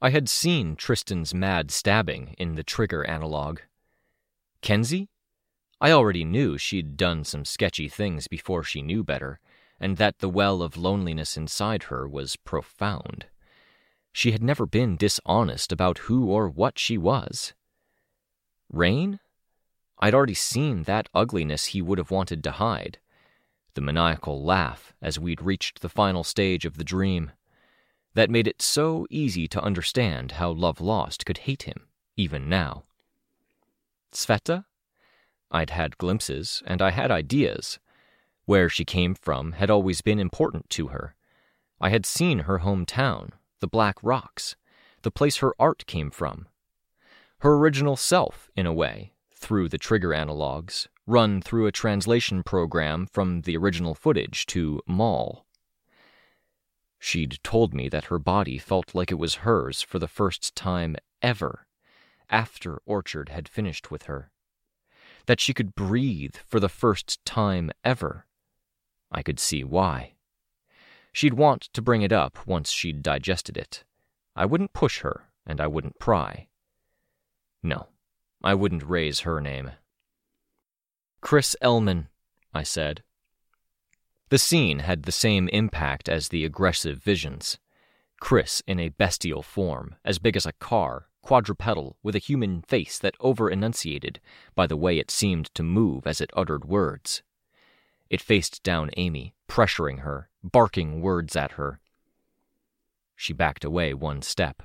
I 0.00 0.10
had 0.10 0.28
seen 0.28 0.76
Tristan's 0.76 1.32
mad 1.32 1.70
stabbing 1.70 2.34
in 2.38 2.54
the 2.54 2.62
trigger 2.62 3.04
analog. 3.06 3.60
Kenzie? 4.60 5.08
I 5.80 5.90
already 5.90 6.24
knew 6.24 6.58
she'd 6.58 6.96
done 6.96 7.24
some 7.24 7.44
sketchy 7.44 7.88
things 7.88 8.28
before 8.28 8.62
she 8.62 8.82
knew 8.82 9.02
better, 9.02 9.40
and 9.80 9.96
that 9.96 10.18
the 10.18 10.28
well 10.28 10.62
of 10.62 10.76
loneliness 10.76 11.36
inside 11.36 11.84
her 11.84 12.06
was 12.06 12.36
profound. 12.36 13.26
She 14.12 14.32
had 14.32 14.42
never 14.42 14.66
been 14.66 14.96
dishonest 14.96 15.72
about 15.72 15.98
who 15.98 16.26
or 16.30 16.48
what 16.48 16.78
she 16.78 16.96
was. 16.96 17.54
Rain? 18.70 19.20
I'd 19.98 20.14
already 20.14 20.34
seen 20.34 20.82
that 20.82 21.08
ugliness 21.14 21.66
he 21.66 21.80
would 21.80 21.98
have 21.98 22.10
wanted 22.10 22.42
to 22.44 22.52
hide. 22.52 22.98
The 23.74 23.80
maniacal 23.80 24.42
laugh 24.42 24.94
as 25.00 25.18
we'd 25.18 25.42
reached 25.42 25.80
the 25.80 25.88
final 25.88 26.24
stage 26.24 26.64
of 26.64 26.76
the 26.76 26.84
dream. 26.84 27.32
That 28.16 28.30
made 28.30 28.48
it 28.48 28.62
so 28.62 29.06
easy 29.10 29.46
to 29.48 29.62
understand 29.62 30.32
how 30.32 30.50
Love 30.50 30.80
Lost 30.80 31.26
could 31.26 31.36
hate 31.44 31.64
him, 31.64 31.82
even 32.16 32.48
now. 32.48 32.84
Sveta? 34.10 34.64
I'd 35.50 35.68
had 35.68 35.98
glimpses, 35.98 36.62
and 36.66 36.80
I 36.80 36.92
had 36.92 37.10
ideas. 37.10 37.78
Where 38.46 38.70
she 38.70 38.86
came 38.86 39.14
from 39.14 39.52
had 39.52 39.68
always 39.68 40.00
been 40.00 40.18
important 40.18 40.70
to 40.70 40.86
her. 40.86 41.14
I 41.78 41.90
had 41.90 42.06
seen 42.06 42.38
her 42.40 42.60
hometown, 42.60 43.32
the 43.60 43.68
Black 43.68 43.96
Rocks, 44.02 44.56
the 45.02 45.10
place 45.10 45.36
her 45.36 45.52
art 45.58 45.84
came 45.86 46.10
from. 46.10 46.48
Her 47.40 47.54
original 47.56 47.96
self, 47.96 48.50
in 48.56 48.64
a 48.64 48.72
way, 48.72 49.12
through 49.34 49.68
the 49.68 49.76
trigger 49.76 50.14
analogs, 50.14 50.86
run 51.06 51.42
through 51.42 51.66
a 51.66 51.72
translation 51.72 52.42
program 52.42 53.08
from 53.12 53.42
the 53.42 53.58
original 53.58 53.94
footage 53.94 54.46
to 54.46 54.80
Mall. 54.86 55.45
She'd 56.98 57.38
told 57.42 57.74
me 57.74 57.88
that 57.88 58.06
her 58.06 58.18
body 58.18 58.58
felt 58.58 58.94
like 58.94 59.10
it 59.10 59.16
was 59.18 59.36
hers 59.36 59.82
for 59.82 59.98
the 59.98 60.08
first 60.08 60.54
time 60.56 60.96
ever, 61.22 61.66
after 62.28 62.80
Orchard 62.86 63.28
had 63.28 63.48
finished 63.48 63.90
with 63.90 64.04
her 64.04 64.30
that 65.26 65.40
she 65.40 65.52
could 65.52 65.74
breathe 65.74 66.36
for 66.46 66.58
the 66.58 66.68
first 66.68 67.24
time 67.24 67.70
ever. 67.84 68.26
I 69.10 69.22
could 69.22 69.38
see 69.38 69.62
why. 69.62 70.14
She'd 71.12 71.34
want 71.34 71.62
to 71.72 71.82
bring 71.82 72.02
it 72.02 72.12
up 72.12 72.46
once 72.46 72.70
she'd 72.70 73.02
digested 73.02 73.56
it. 73.56 73.84
I 74.34 74.46
wouldn't 74.46 74.72
push 74.72 75.00
her, 75.00 75.28
and 75.46 75.60
I 75.60 75.66
wouldn't 75.66 75.98
pry. 75.98 76.48
No, 77.62 77.88
I 78.42 78.54
wouldn't 78.54 78.84
raise 78.84 79.20
her 79.20 79.40
name. 79.40 79.72
Chris 81.20 81.56
Elman, 81.60 82.08
I 82.54 82.62
said. 82.62 83.02
The 84.28 84.38
scene 84.38 84.80
had 84.80 85.04
the 85.04 85.12
same 85.12 85.48
impact 85.48 86.08
as 86.08 86.28
the 86.28 86.44
aggressive 86.44 86.98
visions. 86.98 87.58
Chris 88.20 88.60
in 88.66 88.80
a 88.80 88.88
bestial 88.88 89.42
form, 89.42 89.94
as 90.04 90.18
big 90.18 90.36
as 90.36 90.46
a 90.46 90.52
car, 90.52 91.06
quadrupedal 91.22 91.96
with 92.02 92.16
a 92.16 92.20
human 92.20 92.62
face 92.62 92.98
that 92.98 93.14
over 93.20 93.48
enunciated 93.48 94.20
by 94.54 94.66
the 94.66 94.76
way 94.76 94.98
it 94.98 95.10
seemed 95.10 95.54
to 95.54 95.62
move 95.62 96.06
as 96.06 96.20
it 96.20 96.30
uttered 96.34 96.64
words. 96.64 97.22
It 98.10 98.20
faced 98.20 98.62
down 98.62 98.90
Amy, 98.96 99.34
pressuring 99.48 100.00
her, 100.00 100.28
barking 100.42 101.00
words 101.00 101.36
at 101.36 101.52
her. 101.52 101.80
She 103.14 103.32
backed 103.32 103.64
away 103.64 103.94
one 103.94 104.22
step. 104.22 104.62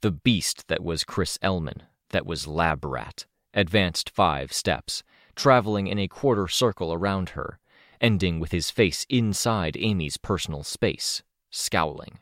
The 0.00 0.10
beast 0.10 0.68
that 0.68 0.82
was 0.82 1.04
Chris 1.04 1.38
Elman, 1.42 1.84
that 2.10 2.26
was 2.26 2.46
Lab 2.46 2.84
Rat, 2.84 3.26
advanced 3.52 4.10
five 4.10 4.52
steps, 4.52 5.02
traveling 5.34 5.86
in 5.86 5.98
a 5.98 6.08
quarter 6.08 6.48
circle 6.48 6.92
around 6.92 7.30
her, 7.30 7.58
ending 8.00 8.40
with 8.40 8.52
his 8.52 8.70
face 8.70 9.06
inside 9.08 9.76
Amy's 9.78 10.16
personal 10.16 10.62
space, 10.62 11.22
scowling. 11.50 12.18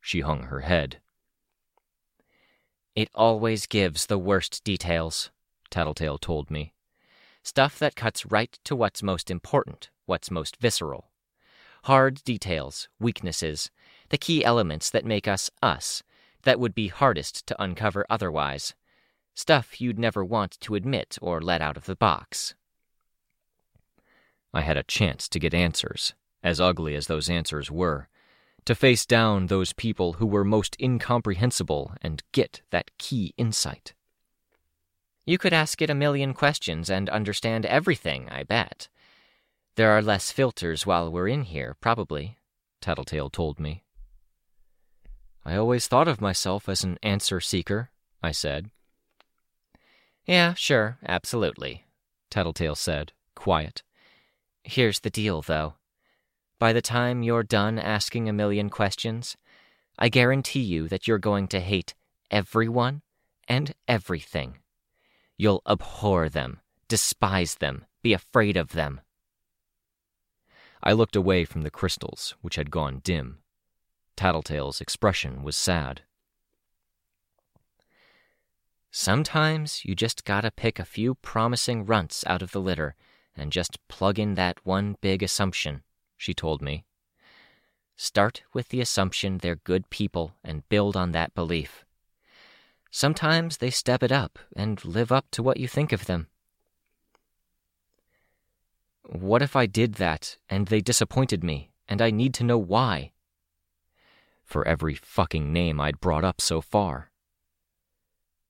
She 0.00 0.20
hung 0.20 0.44
her 0.44 0.60
head. 0.60 1.00
It 2.94 3.08
always 3.14 3.66
gives 3.66 4.06
the 4.06 4.18
worst 4.18 4.62
details, 4.62 5.30
Tattletale 5.70 6.18
told 6.18 6.50
me. 6.50 6.74
Stuff 7.42 7.78
that 7.78 7.96
cuts 7.96 8.24
right 8.26 8.58
to 8.64 8.76
what's 8.76 9.02
most 9.02 9.30
important, 9.30 9.90
what's 10.06 10.30
most 10.30 10.56
visceral. 10.58 11.10
Hard 11.84 12.22
details, 12.24 12.88
weaknesses, 12.98 13.70
the 14.08 14.18
key 14.18 14.44
elements 14.44 14.88
that 14.90 15.04
make 15.04 15.26
us 15.26 15.50
us, 15.62 16.02
that 16.44 16.60
would 16.60 16.74
be 16.74 16.88
hardest 16.88 17.46
to 17.46 17.62
uncover 17.62 18.06
otherwise. 18.08 18.74
Stuff 19.34 19.80
you'd 19.80 19.98
never 19.98 20.24
want 20.24 20.58
to 20.60 20.74
admit 20.74 21.18
or 21.20 21.40
let 21.40 21.60
out 21.60 21.76
of 21.76 21.86
the 21.86 21.96
box. 21.96 22.54
I 24.54 24.60
had 24.60 24.76
a 24.76 24.84
chance 24.84 25.28
to 25.28 25.40
get 25.40 25.52
answers, 25.52 26.14
as 26.42 26.60
ugly 26.60 26.94
as 26.94 27.08
those 27.08 27.28
answers 27.28 27.72
were, 27.72 28.08
to 28.64 28.76
face 28.76 29.04
down 29.04 29.48
those 29.48 29.72
people 29.72 30.14
who 30.14 30.26
were 30.26 30.44
most 30.44 30.76
incomprehensible 30.80 31.92
and 32.00 32.22
get 32.30 32.62
that 32.70 32.96
key 32.96 33.34
insight. 33.36 33.94
You 35.26 35.38
could 35.38 35.52
ask 35.52 35.82
it 35.82 35.90
a 35.90 35.94
million 35.94 36.34
questions 36.34 36.88
and 36.88 37.10
understand 37.10 37.66
everything, 37.66 38.28
I 38.30 38.44
bet. 38.44 38.88
There 39.74 39.90
are 39.90 40.00
less 40.00 40.30
filters 40.30 40.86
while 40.86 41.10
we're 41.10 41.28
in 41.28 41.42
here, 41.42 41.76
probably, 41.80 42.38
Tattletale 42.80 43.30
told 43.30 43.58
me. 43.58 43.82
I 45.44 45.56
always 45.56 45.88
thought 45.88 46.08
of 46.08 46.20
myself 46.20 46.68
as 46.68 46.84
an 46.84 46.96
answer 47.02 47.40
seeker, 47.40 47.90
I 48.22 48.30
said. 48.30 48.70
Yeah, 50.26 50.54
sure, 50.54 50.98
absolutely, 51.04 51.84
Tattletale 52.30 52.76
said, 52.76 53.12
quiet. 53.34 53.82
Here's 54.64 55.00
the 55.00 55.10
deal, 55.10 55.42
though. 55.42 55.74
By 56.58 56.72
the 56.72 56.82
time 56.82 57.22
you're 57.22 57.42
done 57.42 57.78
asking 57.78 58.28
a 58.28 58.32
million 58.32 58.70
questions, 58.70 59.36
I 59.98 60.08
guarantee 60.08 60.62
you 60.62 60.88
that 60.88 61.06
you're 61.06 61.18
going 61.18 61.48
to 61.48 61.60
hate 61.60 61.94
everyone 62.30 63.02
and 63.46 63.74
everything. 63.86 64.58
You'll 65.36 65.62
abhor 65.68 66.30
them, 66.30 66.60
despise 66.88 67.56
them, 67.56 67.84
be 68.02 68.14
afraid 68.14 68.56
of 68.56 68.72
them. 68.72 69.02
I 70.82 70.92
looked 70.92 71.16
away 71.16 71.44
from 71.44 71.62
the 71.62 71.70
crystals, 71.70 72.34
which 72.40 72.56
had 72.56 72.70
gone 72.70 73.00
dim. 73.04 73.38
Tattletale's 74.16 74.80
expression 74.80 75.42
was 75.42 75.56
sad. 75.56 76.02
Sometimes 78.90 79.84
you 79.84 79.94
just 79.94 80.24
gotta 80.24 80.50
pick 80.50 80.78
a 80.78 80.84
few 80.84 81.16
promising 81.16 81.84
runts 81.84 82.24
out 82.26 82.42
of 82.42 82.52
the 82.52 82.60
litter 82.60 82.94
and 83.36 83.52
just 83.52 83.78
plug 83.88 84.18
in 84.18 84.34
that 84.34 84.64
one 84.64 84.96
big 85.00 85.22
assumption 85.22 85.82
she 86.16 86.34
told 86.34 86.62
me. 86.62 86.84
Start 87.96 88.42
with 88.52 88.68
the 88.68 88.80
assumption 88.80 89.38
they're 89.38 89.56
good 89.56 89.88
people 89.90 90.34
and 90.42 90.68
build 90.68 90.96
on 90.96 91.12
that 91.12 91.34
belief. 91.34 91.84
Sometimes 92.90 93.58
they 93.58 93.70
step 93.70 94.02
it 94.02 94.12
up 94.12 94.38
and 94.56 94.84
live 94.84 95.12
up 95.12 95.26
to 95.32 95.42
what 95.42 95.58
you 95.58 95.68
think 95.68 95.92
of 95.92 96.06
them. 96.06 96.28
What 99.02 99.42
if 99.42 99.54
I 99.54 99.66
did 99.66 99.94
that 99.94 100.38
and 100.48 100.68
they 100.68 100.80
disappointed 100.80 101.44
me 101.44 101.70
and 101.88 102.00
I 102.00 102.10
need 102.10 102.34
to 102.34 102.44
know 102.44 102.58
why? 102.58 103.12
For 104.44 104.66
every 104.66 104.94
fucking 104.94 105.52
name 105.52 105.80
I'd 105.80 106.00
brought 106.00 106.24
up 106.24 106.40
so 106.40 106.60
far. 106.60 107.10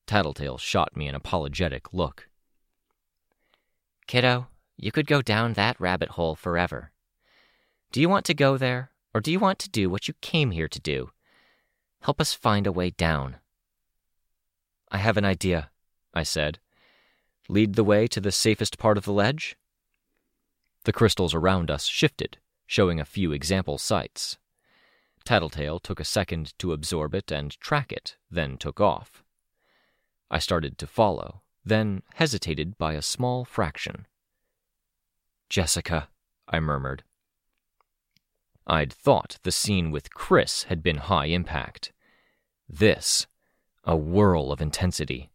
Tattletale 0.07 0.59
shot 0.59 0.97
me 0.97 1.09
an 1.09 1.15
apologetic 1.15 1.93
look. 1.93 2.29
Kiddo, 4.07 4.49
you 4.77 4.93
could 4.93 5.07
go 5.07 5.23
down 5.23 5.53
that 5.53 5.81
rabbit 5.81 6.11
hole 6.11 6.35
forever. 6.35 6.91
Do 7.93 8.01
you 8.01 8.09
want 8.09 8.25
to 8.27 8.35
go 8.35 8.57
there, 8.57 8.91
or 9.15 9.21
do 9.21 9.31
you 9.31 9.39
want 9.39 9.59
to 9.61 9.71
do 9.71 9.89
what 9.89 10.09
you 10.09 10.15
came 10.21 10.51
here 10.51 10.69
to 10.69 10.81
do? 10.81 11.11
Help 12.01 12.21
us 12.21 12.35
find 12.35 12.67
a 12.67 12.73
way 12.73 12.91
down. 12.91 13.37
I 14.91 14.99
have 14.99 15.17
an 15.17 15.25
idea, 15.25 15.71
I 16.13 16.23
said. 16.23 16.59
Lead 17.49 17.75
the 17.75 17.85
way 17.85 18.07
to 18.09 18.21
the 18.21 18.33
safest 18.33 18.79
part 18.79 18.99
of 18.99 19.05
the 19.05 19.13
ledge? 19.13 19.57
The 20.85 20.93
crystals 20.93 21.35
around 21.35 21.71
us 21.71 21.87
shifted, 21.87 22.39
showing 22.67 23.01
a 23.01 23.05
few 23.05 23.33
example 23.33 23.79
sites. 23.79 24.39
Tattletale 25.25 25.81
took 25.81 26.01
a 26.01 26.05
second 26.05 26.53
to 26.59 26.73
absorb 26.73 27.15
it 27.15 27.33
and 27.33 27.59
track 27.59 27.93
it, 27.93 28.17
then 28.31 28.59
took 28.59 28.81
off. 28.81 29.23
I 30.31 30.39
started 30.39 30.77
to 30.79 30.87
follow, 30.87 31.43
then 31.65 32.03
hesitated 32.15 32.77
by 32.77 32.95
a 32.95 33.03
small 33.03 33.45
fraction. 33.45 34.07
Jessica, 35.49 36.09
I 36.49 36.61
murmured. 36.61 37.05
I'd 38.67 38.93
thought 38.93 39.39
the 39.43 39.53
scene 39.53 39.91
with 39.91 40.15
Chris 40.15 40.65
had 40.65 40.83
been 40.83 40.97
high 40.97 41.27
impact. 41.27 41.93
This, 42.69 43.27
a 43.85 43.97
whirl 43.97 44.51
of 44.51 44.61
intensity. 44.61 45.31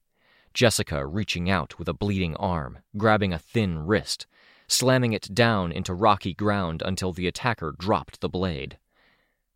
Jessica 0.53 1.05
reaching 1.05 1.49
out 1.49 1.77
with 1.77 1.87
a 1.87 1.93
bleeding 1.93 2.35
arm, 2.37 2.79
grabbing 2.97 3.31
a 3.31 3.39
thin 3.39 3.85
wrist, 3.85 4.25
slamming 4.67 5.13
it 5.13 5.33
down 5.33 5.71
into 5.71 5.93
rocky 5.93 6.33
ground 6.33 6.81
until 6.83 7.13
the 7.13 7.27
attacker 7.27 7.73
dropped 7.77 8.19
the 8.19 8.29
blade. 8.29 8.77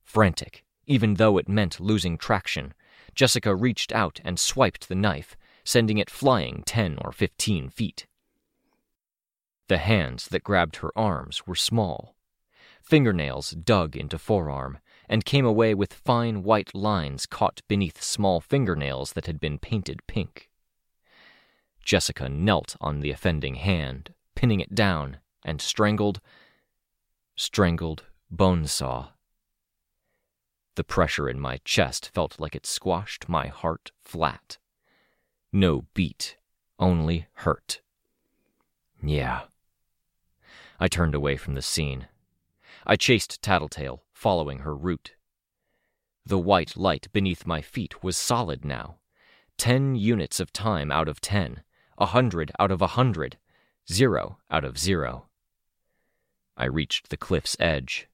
Frantic, 0.03 0.63
even 0.85 1.15
though 1.15 1.37
it 1.37 1.49
meant 1.49 1.79
losing 1.79 2.17
traction, 2.17 2.73
Jessica 3.15 3.55
reached 3.55 3.91
out 3.91 4.19
and 4.23 4.39
swiped 4.39 4.87
the 4.87 4.95
knife, 4.95 5.35
sending 5.63 5.97
it 5.97 6.09
flying 6.09 6.63
ten 6.65 6.97
or 7.01 7.11
fifteen 7.11 7.69
feet. 7.69 8.05
The 9.67 9.77
hands 9.77 10.27
that 10.27 10.43
grabbed 10.43 10.77
her 10.77 10.91
arms 10.97 11.47
were 11.47 11.55
small. 11.55 12.15
Fingernails 12.81 13.51
dug 13.51 13.95
into 13.95 14.17
forearm 14.17 14.79
and 15.07 15.25
came 15.25 15.45
away 15.45 15.73
with 15.73 15.93
fine 15.93 16.43
white 16.43 16.75
lines 16.75 17.25
caught 17.25 17.61
beneath 17.67 18.01
small 18.01 18.41
fingernails 18.41 19.13
that 19.13 19.25
had 19.25 19.39
been 19.39 19.57
painted 19.57 20.05
pink. 20.07 20.49
Jessica 21.83 22.29
knelt 22.29 22.75
on 22.81 22.99
the 22.99 23.11
offending 23.11 23.55
hand, 23.55 24.13
pinning 24.35 24.59
it 24.59 24.75
down, 24.75 25.17
and 25.43 25.61
strangled, 25.61 26.19
strangled 27.35 28.03
Bonesaw. 28.31 29.09
The 30.75 30.83
pressure 30.83 31.29
in 31.29 31.39
my 31.39 31.59
chest 31.63 32.09
felt 32.13 32.39
like 32.39 32.55
it 32.55 32.65
squashed 32.65 33.29
my 33.29 33.47
heart 33.47 33.91
flat. 34.03 34.57
No 35.51 35.85
beat, 35.93 36.37
only 36.79 37.27
hurt. 37.33 37.81
Yeah. 39.01 39.43
I 40.83 40.89
turned 40.89 41.15
away 41.15 41.37
from 41.37 41.53
the 41.53 41.61
scene. 41.61 42.09
I 42.85 42.97
chased 42.97 43.41
Tattletale, 43.41 44.03
following 44.11 44.59
her 44.59 44.75
route. 44.75 45.13
The 46.25 46.37
white 46.37 46.75
light 46.75 47.07
beneath 47.13 47.47
my 47.47 47.61
feet 47.61 48.03
was 48.03 48.17
solid 48.17 48.65
now. 48.65 48.97
Ten 49.57 49.95
units 49.95 50.41
of 50.41 50.51
time 50.51 50.91
out 50.91 51.07
of 51.07 51.21
ten, 51.21 51.63
a 51.97 52.07
hundred 52.07 52.51
out 52.59 52.69
of 52.69 52.81
a 52.81 52.99
hundred, 52.99 53.37
zero 53.89 54.39
out 54.51 54.65
of 54.65 54.77
zero. 54.77 55.27
I 56.57 56.65
reached 56.65 57.07
the 57.07 57.15
cliff's 57.15 57.55
edge. 57.61 58.09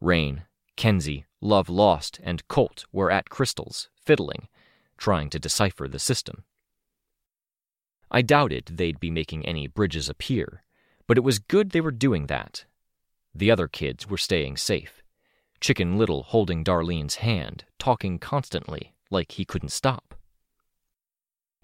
Rain, 0.00 0.44
Kenzie, 0.76 1.26
Love 1.40 1.68
Lost, 1.68 2.20
and 2.22 2.46
Colt 2.46 2.84
were 2.92 3.10
at 3.10 3.30
crystals, 3.30 3.88
fiddling, 3.96 4.46
trying 4.96 5.28
to 5.30 5.40
decipher 5.40 5.88
the 5.88 5.98
system. 5.98 6.44
I 8.12 8.22
doubted 8.22 8.66
they'd 8.66 9.00
be 9.00 9.10
making 9.10 9.44
any 9.44 9.66
bridges 9.66 10.08
appear, 10.08 10.62
but 11.06 11.16
it 11.16 11.24
was 11.24 11.38
good 11.38 11.70
they 11.70 11.80
were 11.80 11.90
doing 11.90 12.26
that. 12.26 12.64
The 13.34 13.50
other 13.50 13.68
kids 13.68 14.08
were 14.08 14.18
staying 14.18 14.56
safe. 14.56 15.02
Chicken 15.60 15.98
Little 15.98 16.22
holding 16.22 16.64
Darlene's 16.64 17.16
hand, 17.16 17.64
talking 17.78 18.18
constantly, 18.18 18.94
like 19.10 19.32
he 19.32 19.44
couldn't 19.44 19.70
stop. 19.70 20.14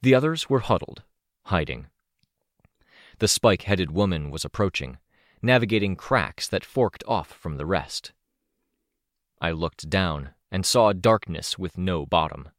The 0.02 0.14
others 0.14 0.50
were 0.50 0.60
huddled, 0.60 1.02
hiding. 1.44 1.86
The 3.18 3.28
spike 3.28 3.62
headed 3.62 3.90
woman 3.90 4.30
was 4.30 4.44
approaching, 4.44 4.98
navigating 5.40 5.96
cracks 5.96 6.48
that 6.48 6.64
forked 6.64 7.04
off 7.06 7.28
from 7.28 7.56
the 7.56 7.66
rest. 7.66 8.12
I 9.40 9.50
looked 9.50 9.90
down 9.90 10.30
and 10.50 10.64
saw 10.64 10.92
darkness 10.92 11.58
with 11.58 11.78
no 11.78 12.06
bottom, 12.06 12.50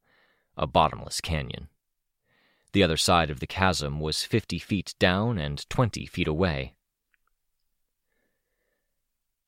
a 0.57 0.67
bottomless 0.67 1.21
canyon. 1.21 1.69
The 2.73 2.83
other 2.83 2.97
side 2.97 3.29
of 3.29 3.39
the 3.39 3.47
chasm 3.47 3.99
was 3.99 4.23
fifty 4.23 4.59
feet 4.59 4.95
down 4.99 5.37
and 5.37 5.67
twenty 5.69 6.05
feet 6.05 6.27
away. 6.27 6.73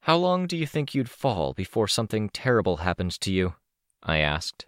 How 0.02 0.16
long 0.16 0.46
do 0.46 0.56
you 0.56 0.68
think 0.68 0.94
you'd 0.94 1.10
fall 1.10 1.54
before 1.54 1.88
something 1.88 2.30
terrible 2.30 2.78
happened 2.78 3.20
to 3.22 3.34
you? 3.34 3.56
I 4.04 4.20
asked. 4.20 4.68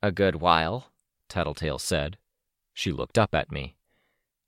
A 0.00 0.12
good 0.12 0.36
while, 0.36 0.92
Tattletale 1.28 1.80
said. 1.80 2.16
She 2.72 2.92
looked 2.92 3.18
up 3.18 3.34
at 3.34 3.50
me. 3.50 3.74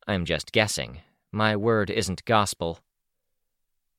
I'm 0.07 0.25
just 0.25 0.53
guessing. 0.53 1.01
My 1.33 1.57
word 1.57 1.91
isn't 1.91 2.25
gospel. 2.25 2.79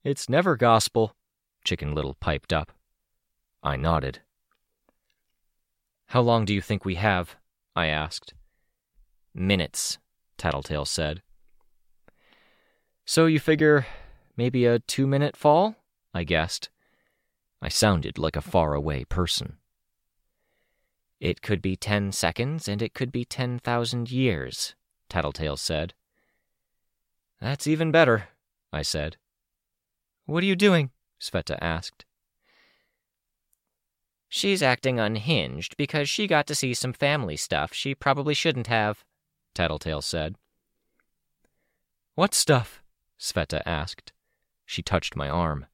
It's 0.06 0.30
never 0.30 0.56
gospel, 0.56 1.18
Chicken 1.66 1.94
Little 1.94 2.14
piped 2.14 2.54
up. 2.54 2.72
I 3.62 3.76
nodded. 3.76 4.20
How 6.06 6.22
long 6.22 6.46
do 6.46 6.54
you 6.54 6.62
think 6.62 6.86
we 6.86 6.96
have? 6.96 7.36
I 7.76 7.88
asked. 7.88 8.34
Minutes, 9.34 9.98
Tattletale 10.38 10.86
said. 10.86 11.22
So 13.06 13.26
you 13.26 13.40
figure 13.40 13.86
maybe 14.36 14.66
a 14.66 14.80
two 14.80 15.08
minute 15.08 15.36
fall? 15.36 15.76
I 16.14 16.24
guessed. 16.24 16.70
I 17.62 17.70
sounded 17.70 18.18
like 18.18 18.36
a 18.36 18.42
faraway 18.42 19.04
person. 19.04 19.58
It 21.20 21.42
could 21.42 21.62
be 21.62 21.76
ten 21.76 22.12
seconds, 22.12 22.68
and 22.68 22.82
it 22.82 22.94
could 22.94 23.12
be 23.12 23.26
ten 23.26 23.60
thousand 23.60 24.10
years, 24.10 24.76
Tattletale 25.10 25.58
said. 25.58 25.94
That's 27.42 27.68
even 27.68 27.92
better, 27.92 28.30
I 28.72 28.82
said. 28.82 29.18
What 30.26 30.44
are 30.44 30.48
you 30.48 30.56
doing? 30.56 30.92
Sveta 31.20 31.58
asked. 31.62 32.06
She's 34.30 34.62
acting 34.62 35.00
unhinged 35.00 35.76
because 35.76 36.08
she 36.08 36.28
got 36.28 36.46
to 36.48 36.56
see 36.56 36.76
some 36.76 36.94
family 36.94 37.36
stuff 37.36 37.74
she 37.74 37.96
probably 37.96 38.36
shouldn't 38.36 38.68
have, 38.68 39.04
Tattletale 39.56 40.04
said. 40.04 40.36
What 42.14 42.36
stuff? 42.36 42.84
Sveta 43.20 43.64
asked. 43.66 44.14
She 44.66 44.84
touched 44.84 45.16
my 45.16 45.28
arm. 45.28 45.66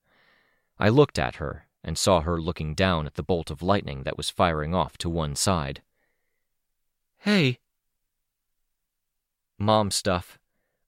I 0.79 0.87
looked 0.87 1.19
at 1.19 1.35
her 1.35 1.67
and 1.83 1.97
saw 1.97 2.21
her 2.21 2.39
looking 2.41 2.73
down 2.73 3.05
at 3.05 3.15
the 3.15 3.23
bolt 3.23 3.51
of 3.51 3.61
lightning 3.61 4.03
that 4.03 4.17
was 4.17 4.29
firing 4.29 4.73
off 4.73 4.97
to 4.99 5.09
one 5.09 5.35
side. 5.35 5.81
Hey. 7.19 7.59
Mom 9.59 9.91
stuff. 9.91 10.39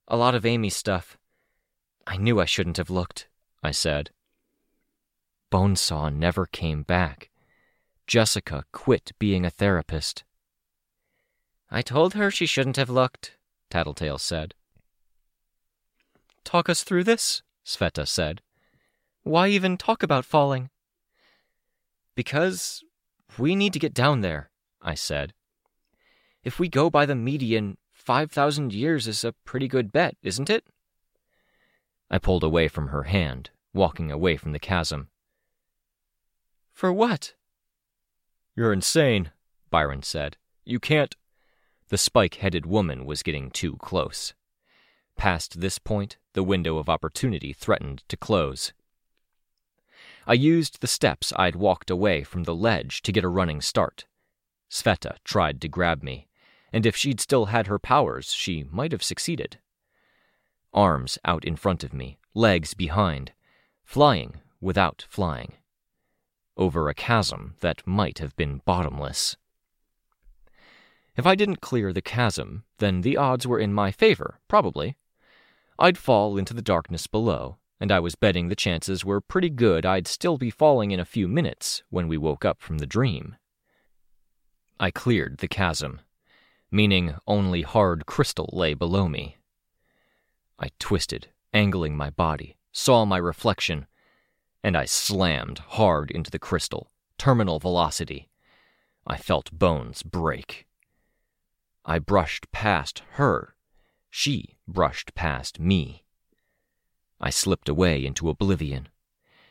A 0.08 0.16
lot 0.16 0.34
of 0.34 0.46
Amy 0.46 0.70
stuff. 0.70 1.18
I 2.06 2.16
knew 2.16 2.40
I 2.40 2.46
shouldn't 2.46 2.78
have 2.78 2.88
looked, 2.88 3.28
I 3.62 3.72
said. 3.72 4.10
Bonesaw 5.50 6.10
never 6.10 6.46
came 6.46 6.82
back. 6.82 7.28
Jessica 8.08 8.64
quit 8.72 9.12
being 9.18 9.44
a 9.44 9.50
therapist. 9.50 10.24
I 11.70 11.82
told 11.82 12.14
her 12.14 12.30
she 12.30 12.46
shouldn't 12.46 12.76
have 12.76 12.88
looked, 12.88 13.36
Tattletale 13.68 14.16
said. 14.16 14.54
Talk 16.42 16.70
us 16.70 16.82
through 16.82 17.04
this, 17.04 17.42
Sveta 17.66 18.08
said. 18.08 18.40
Why 19.24 19.48
even 19.48 19.76
talk 19.76 20.02
about 20.02 20.24
falling? 20.24 20.70
Because 22.14 22.82
we 23.36 23.54
need 23.54 23.74
to 23.74 23.78
get 23.78 23.92
down 23.92 24.22
there, 24.22 24.48
I 24.80 24.94
said. 24.94 25.34
If 26.42 26.58
we 26.58 26.70
go 26.70 26.88
by 26.88 27.04
the 27.04 27.14
median, 27.14 27.76
5,000 27.92 28.72
years 28.72 29.06
is 29.06 29.22
a 29.22 29.34
pretty 29.44 29.68
good 29.68 29.92
bet, 29.92 30.16
isn't 30.22 30.48
it? 30.48 30.64
I 32.10 32.16
pulled 32.16 32.42
away 32.42 32.68
from 32.68 32.88
her 32.88 33.02
hand, 33.02 33.50
walking 33.74 34.10
away 34.10 34.38
from 34.38 34.52
the 34.52 34.58
chasm. 34.58 35.08
For 36.72 36.90
what? 36.90 37.34
You're 38.58 38.72
insane, 38.72 39.30
Byron 39.70 40.02
said. 40.02 40.36
You 40.64 40.80
can't. 40.80 41.14
The 41.90 41.96
spike 41.96 42.34
headed 42.34 42.66
woman 42.66 43.06
was 43.06 43.22
getting 43.22 43.52
too 43.52 43.76
close. 43.76 44.34
Past 45.16 45.60
this 45.60 45.78
point, 45.78 46.16
the 46.32 46.42
window 46.42 46.76
of 46.78 46.88
opportunity 46.88 47.52
threatened 47.52 48.02
to 48.08 48.16
close. 48.16 48.72
I 50.26 50.32
used 50.32 50.80
the 50.80 50.88
steps 50.88 51.32
I'd 51.36 51.54
walked 51.54 51.88
away 51.88 52.24
from 52.24 52.42
the 52.42 52.54
ledge 52.54 53.00
to 53.02 53.12
get 53.12 53.22
a 53.22 53.28
running 53.28 53.60
start. 53.60 54.06
Sveta 54.68 55.18
tried 55.22 55.60
to 55.60 55.68
grab 55.68 56.02
me, 56.02 56.26
and 56.72 56.84
if 56.84 56.96
she'd 56.96 57.20
still 57.20 57.44
had 57.44 57.68
her 57.68 57.78
powers, 57.78 58.32
she 58.32 58.64
might 58.72 58.90
have 58.90 59.04
succeeded. 59.04 59.58
Arms 60.74 61.16
out 61.24 61.44
in 61.44 61.54
front 61.54 61.84
of 61.84 61.94
me, 61.94 62.18
legs 62.34 62.74
behind, 62.74 63.30
flying 63.84 64.40
without 64.60 65.06
flying. 65.08 65.57
Over 66.58 66.88
a 66.88 66.94
chasm 66.94 67.54
that 67.60 67.86
might 67.86 68.18
have 68.18 68.34
been 68.34 68.60
bottomless. 68.64 69.36
If 71.16 71.24
I 71.24 71.36
didn't 71.36 71.60
clear 71.60 71.92
the 71.92 72.02
chasm, 72.02 72.64
then 72.78 73.02
the 73.02 73.16
odds 73.16 73.46
were 73.46 73.60
in 73.60 73.72
my 73.72 73.92
favor, 73.92 74.40
probably. 74.48 74.96
I'd 75.78 75.96
fall 75.96 76.36
into 76.36 76.54
the 76.54 76.62
darkness 76.62 77.06
below, 77.06 77.58
and 77.80 77.92
I 77.92 78.00
was 78.00 78.16
betting 78.16 78.48
the 78.48 78.56
chances 78.56 79.04
were 79.04 79.20
pretty 79.20 79.50
good 79.50 79.86
I'd 79.86 80.08
still 80.08 80.36
be 80.36 80.50
falling 80.50 80.90
in 80.90 80.98
a 80.98 81.04
few 81.04 81.28
minutes 81.28 81.84
when 81.90 82.08
we 82.08 82.18
woke 82.18 82.44
up 82.44 82.60
from 82.60 82.78
the 82.78 82.86
dream. 82.86 83.36
I 84.80 84.90
cleared 84.90 85.38
the 85.38 85.48
chasm, 85.48 86.00
meaning 86.72 87.14
only 87.26 87.62
hard 87.62 88.06
crystal 88.06 88.50
lay 88.52 88.74
below 88.74 89.08
me. 89.08 89.36
I 90.58 90.70
twisted, 90.80 91.28
angling 91.52 91.96
my 91.96 92.10
body, 92.10 92.56
saw 92.72 93.04
my 93.04 93.16
reflection, 93.16 93.86
and 94.62 94.76
I 94.76 94.84
slammed 94.84 95.58
hard 95.60 96.10
into 96.10 96.30
the 96.30 96.38
crystal, 96.38 96.90
terminal 97.16 97.58
velocity. 97.58 98.28
I 99.06 99.16
felt 99.16 99.52
bones 99.52 100.02
break. 100.02 100.66
I 101.84 101.98
brushed 101.98 102.50
past 102.52 103.02
her. 103.12 103.54
She 104.10 104.56
brushed 104.66 105.14
past 105.14 105.58
me. 105.58 106.04
I 107.20 107.30
slipped 107.30 107.68
away 107.68 108.04
into 108.04 108.28
oblivion. 108.28 108.88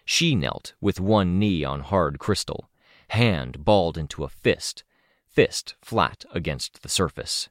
She 0.06 0.36
knelt 0.36 0.74
with 0.80 1.00
one 1.00 1.38
knee 1.38 1.64
on 1.64 1.82
hard 1.82 2.20
crystal, 2.20 2.70
hand 3.10 3.66
balled 3.66 3.98
into 3.98 4.24
a 4.24 4.30
fist, 4.30 4.84
fist 5.26 5.76
flat 5.82 6.26
against 6.34 6.82
the 6.82 6.90
surface. 6.90 7.50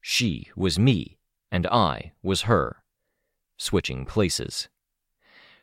She 0.00 0.48
was 0.56 0.78
me, 0.78 1.18
and 1.50 1.66
I 1.66 2.12
was 2.22 2.42
her, 2.42 2.82
switching 3.56 4.06
places. 4.06 4.68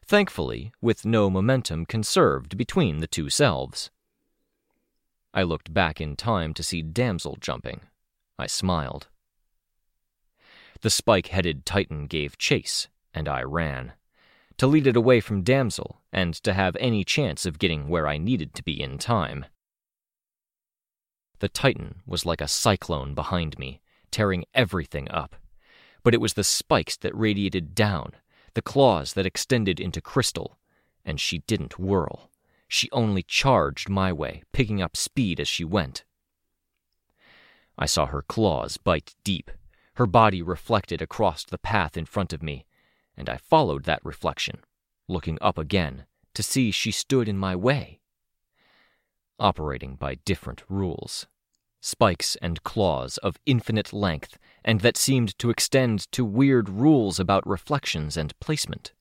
Thankfully, 0.08 0.72
with 0.82 1.04
no 1.04 1.32
momentum 1.32 1.86
conserved 1.86 2.58
between 2.58 3.00
the 3.00 3.08
two 3.08 3.30
selves. 3.30 3.90
I 5.34 5.42
looked 5.42 5.74
back 5.74 6.00
in 6.00 6.16
time 6.16 6.54
to 6.54 6.64
see 6.64 6.84
Damsel 6.84 7.38
jumping. 7.40 7.82
I 8.38 8.46
smiled. 8.46 9.08
The 10.82 10.92
spike 10.92 11.28
headed 11.28 11.66
Titan 11.66 12.06
gave 12.06 12.38
chase, 12.38 12.88
and 13.16 13.28
I 13.28 13.42
ran. 13.42 13.94
To 14.58 14.68
lead 14.68 14.86
it 14.86 14.96
away 14.96 15.22
from 15.22 15.42
Damsel, 15.42 16.02
and 16.14 16.36
to 16.36 16.54
have 16.54 16.78
any 16.80 17.04
chance 17.04 17.48
of 17.48 17.58
getting 17.58 17.88
where 17.88 18.08
I 18.08 18.18
needed 18.20 18.54
to 18.54 18.64
be 18.64 18.80
in 18.80 19.00
time. 19.00 19.46
The 21.40 21.50
Titan 21.50 22.02
was 22.06 22.26
like 22.26 22.42
a 22.42 22.48
cyclone 22.48 23.16
behind 23.16 23.58
me, 23.58 23.82
tearing 24.12 24.46
everything 24.54 25.10
up. 25.10 25.36
But 26.04 26.14
it 26.14 26.22
was 26.22 26.36
the 26.36 26.44
spikes 26.44 26.96
that 26.98 27.16
radiated 27.16 27.74
down, 27.74 28.12
the 28.56 28.62
claws 28.62 29.14
that 29.14 29.26
extended 29.26 29.80
into 29.80 30.02
crystal, 30.02 30.58
and 31.06 31.20
she 31.20 31.40
didn't 31.40 31.78
whirl. 31.78 32.32
She 32.68 32.90
only 32.92 33.22
charged 33.22 33.90
my 33.90 34.12
way, 34.12 34.44
picking 34.52 34.82
up 34.82 34.98
speed 34.98 35.40
as 35.40 35.48
she 35.48 35.64
went. 35.64 36.04
I 37.78 37.86
saw 37.86 38.08
her 38.08 38.24
claws 38.24 38.78
bite 38.78 39.14
deep, 39.24 39.52
her 39.96 40.08
body 40.08 40.42
reflected 40.42 41.02
across 41.02 41.44
the 41.44 41.58
path 41.58 41.96
in 41.96 42.06
front 42.06 42.34
of 42.34 42.42
me, 42.42 42.66
and 43.16 43.30
I 43.30 43.38
followed 43.38 43.84
that 43.84 44.04
reflection, 44.04 44.62
looking 45.08 45.38
up 45.42 45.58
again 45.58 46.06
to 46.34 46.42
see 46.42 46.72
she 46.72 46.92
stood 46.92 47.28
in 47.28 47.38
my 47.38 47.56
way. 47.56 48.00
Operating 49.38 49.96
by 49.96 50.16
different 50.16 50.64
rules 50.70 51.28
spikes 51.86 52.36
and 52.42 52.64
claws 52.64 53.20
of 53.20 53.38
infinite 53.46 53.94
length, 53.94 54.40
and 54.64 54.82
that 54.82 54.98
seemed 54.98 55.38
to 55.38 55.52
extend 55.52 56.12
to 56.12 56.26
weird 56.26 56.68
rules 56.68 57.20
about 57.20 57.46
reflections 57.46 58.18
and 58.18 58.38
placement. 58.40 58.92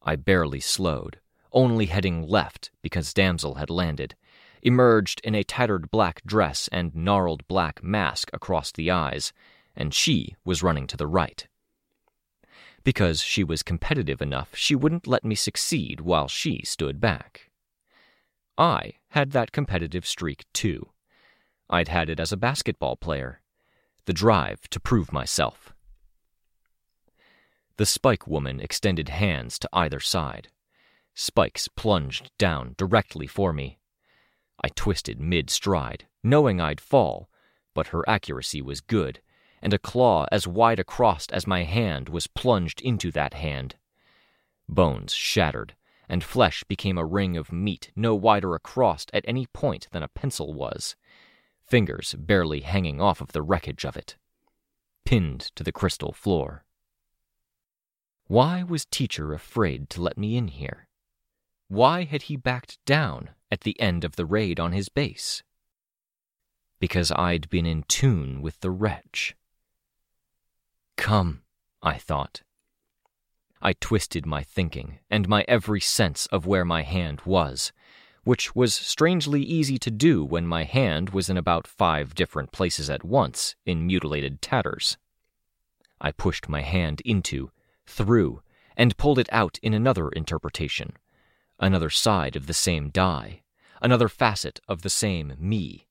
I 0.00 0.14
barely 0.14 0.60
slowed, 0.60 1.18
only 1.52 1.86
heading 1.86 2.22
left 2.22 2.70
because 2.80 3.12
Damsel 3.12 3.56
had 3.56 3.70
landed, 3.70 4.14
emerged 4.62 5.20
in 5.24 5.34
a 5.34 5.42
tattered 5.42 5.90
black 5.90 6.22
dress 6.24 6.68
and 6.70 6.94
gnarled 6.94 7.46
black 7.48 7.82
mask 7.82 8.30
across 8.32 8.70
the 8.70 8.92
eyes, 8.92 9.32
and 9.74 9.92
she 9.92 10.36
was 10.44 10.62
running 10.62 10.86
to 10.86 10.96
the 10.96 11.08
right. 11.08 11.48
Because 12.84 13.20
she 13.20 13.42
was 13.42 13.64
competitive 13.64 14.22
enough, 14.22 14.54
she 14.54 14.76
wouldn't 14.76 15.08
let 15.08 15.24
me 15.24 15.34
succeed 15.34 16.00
while 16.00 16.28
she 16.28 16.62
stood 16.64 17.00
back. 17.00 17.50
I 18.56 18.94
had 19.08 19.32
that 19.32 19.50
competitive 19.50 20.06
streak 20.06 20.44
too. 20.52 20.90
I'd 21.70 21.88
had 21.88 22.08
it 22.08 22.18
as 22.18 22.32
a 22.32 22.36
basketball 22.36 22.96
player. 22.96 23.40
The 24.06 24.12
drive 24.12 24.68
to 24.70 24.80
prove 24.80 25.12
myself. 25.12 25.74
The 27.76 27.86
spike 27.86 28.26
woman 28.26 28.58
extended 28.60 29.10
hands 29.10 29.58
to 29.60 29.68
either 29.72 30.00
side. 30.00 30.48
Spikes 31.14 31.68
plunged 31.68 32.30
down 32.38 32.74
directly 32.78 33.26
for 33.26 33.52
me. 33.52 33.78
I 34.64 34.68
twisted 34.68 35.20
mid 35.20 35.50
stride, 35.50 36.06
knowing 36.22 36.60
I'd 36.60 36.80
fall, 36.80 37.28
but 37.74 37.88
her 37.88 38.08
accuracy 38.08 38.62
was 38.62 38.80
good, 38.80 39.20
and 39.60 39.74
a 39.74 39.78
claw 39.78 40.26
as 40.32 40.48
wide 40.48 40.80
across 40.80 41.26
as 41.28 41.46
my 41.46 41.64
hand 41.64 42.08
was 42.08 42.26
plunged 42.26 42.80
into 42.80 43.10
that 43.12 43.34
hand. 43.34 43.76
Bones 44.68 45.12
shattered, 45.12 45.74
and 46.08 46.24
flesh 46.24 46.64
became 46.64 46.96
a 46.96 47.04
ring 47.04 47.36
of 47.36 47.52
meat 47.52 47.92
no 47.94 48.14
wider 48.14 48.54
across 48.54 49.06
at 49.12 49.24
any 49.28 49.46
point 49.46 49.86
than 49.92 50.02
a 50.02 50.08
pencil 50.08 50.54
was 50.54 50.96
fingers 51.68 52.14
barely 52.18 52.60
hanging 52.60 53.00
off 53.00 53.20
of 53.20 53.32
the 53.32 53.42
wreckage 53.42 53.84
of 53.84 53.96
it, 53.96 54.16
pinned 55.04 55.40
to 55.54 55.62
the 55.62 55.72
crystal 55.72 56.12
floor. 56.12 56.64
Why 58.26 58.62
was 58.62 58.86
Teacher 58.86 59.32
afraid 59.32 59.88
to 59.90 60.02
let 60.02 60.18
me 60.18 60.36
in 60.36 60.48
here? 60.48 60.88
Why 61.68 62.04
had 62.04 62.22
he 62.22 62.36
backed 62.36 62.78
down 62.84 63.30
at 63.50 63.62
the 63.62 63.78
end 63.80 64.04
of 64.04 64.16
the 64.16 64.26
raid 64.26 64.58
on 64.58 64.72
his 64.72 64.88
base? 64.88 65.42
Because 66.80 67.12
I'd 67.12 67.50
been 67.50 67.66
in 67.66 67.84
tune 67.88 68.40
with 68.40 68.60
the 68.60 68.70
wretch. 68.70 69.36
Come, 70.96 71.42
I 71.82 71.98
thought. 71.98 72.42
I 73.60 73.72
twisted 73.72 74.24
my 74.24 74.42
thinking 74.42 75.00
and 75.10 75.28
my 75.28 75.44
every 75.48 75.80
sense 75.80 76.26
of 76.26 76.46
where 76.46 76.64
my 76.64 76.82
hand 76.82 77.22
was 77.24 77.72
which 78.28 78.54
was 78.54 78.74
strangely 78.74 79.40
easy 79.40 79.78
to 79.78 79.90
do 79.90 80.22
when 80.22 80.46
my 80.46 80.62
hand 80.62 81.08
was 81.08 81.30
in 81.30 81.38
about 81.38 81.66
five 81.66 82.14
different 82.14 82.52
places 82.52 82.90
at 82.90 83.02
once 83.02 83.56
in 83.64 83.86
mutilated 83.86 84.42
tatters. 84.42 84.98
I 85.98 86.10
pushed 86.10 86.46
my 86.46 86.60
hand 86.60 87.00
into, 87.06 87.50
through, 87.86 88.42
and 88.76 88.98
pulled 88.98 89.18
it 89.18 89.30
out 89.32 89.58
in 89.62 89.72
another 89.72 90.10
interpretation, 90.10 90.92
another 91.58 91.88
side 91.88 92.36
of 92.36 92.46
the 92.46 92.52
same 92.52 92.90
die, 92.90 93.40
another 93.80 94.10
facet 94.10 94.60
of 94.68 94.82
the 94.82 94.90
same 94.90 95.32
me, 95.38 95.86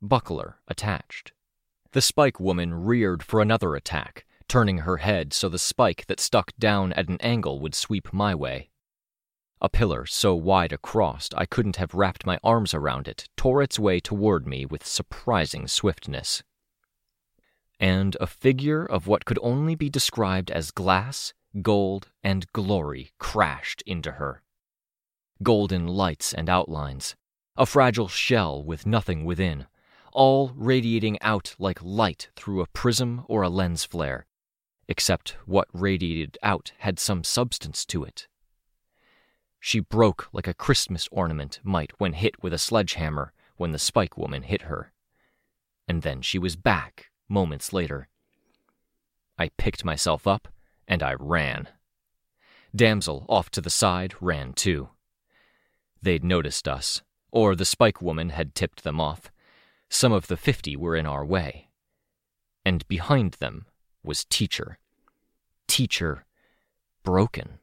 buckler 0.00 0.56
attached. 0.66 1.32
The 1.92 2.00
spike 2.00 2.40
woman 2.40 2.72
reared 2.72 3.22
for 3.22 3.42
another 3.42 3.74
attack, 3.74 4.24
turning 4.48 4.78
her 4.78 4.96
head 4.96 5.34
so 5.34 5.50
the 5.50 5.58
spike 5.58 6.06
that 6.06 6.18
stuck 6.18 6.56
down 6.58 6.94
at 6.94 7.10
an 7.10 7.18
angle 7.20 7.60
would 7.60 7.74
sweep 7.74 8.10
my 8.10 8.34
way. 8.34 8.70
A 9.64 9.70
pillar 9.70 10.04
so 10.04 10.34
wide 10.34 10.74
across 10.74 11.30
I 11.34 11.46
couldn't 11.46 11.76
have 11.76 11.94
wrapped 11.94 12.26
my 12.26 12.38
arms 12.44 12.74
around 12.74 13.08
it 13.08 13.30
tore 13.34 13.62
its 13.62 13.78
way 13.78 13.98
toward 13.98 14.46
me 14.46 14.66
with 14.66 14.86
surprising 14.86 15.68
swiftness. 15.68 16.42
And 17.80 18.14
a 18.20 18.26
figure 18.26 18.84
of 18.84 19.06
what 19.06 19.24
could 19.24 19.38
only 19.40 19.74
be 19.74 19.88
described 19.88 20.50
as 20.50 20.70
glass, 20.70 21.32
gold, 21.62 22.10
and 22.22 22.46
glory 22.52 23.12
crashed 23.18 23.80
into 23.86 24.12
her. 24.12 24.42
Golden 25.42 25.86
lights 25.86 26.34
and 26.34 26.50
outlines, 26.50 27.16
a 27.56 27.64
fragile 27.64 28.08
shell 28.08 28.62
with 28.62 28.84
nothing 28.84 29.24
within, 29.24 29.66
all 30.12 30.52
radiating 30.54 31.18
out 31.22 31.54
like 31.58 31.78
light 31.82 32.28
through 32.36 32.60
a 32.60 32.66
prism 32.66 33.24
or 33.28 33.40
a 33.40 33.48
lens 33.48 33.82
flare, 33.82 34.26
except 34.88 35.38
what 35.46 35.68
radiated 35.72 36.36
out 36.42 36.72
had 36.80 36.98
some 36.98 37.24
substance 37.24 37.86
to 37.86 38.04
it 38.04 38.28
she 39.66 39.80
broke 39.80 40.28
like 40.30 40.46
a 40.46 40.52
Christmas 40.52 41.08
ornament 41.10 41.58
might 41.64 41.90
when 41.96 42.12
hit 42.12 42.42
with 42.42 42.52
a 42.52 42.58
sledgehammer 42.58 43.32
when 43.56 43.72
the 43.72 43.78
spike 43.78 44.18
woman 44.18 44.42
hit 44.42 44.60
her. 44.60 44.92
And 45.88 46.02
then 46.02 46.20
she 46.20 46.38
was 46.38 46.54
back 46.54 47.06
moments 47.30 47.72
later. 47.72 48.08
I 49.38 49.48
picked 49.56 49.82
myself 49.82 50.26
up 50.26 50.48
and 50.86 51.02
I 51.02 51.14
ran. 51.18 51.68
Damsel, 52.76 53.24
off 53.26 53.48
to 53.52 53.62
the 53.62 53.70
side, 53.70 54.14
ran 54.20 54.52
too. 54.52 54.90
They'd 56.02 56.22
noticed 56.22 56.68
us, 56.68 57.00
or 57.30 57.56
the 57.56 57.64
spike 57.64 58.02
woman 58.02 58.28
had 58.28 58.54
tipped 58.54 58.84
them 58.84 59.00
off. 59.00 59.32
Some 59.88 60.12
of 60.12 60.26
the 60.26 60.36
fifty 60.36 60.76
were 60.76 60.94
in 60.94 61.06
our 61.06 61.24
way. 61.24 61.70
And 62.66 62.86
behind 62.86 63.38
them 63.40 63.64
was 64.02 64.26
Teacher. 64.26 64.78
Teacher 65.66 66.26
broken. 67.02 67.60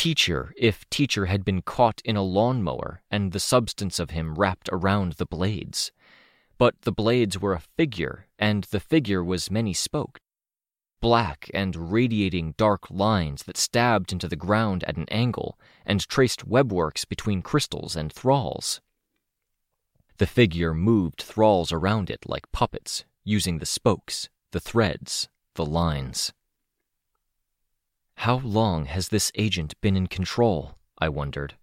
Teacher, 0.00 0.54
if 0.56 0.88
Teacher 0.88 1.26
had 1.26 1.44
been 1.44 1.60
caught 1.60 2.00
in 2.06 2.16
a 2.16 2.22
lawnmower 2.22 3.02
and 3.10 3.32
the 3.32 3.38
substance 3.38 3.98
of 3.98 4.08
him 4.08 4.34
wrapped 4.34 4.70
around 4.72 5.12
the 5.12 5.26
blades. 5.26 5.92
But 6.56 6.74
the 6.80 6.90
blades 6.90 7.38
were 7.38 7.52
a 7.52 7.60
figure, 7.60 8.26
and 8.38 8.64
the 8.64 8.80
figure 8.80 9.22
was 9.22 9.50
many 9.50 9.74
spoked. 9.74 10.22
Black 11.02 11.50
and 11.52 11.92
radiating 11.92 12.54
dark 12.56 12.90
lines 12.90 13.42
that 13.42 13.58
stabbed 13.58 14.10
into 14.10 14.26
the 14.26 14.36
ground 14.36 14.84
at 14.84 14.96
an 14.96 15.04
angle 15.10 15.58
and 15.84 16.08
traced 16.08 16.48
webworks 16.48 17.06
between 17.06 17.42
crystals 17.42 17.94
and 17.94 18.10
thralls. 18.10 18.80
The 20.16 20.26
figure 20.26 20.72
moved 20.72 21.20
thralls 21.20 21.72
around 21.72 22.08
it 22.08 22.24
like 22.24 22.50
puppets, 22.52 23.04
using 23.22 23.58
the 23.58 23.66
spokes, 23.66 24.30
the 24.52 24.60
threads, 24.60 25.28
the 25.56 25.66
lines. 25.66 26.32
How 28.20 28.36
long 28.44 28.84
has 28.84 29.08
this 29.08 29.32
agent 29.34 29.80
been 29.80 29.96
in 29.96 30.06
control? 30.06 30.74
I 30.98 31.08
wondered. 31.08 31.54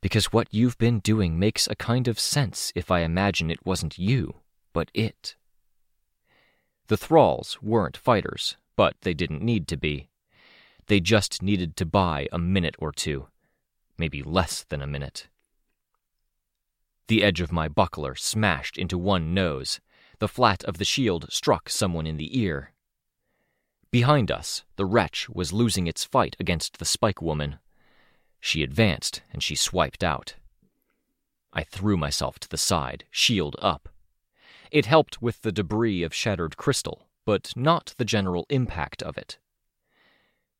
Because 0.00 0.32
what 0.32 0.48
you've 0.50 0.78
been 0.78 1.00
doing 1.00 1.38
makes 1.38 1.66
a 1.66 1.76
kind 1.76 2.08
of 2.08 2.18
sense 2.18 2.72
if 2.74 2.90
I 2.90 3.00
imagine 3.00 3.50
it 3.50 3.66
wasn't 3.66 3.98
you, 3.98 4.36
but 4.72 4.90
it. 4.94 5.36
The 6.86 6.96
thralls 6.96 7.58
weren't 7.60 7.98
fighters, 7.98 8.56
but 8.74 8.94
they 9.02 9.12
didn't 9.12 9.42
need 9.42 9.68
to 9.68 9.76
be. 9.76 10.08
They 10.86 10.98
just 10.98 11.42
needed 11.42 11.76
to 11.76 11.84
buy 11.84 12.26
a 12.32 12.38
minute 12.38 12.76
or 12.78 12.90
two, 12.90 13.26
maybe 13.98 14.22
less 14.22 14.64
than 14.66 14.80
a 14.80 14.86
minute. 14.86 15.28
The 17.08 17.22
edge 17.22 17.42
of 17.42 17.52
my 17.52 17.68
buckler 17.68 18.14
smashed 18.14 18.78
into 18.78 18.96
one 18.96 19.34
nose. 19.34 19.78
The 20.20 20.28
flat 20.28 20.64
of 20.64 20.78
the 20.78 20.86
shield 20.86 21.26
struck 21.30 21.68
someone 21.68 22.06
in 22.06 22.16
the 22.16 22.40
ear. 22.40 22.72
Behind 23.90 24.30
us, 24.30 24.62
the 24.76 24.84
wretch 24.86 25.28
was 25.28 25.52
losing 25.52 25.86
its 25.86 26.04
fight 26.04 26.36
against 26.38 26.78
the 26.78 26.84
spike 26.84 27.20
woman. 27.20 27.58
She 28.40 28.62
advanced, 28.62 29.22
and 29.32 29.42
she 29.42 29.56
swiped 29.56 30.04
out. 30.04 30.36
I 31.52 31.64
threw 31.64 31.96
myself 31.96 32.38
to 32.40 32.48
the 32.48 32.56
side, 32.56 33.04
shield 33.10 33.56
up. 33.58 33.88
It 34.70 34.86
helped 34.86 35.20
with 35.20 35.42
the 35.42 35.50
debris 35.50 36.04
of 36.04 36.14
shattered 36.14 36.56
crystal, 36.56 37.08
but 37.26 37.52
not 37.56 37.94
the 37.98 38.04
general 38.04 38.46
impact 38.48 39.02
of 39.02 39.18
it. 39.18 39.38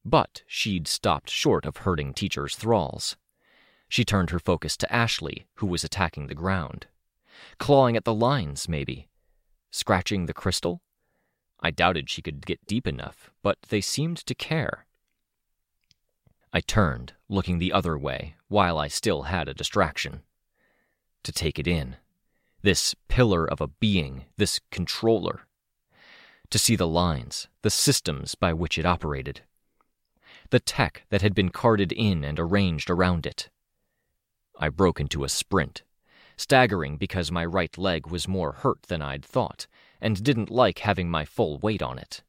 But 0.05 0.43
she'd 0.49 0.89
stopped 0.89 1.31
short 1.31 1.65
of 1.65 1.79
hurting 1.79 2.15
Teacher's 2.15 2.57
thralls. 2.57 3.17
She 3.89 4.05
turned 4.05 4.31
her 4.31 4.41
focus 4.41 4.77
to 4.79 4.93
Ashley, 4.93 5.47
who 5.55 5.67
was 5.67 5.85
attacking 5.85 6.27
the 6.27 6.35
ground. 6.35 6.87
Clawing 7.59 7.97
at 7.97 8.05
the 8.05 8.15
lines, 8.15 8.69
maybe. 8.69 9.09
Scratching 9.71 10.27
the 10.27 10.35
crystal? 10.35 10.83
I 11.61 11.71
doubted 11.71 12.09
she 12.09 12.23
could 12.23 12.47
get 12.47 12.67
deep 12.67 12.87
enough, 12.87 13.31
but 13.43 13.59
they 13.69 13.81
seemed 13.81 14.19
to 14.19 14.35
care. 14.35 14.87
I 16.53 16.61
turned, 16.61 17.13
looking 17.29 17.59
the 17.59 17.73
other 17.73 17.97
way, 17.99 18.35
while 18.49 18.79
I 18.79 18.89
still 18.89 19.23
had 19.23 19.49
a 19.49 19.55
distraction. 19.55 20.23
To 21.25 21.33
take 21.33 21.59
it 21.59 21.67
in. 21.67 21.97
This 22.63 22.95
pillar 23.09 23.49
of 23.49 23.61
a 23.61 23.69
being, 23.69 24.25
this 24.37 24.61
controller. 24.71 25.47
To 26.51 26.59
see 26.59 26.77
the 26.77 26.89
lines, 26.89 27.49
the 27.63 27.71
systems 27.71 28.35
by 28.35 28.53
which 28.53 28.79
it 28.79 28.87
operated. 28.87 29.43
The 30.51 30.61
tech 30.61 31.05
that 31.11 31.23
had 31.23 31.35
been 31.35 31.51
carted 31.51 31.93
in 31.93 32.25
and 32.25 32.41
arranged 32.41 32.91
around 32.91 33.27
it. 33.27 33.51
I 34.59 34.69
broke 34.69 34.99
into 34.99 35.25
a 35.25 35.29
sprint, 35.29 35.83
staggering 36.41 36.97
because 36.97 37.31
my 37.31 37.45
right 37.45 37.77
leg 37.77 38.07
was 38.07 38.27
more 38.27 38.53
hurt 38.53 38.83
than 38.85 39.03
I'd 39.03 39.25
thought, 39.25 39.67
and 40.01 40.25
didn't 40.25 40.51
like 40.51 40.79
having 40.81 41.11
my 41.11 41.25
full 41.27 41.59
weight 41.59 41.83
on 41.83 41.99
it. 41.99 42.23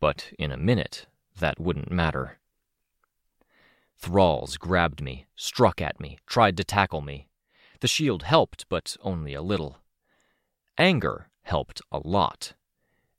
But 0.00 0.32
in 0.38 0.52
a 0.52 0.56
minute, 0.56 1.06
that 1.38 1.58
wouldn't 1.58 1.90
matter. 1.90 2.38
Thralls 3.96 4.58
grabbed 4.58 5.00
me, 5.00 5.26
struck 5.34 5.80
at 5.80 5.98
me, 5.98 6.18
tried 6.26 6.56
to 6.58 6.64
tackle 6.64 7.00
me. 7.00 7.28
The 7.80 7.88
shield 7.88 8.24
helped, 8.24 8.68
but 8.68 8.96
only 9.02 9.32
a 9.32 9.42
little. 9.42 9.78
Anger 10.76 11.30
helped 11.42 11.80
a 11.90 12.00
lot. 12.04 12.52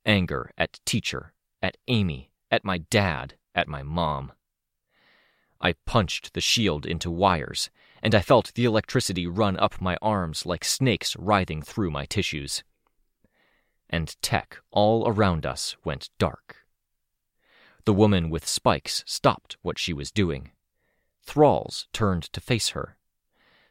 Anger 0.06 0.52
at 0.58 0.80
teacher, 0.86 1.34
at 1.62 1.78
Amy, 1.88 2.30
at 2.52 2.64
my 2.64 2.78
dad, 2.78 3.36
at 3.56 3.68
my 3.68 3.82
mom. 3.82 4.32
I 5.60 5.74
punched 5.86 6.34
the 6.34 6.42
shield 6.42 6.86
into 6.86 7.10
wires, 7.10 7.70
and 8.04 8.14
I 8.14 8.20
felt 8.20 8.54
the 8.54 8.66
electricity 8.66 9.26
run 9.26 9.58
up 9.58 9.80
my 9.80 9.98
arms 10.02 10.46
like 10.46 10.66
snakes 10.66 11.16
writhing 11.16 11.62
through 11.62 11.90
my 11.90 12.06
tissues. 12.06 12.62
And 13.90 14.22
tech 14.22 14.58
all 14.72 15.08
around 15.08 15.46
us 15.46 15.78
went 15.86 16.10
dark. 16.20 16.58
The 17.86 17.94
woman 17.94 18.30
with 18.30 18.46
spikes 18.46 19.06
stopped 19.08 19.56
what 19.62 19.80
she 19.80 19.94
was 19.94 20.12
doing. 20.12 20.52
Thralls 21.22 21.88
turned 21.94 22.24
to 22.34 22.42
face 22.42 22.70
her. 22.70 22.98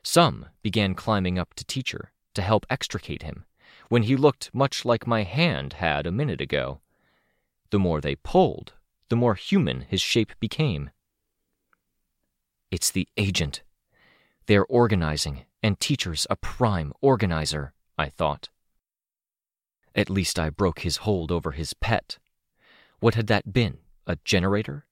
Some 0.02 0.46
began 0.62 0.94
climbing 0.94 1.38
up 1.38 1.52
to 1.54 1.64
Teacher 1.64 2.12
to 2.32 2.40
help 2.40 2.64
extricate 2.70 3.22
him, 3.22 3.44
when 3.90 4.04
he 4.04 4.16
looked 4.16 4.54
much 4.54 4.86
like 4.86 5.06
my 5.06 5.24
hand 5.24 5.74
had 5.74 6.06
a 6.06 6.12
minute 6.12 6.40
ago. 6.40 6.80
The 7.68 7.78
more 7.78 8.00
they 8.00 8.16
pulled, 8.16 8.72
the 9.10 9.16
more 9.16 9.34
human 9.34 9.82
his 9.82 10.00
shape 10.00 10.32
became. 10.40 10.90
It's 12.70 12.90
the 12.90 13.06
agent, 13.18 13.62
they're 14.52 14.66
organizing, 14.66 15.46
and 15.62 15.80
Teacher's 15.80 16.26
a 16.28 16.36
prime 16.36 16.92
organizer, 17.00 17.72
I 17.96 18.10
thought. 18.10 18.50
At 19.94 20.10
least 20.10 20.38
I 20.38 20.50
broke 20.50 20.80
his 20.80 20.98
hold 20.98 21.32
over 21.32 21.52
his 21.52 21.72
pet. 21.72 22.18
What 23.00 23.14
had 23.14 23.28
that 23.28 23.54
been? 23.54 23.78
A 24.06 24.18
generator? 24.26 24.84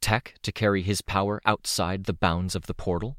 Tech 0.00 0.34
to 0.42 0.50
carry 0.50 0.82
his 0.82 1.00
power 1.00 1.40
outside 1.46 2.04
the 2.04 2.12
bounds 2.12 2.56
of 2.56 2.66
the 2.66 2.74
portal? 2.74 3.16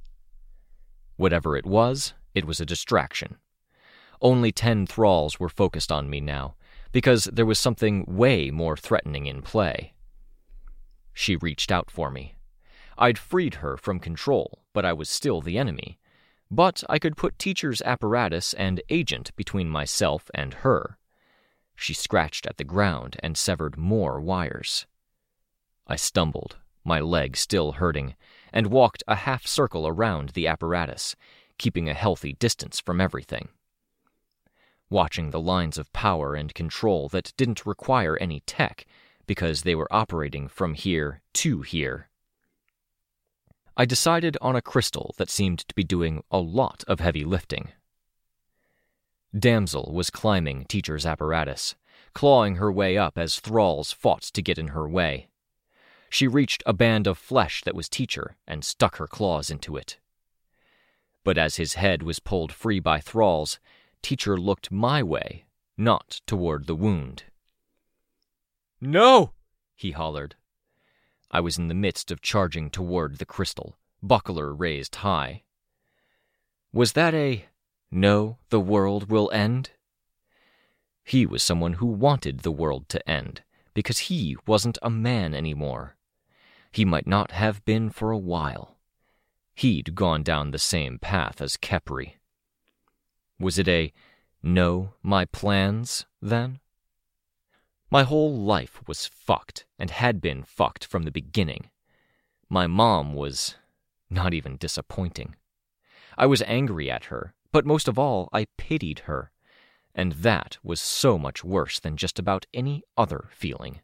Whatever 1.15 1.55
it 1.55 1.65
was, 1.65 2.13
it 2.33 2.43
was 2.43 2.59
a 2.59 2.65
distraction. 2.65 3.37
Only 4.21 4.51
ten 4.51 4.85
thralls 4.85 5.39
were 5.39 5.47
focused 5.47 5.93
on 5.93 6.09
me 6.09 6.19
now, 6.19 6.55
because 6.91 7.29
there 7.31 7.45
was 7.45 7.57
something 7.57 8.03
way 8.05 8.51
more 8.51 8.75
threatening 8.75 9.27
in 9.27 9.41
play. 9.41 9.93
She 11.13 11.37
reached 11.37 11.71
out 11.71 11.89
for 11.89 12.11
me. 12.11 12.35
I'd 12.97 13.17
freed 13.17 13.55
her 13.55 13.77
from 13.77 14.01
control, 14.01 14.64
but 14.75 14.85
I 14.85 14.91
was 14.91 15.09
still 15.09 15.39
the 15.39 15.57
enemy. 15.57 15.97
But 16.51 16.83
I 16.89 16.99
could 16.99 17.15
put 17.15 17.39
teacher's 17.39 17.81
apparatus 17.83 18.53
and 18.53 18.83
agent 18.89 19.33
between 19.37 19.69
myself 19.69 20.29
and 20.35 20.53
her. 20.55 20.97
She 21.77 21.93
scratched 21.93 22.45
at 22.45 22.57
the 22.57 22.65
ground 22.65 23.15
and 23.23 23.37
severed 23.37 23.77
more 23.77 24.19
wires. 24.19 24.85
I 25.87 25.95
stumbled, 25.95 26.57
my 26.83 26.99
leg 26.99 27.37
still 27.37 27.71
hurting, 27.71 28.15
and 28.51 28.67
walked 28.67 29.01
a 29.07 29.15
half 29.15 29.47
circle 29.47 29.87
around 29.87 30.31
the 30.31 30.45
apparatus, 30.45 31.15
keeping 31.57 31.87
a 31.87 31.93
healthy 31.93 32.33
distance 32.33 32.81
from 32.81 32.99
everything. 32.99 33.47
Watching 34.89 35.29
the 35.31 35.39
lines 35.39 35.77
of 35.77 35.93
power 35.93 36.35
and 36.35 36.53
control 36.53 37.07
that 37.09 37.33
didn't 37.37 37.65
require 37.65 38.17
any 38.17 38.41
tech 38.41 38.85
because 39.25 39.61
they 39.61 39.73
were 39.73 39.91
operating 39.91 40.49
from 40.49 40.73
here 40.73 41.21
to 41.35 41.61
here 41.61 42.09
I 43.77 43.85
decided 43.85 44.37
on 44.41 44.55
a 44.55 44.61
crystal 44.61 45.13
that 45.17 45.29
seemed 45.29 45.59
to 45.59 45.75
be 45.75 45.83
doing 45.83 46.23
a 46.31 46.39
lot 46.39 46.83
of 46.87 47.01
heavy 47.01 47.25
lifting. 47.25 47.69
Damsel 49.37 49.91
was 49.93 50.09
climbing 50.09 50.63
Teacher's 50.65 51.05
apparatus, 51.05 51.75
clawing 52.13 52.55
her 52.55 52.71
way 52.71 52.97
up 52.97 53.17
as 53.17 53.39
thralls 53.39 53.91
fought 53.91 54.21
to 54.21 54.41
get 54.41 54.57
in 54.57 54.69
her 54.69 54.87
way. 54.87 55.27
She 56.09 56.27
reached 56.27 56.63
a 56.65 56.71
band 56.71 57.05
of 57.05 57.17
flesh 57.17 57.61
that 57.63 57.75
was 57.75 57.89
Teacher 57.89 58.37
and 58.47 58.63
stuck 58.63 58.95
her 58.95 59.07
claws 59.07 59.51
into 59.51 59.75
it. 59.75 59.97
But 61.25 61.37
as 61.37 61.57
his 61.57 61.73
head 61.73 62.01
was 62.03 62.19
pulled 62.19 62.53
free 62.53 62.79
by 62.79 63.01
thralls, 63.01 63.59
Teacher 64.01 64.37
looked 64.37 64.71
my 64.71 65.03
way, 65.03 65.45
not 65.77 66.21
toward 66.25 66.67
the 66.67 66.75
wound. 66.75 67.23
No! 68.79 69.33
he 69.75 69.91
hollered. 69.91 70.35
I 71.35 71.41
was 71.41 71.57
in 71.57 71.67
the 71.67 71.73
midst 71.73 72.11
of 72.11 72.21
charging 72.21 72.69
toward 72.69 73.17
the 73.17 73.25
crystal, 73.25 73.75
buckler 74.01 74.53
raised 74.53 74.95
high. 74.95 75.43
Was 76.71 76.93
that 76.93 77.13
a 77.13 77.47
no, 77.91 78.37
the 78.51 78.59
world 78.61 79.09
will 79.09 79.29
end? 79.33 79.71
He 81.03 81.25
was 81.25 81.43
someone 81.43 81.73
who 81.73 81.87
wanted 81.87 82.39
the 82.39 82.53
world 82.53 82.87
to 82.87 83.09
end, 83.09 83.43
because 83.73 84.07
he 84.07 84.37
wasn't 84.47 84.77
a 84.81 84.89
man 84.89 85.33
anymore. 85.33 85.97
He 86.71 86.85
might 86.85 87.05
not 87.05 87.31
have 87.31 87.65
been 87.65 87.89
for 87.89 88.11
a 88.11 88.17
while. 88.17 88.77
He'd 89.53 89.93
gone 89.93 90.23
down 90.23 90.51
the 90.51 90.57
same 90.57 90.99
path 90.99 91.41
as 91.41 91.57
Khepri. 91.57 92.13
Was 93.41 93.59
it 93.59 93.67
a 93.67 93.91
no, 94.41 94.93
my 95.03 95.25
plans, 95.25 96.05
then? 96.21 96.61
My 97.95 98.03
whole 98.03 98.35
life 98.35 98.85
was 98.89 99.07
fucked, 99.07 99.63
and 99.79 99.89
had 99.89 100.19
been 100.19 100.43
fucked 100.43 100.83
from 100.83 101.03
the 101.03 101.13
beginning. 101.13 101.69
My 102.49 102.67
mom 102.67 103.13
was 103.13 103.55
not 104.09 104.33
even 104.33 104.57
disappointing. 104.57 105.37
I 106.17 106.25
was 106.25 106.41
angry 106.41 106.91
at 106.91 107.05
her, 107.05 107.33
but 107.53 107.65
most 107.65 107.87
of 107.87 107.97
all, 107.97 108.27
I 108.33 108.47
pitied 108.57 108.99
her, 109.07 109.31
and 109.93 110.11
that 110.11 110.57
was 110.61 110.81
so 110.81 111.17
much 111.17 111.45
worse 111.45 111.79
than 111.79 111.95
just 111.95 112.19
about 112.19 112.45
any 112.53 112.83
other 112.97 113.29
feeling. 113.31 113.79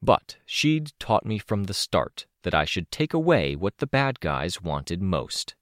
But 0.00 0.38
she'd 0.46 0.98
taught 0.98 1.26
me 1.26 1.38
from 1.38 1.64
the 1.64 1.74
start 1.74 2.24
that 2.44 2.54
I 2.54 2.64
should 2.64 2.90
take 2.90 3.12
away 3.12 3.56
what 3.56 3.76
the 3.76 3.86
bad 3.86 4.20
guys 4.20 4.62
wanted 4.62 5.02
most. 5.02 5.54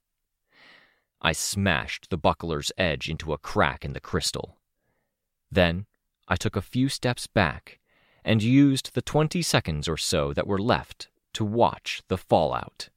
I 1.21 1.33
smashed 1.33 2.09
the 2.09 2.17
buckler's 2.17 2.71
edge 2.77 3.09
into 3.09 3.33
a 3.33 3.37
crack 3.37 3.83
in 3.83 3.91
the 3.91 3.99
crystal. 3.99 4.55
Then 5.51 5.85
I 6.27 6.35
took 6.35 6.55
a 6.55 6.61
few 6.61 6.89
steps 6.89 7.27
back 7.27 7.79
and 8.25 8.43
used 8.43 8.93
the 8.93 9.01
20 9.01 9.41
seconds 9.41 9.87
or 9.87 9.95
so 9.95 10.33
that 10.33 10.47
were 10.47 10.59
left 10.59 11.07
to 11.33 11.45
watch 11.45 12.01
the 12.09 12.17
fallout. 12.17 12.89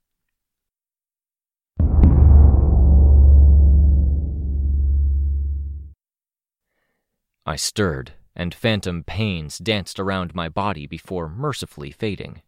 I 7.47 7.57
stirred, 7.57 8.13
and 8.35 8.55
phantom 8.55 9.03
pains 9.05 9.59
danced 9.59 9.99
around 9.99 10.35
my 10.35 10.49
body 10.49 10.87
before 10.87 11.29
mercifully 11.29 11.91
fading. 11.91 12.43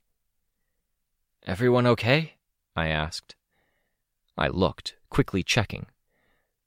Everyone 1.45 1.87
okay? 1.87 2.35
I 2.76 2.89
asked. 2.89 3.35
I 4.37 4.49
looked, 4.49 4.97
quickly 5.11 5.43
checking. 5.43 5.87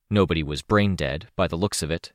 Nobody 0.10 0.44
was 0.44 0.62
brain 0.62 0.96
dead, 0.96 1.28
by 1.36 1.48
the 1.48 1.58
looks 1.58 1.82
of 1.82 1.92
it. 1.92 2.14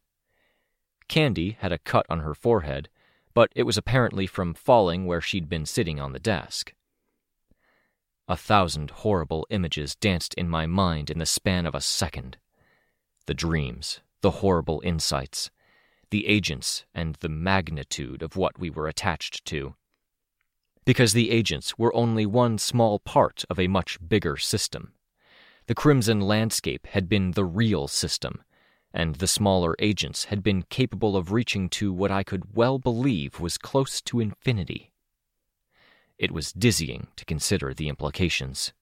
Candy 1.10 1.56
had 1.58 1.72
a 1.72 1.78
cut 1.78 2.06
on 2.08 2.20
her 2.20 2.34
forehead, 2.34 2.88
but 3.34 3.50
it 3.56 3.64
was 3.64 3.76
apparently 3.76 4.28
from 4.28 4.54
falling 4.54 5.06
where 5.06 5.20
she'd 5.20 5.48
been 5.48 5.66
sitting 5.66 5.98
on 5.98 6.12
the 6.12 6.20
desk. 6.20 6.72
A 8.28 8.36
thousand 8.36 8.92
horrible 8.92 9.44
images 9.50 9.96
danced 9.96 10.34
in 10.34 10.48
my 10.48 10.66
mind 10.66 11.10
in 11.10 11.18
the 11.18 11.26
span 11.26 11.66
of 11.66 11.74
a 11.74 11.80
second. 11.80 12.36
The 13.26 13.34
dreams, 13.34 14.00
the 14.20 14.30
horrible 14.30 14.80
insights, 14.84 15.50
the 16.10 16.28
agents, 16.28 16.84
and 16.94 17.16
the 17.16 17.28
magnitude 17.28 18.22
of 18.22 18.36
what 18.36 18.60
we 18.60 18.70
were 18.70 18.86
attached 18.86 19.44
to. 19.46 19.74
Because 20.84 21.12
the 21.12 21.32
agents 21.32 21.76
were 21.76 21.92
only 21.92 22.24
one 22.24 22.56
small 22.56 23.00
part 23.00 23.42
of 23.50 23.58
a 23.58 23.66
much 23.66 23.98
bigger 24.08 24.36
system. 24.36 24.92
The 25.66 25.74
crimson 25.74 26.20
landscape 26.20 26.86
had 26.86 27.08
been 27.08 27.32
the 27.32 27.44
real 27.44 27.88
system, 27.88 28.44
and 28.92 29.16
the 29.16 29.26
smaller 29.26 29.76
agents 29.78 30.24
had 30.26 30.42
been 30.42 30.62
capable 30.64 31.16
of 31.16 31.32
reaching 31.32 31.68
to 31.70 31.92
what 31.92 32.10
I 32.10 32.22
could 32.22 32.54
well 32.54 32.78
believe 32.78 33.40
was 33.40 33.58
close 33.58 34.00
to 34.02 34.20
infinity. 34.20 34.92
It 36.18 36.32
was 36.32 36.52
dizzying 36.52 37.08
to 37.16 37.24
consider 37.24 37.72
the 37.72 37.88
implications. 37.88 38.72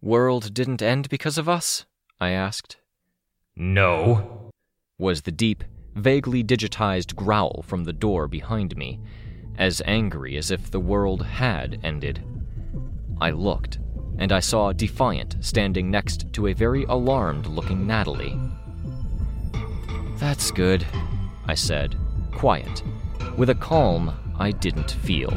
World 0.00 0.54
didn't 0.54 0.82
end 0.82 1.08
because 1.08 1.38
of 1.38 1.48
us? 1.48 1.84
I 2.20 2.30
asked. 2.30 2.78
No, 3.54 4.50
was 4.98 5.22
the 5.22 5.32
deep, 5.32 5.64
vaguely 5.94 6.42
digitized 6.42 7.14
growl 7.16 7.62
from 7.66 7.84
the 7.84 7.92
door 7.92 8.28
behind 8.28 8.76
me, 8.76 9.00
as 9.58 9.82
angry 9.84 10.36
as 10.36 10.50
if 10.50 10.70
the 10.70 10.80
world 10.80 11.26
had 11.26 11.78
ended. 11.82 12.24
I 13.20 13.30
looked, 13.30 13.78
and 14.18 14.32
I 14.32 14.40
saw 14.40 14.72
Defiant 14.72 15.36
standing 15.40 15.90
next 15.90 16.32
to 16.34 16.46
a 16.46 16.52
very 16.52 16.84
alarmed 16.84 17.46
looking 17.46 17.86
Natalie. 17.86 18.38
That's 20.16 20.50
good, 20.50 20.86
I 21.46 21.54
said, 21.54 21.96
quiet, 22.32 22.82
with 23.36 23.50
a 23.50 23.54
calm 23.54 24.12
I 24.38 24.50
didn't 24.52 24.92
feel. 24.92 25.30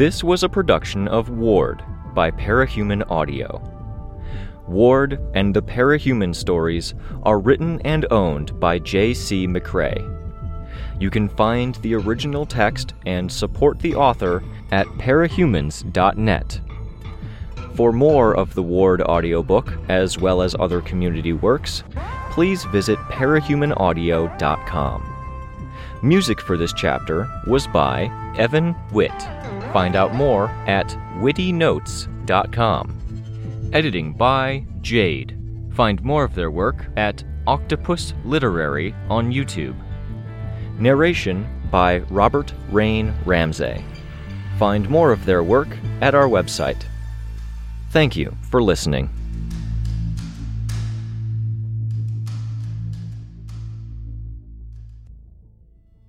This 0.00 0.24
was 0.24 0.42
a 0.42 0.48
production 0.48 1.08
of 1.08 1.28
Ward 1.28 1.84
by 2.14 2.30
Parahuman 2.30 3.04
Audio. 3.10 3.69
Ward 4.70 5.20
and 5.34 5.54
the 5.54 5.62
Parahuman 5.62 6.34
stories 6.34 6.94
are 7.24 7.38
written 7.38 7.80
and 7.82 8.06
owned 8.10 8.58
by 8.60 8.78
J.C. 8.78 9.46
McCrae. 9.46 10.16
You 11.00 11.10
can 11.10 11.28
find 11.28 11.74
the 11.76 11.94
original 11.94 12.46
text 12.46 12.94
and 13.06 13.30
support 13.30 13.78
the 13.80 13.94
author 13.94 14.42
at 14.70 14.86
parahumans.net. 14.86 16.60
For 17.74 17.92
more 17.92 18.34
of 18.36 18.54
the 18.54 18.62
Ward 18.62 19.02
audiobook, 19.02 19.72
as 19.88 20.18
well 20.18 20.42
as 20.42 20.54
other 20.58 20.80
community 20.82 21.32
works, 21.32 21.84
please 22.30 22.64
visit 22.64 22.98
parahumanaudio.com. 22.98 25.06
Music 26.02 26.40
for 26.40 26.56
this 26.56 26.72
chapter 26.72 27.28
was 27.46 27.66
by 27.66 28.04
Evan 28.36 28.74
Witt. 28.92 29.12
Find 29.72 29.96
out 29.96 30.14
more 30.14 30.48
at 30.66 30.88
wittynotes.com. 31.18 32.99
Editing 33.72 34.14
by 34.14 34.64
Jade. 34.80 35.38
Find 35.74 36.02
more 36.02 36.24
of 36.24 36.34
their 36.34 36.50
work 36.50 36.86
at 36.96 37.22
Octopus 37.46 38.14
Literary 38.24 38.96
on 39.08 39.30
YouTube. 39.30 39.76
Narration 40.80 41.46
by 41.70 41.98
Robert 42.10 42.52
Rain 42.72 43.14
Ramsay. 43.24 43.84
Find 44.58 44.90
more 44.90 45.12
of 45.12 45.24
their 45.24 45.44
work 45.44 45.68
at 46.00 46.16
our 46.16 46.26
website. 46.26 46.82
Thank 47.90 48.16
you 48.16 48.36
for 48.50 48.60
listening. 48.60 49.08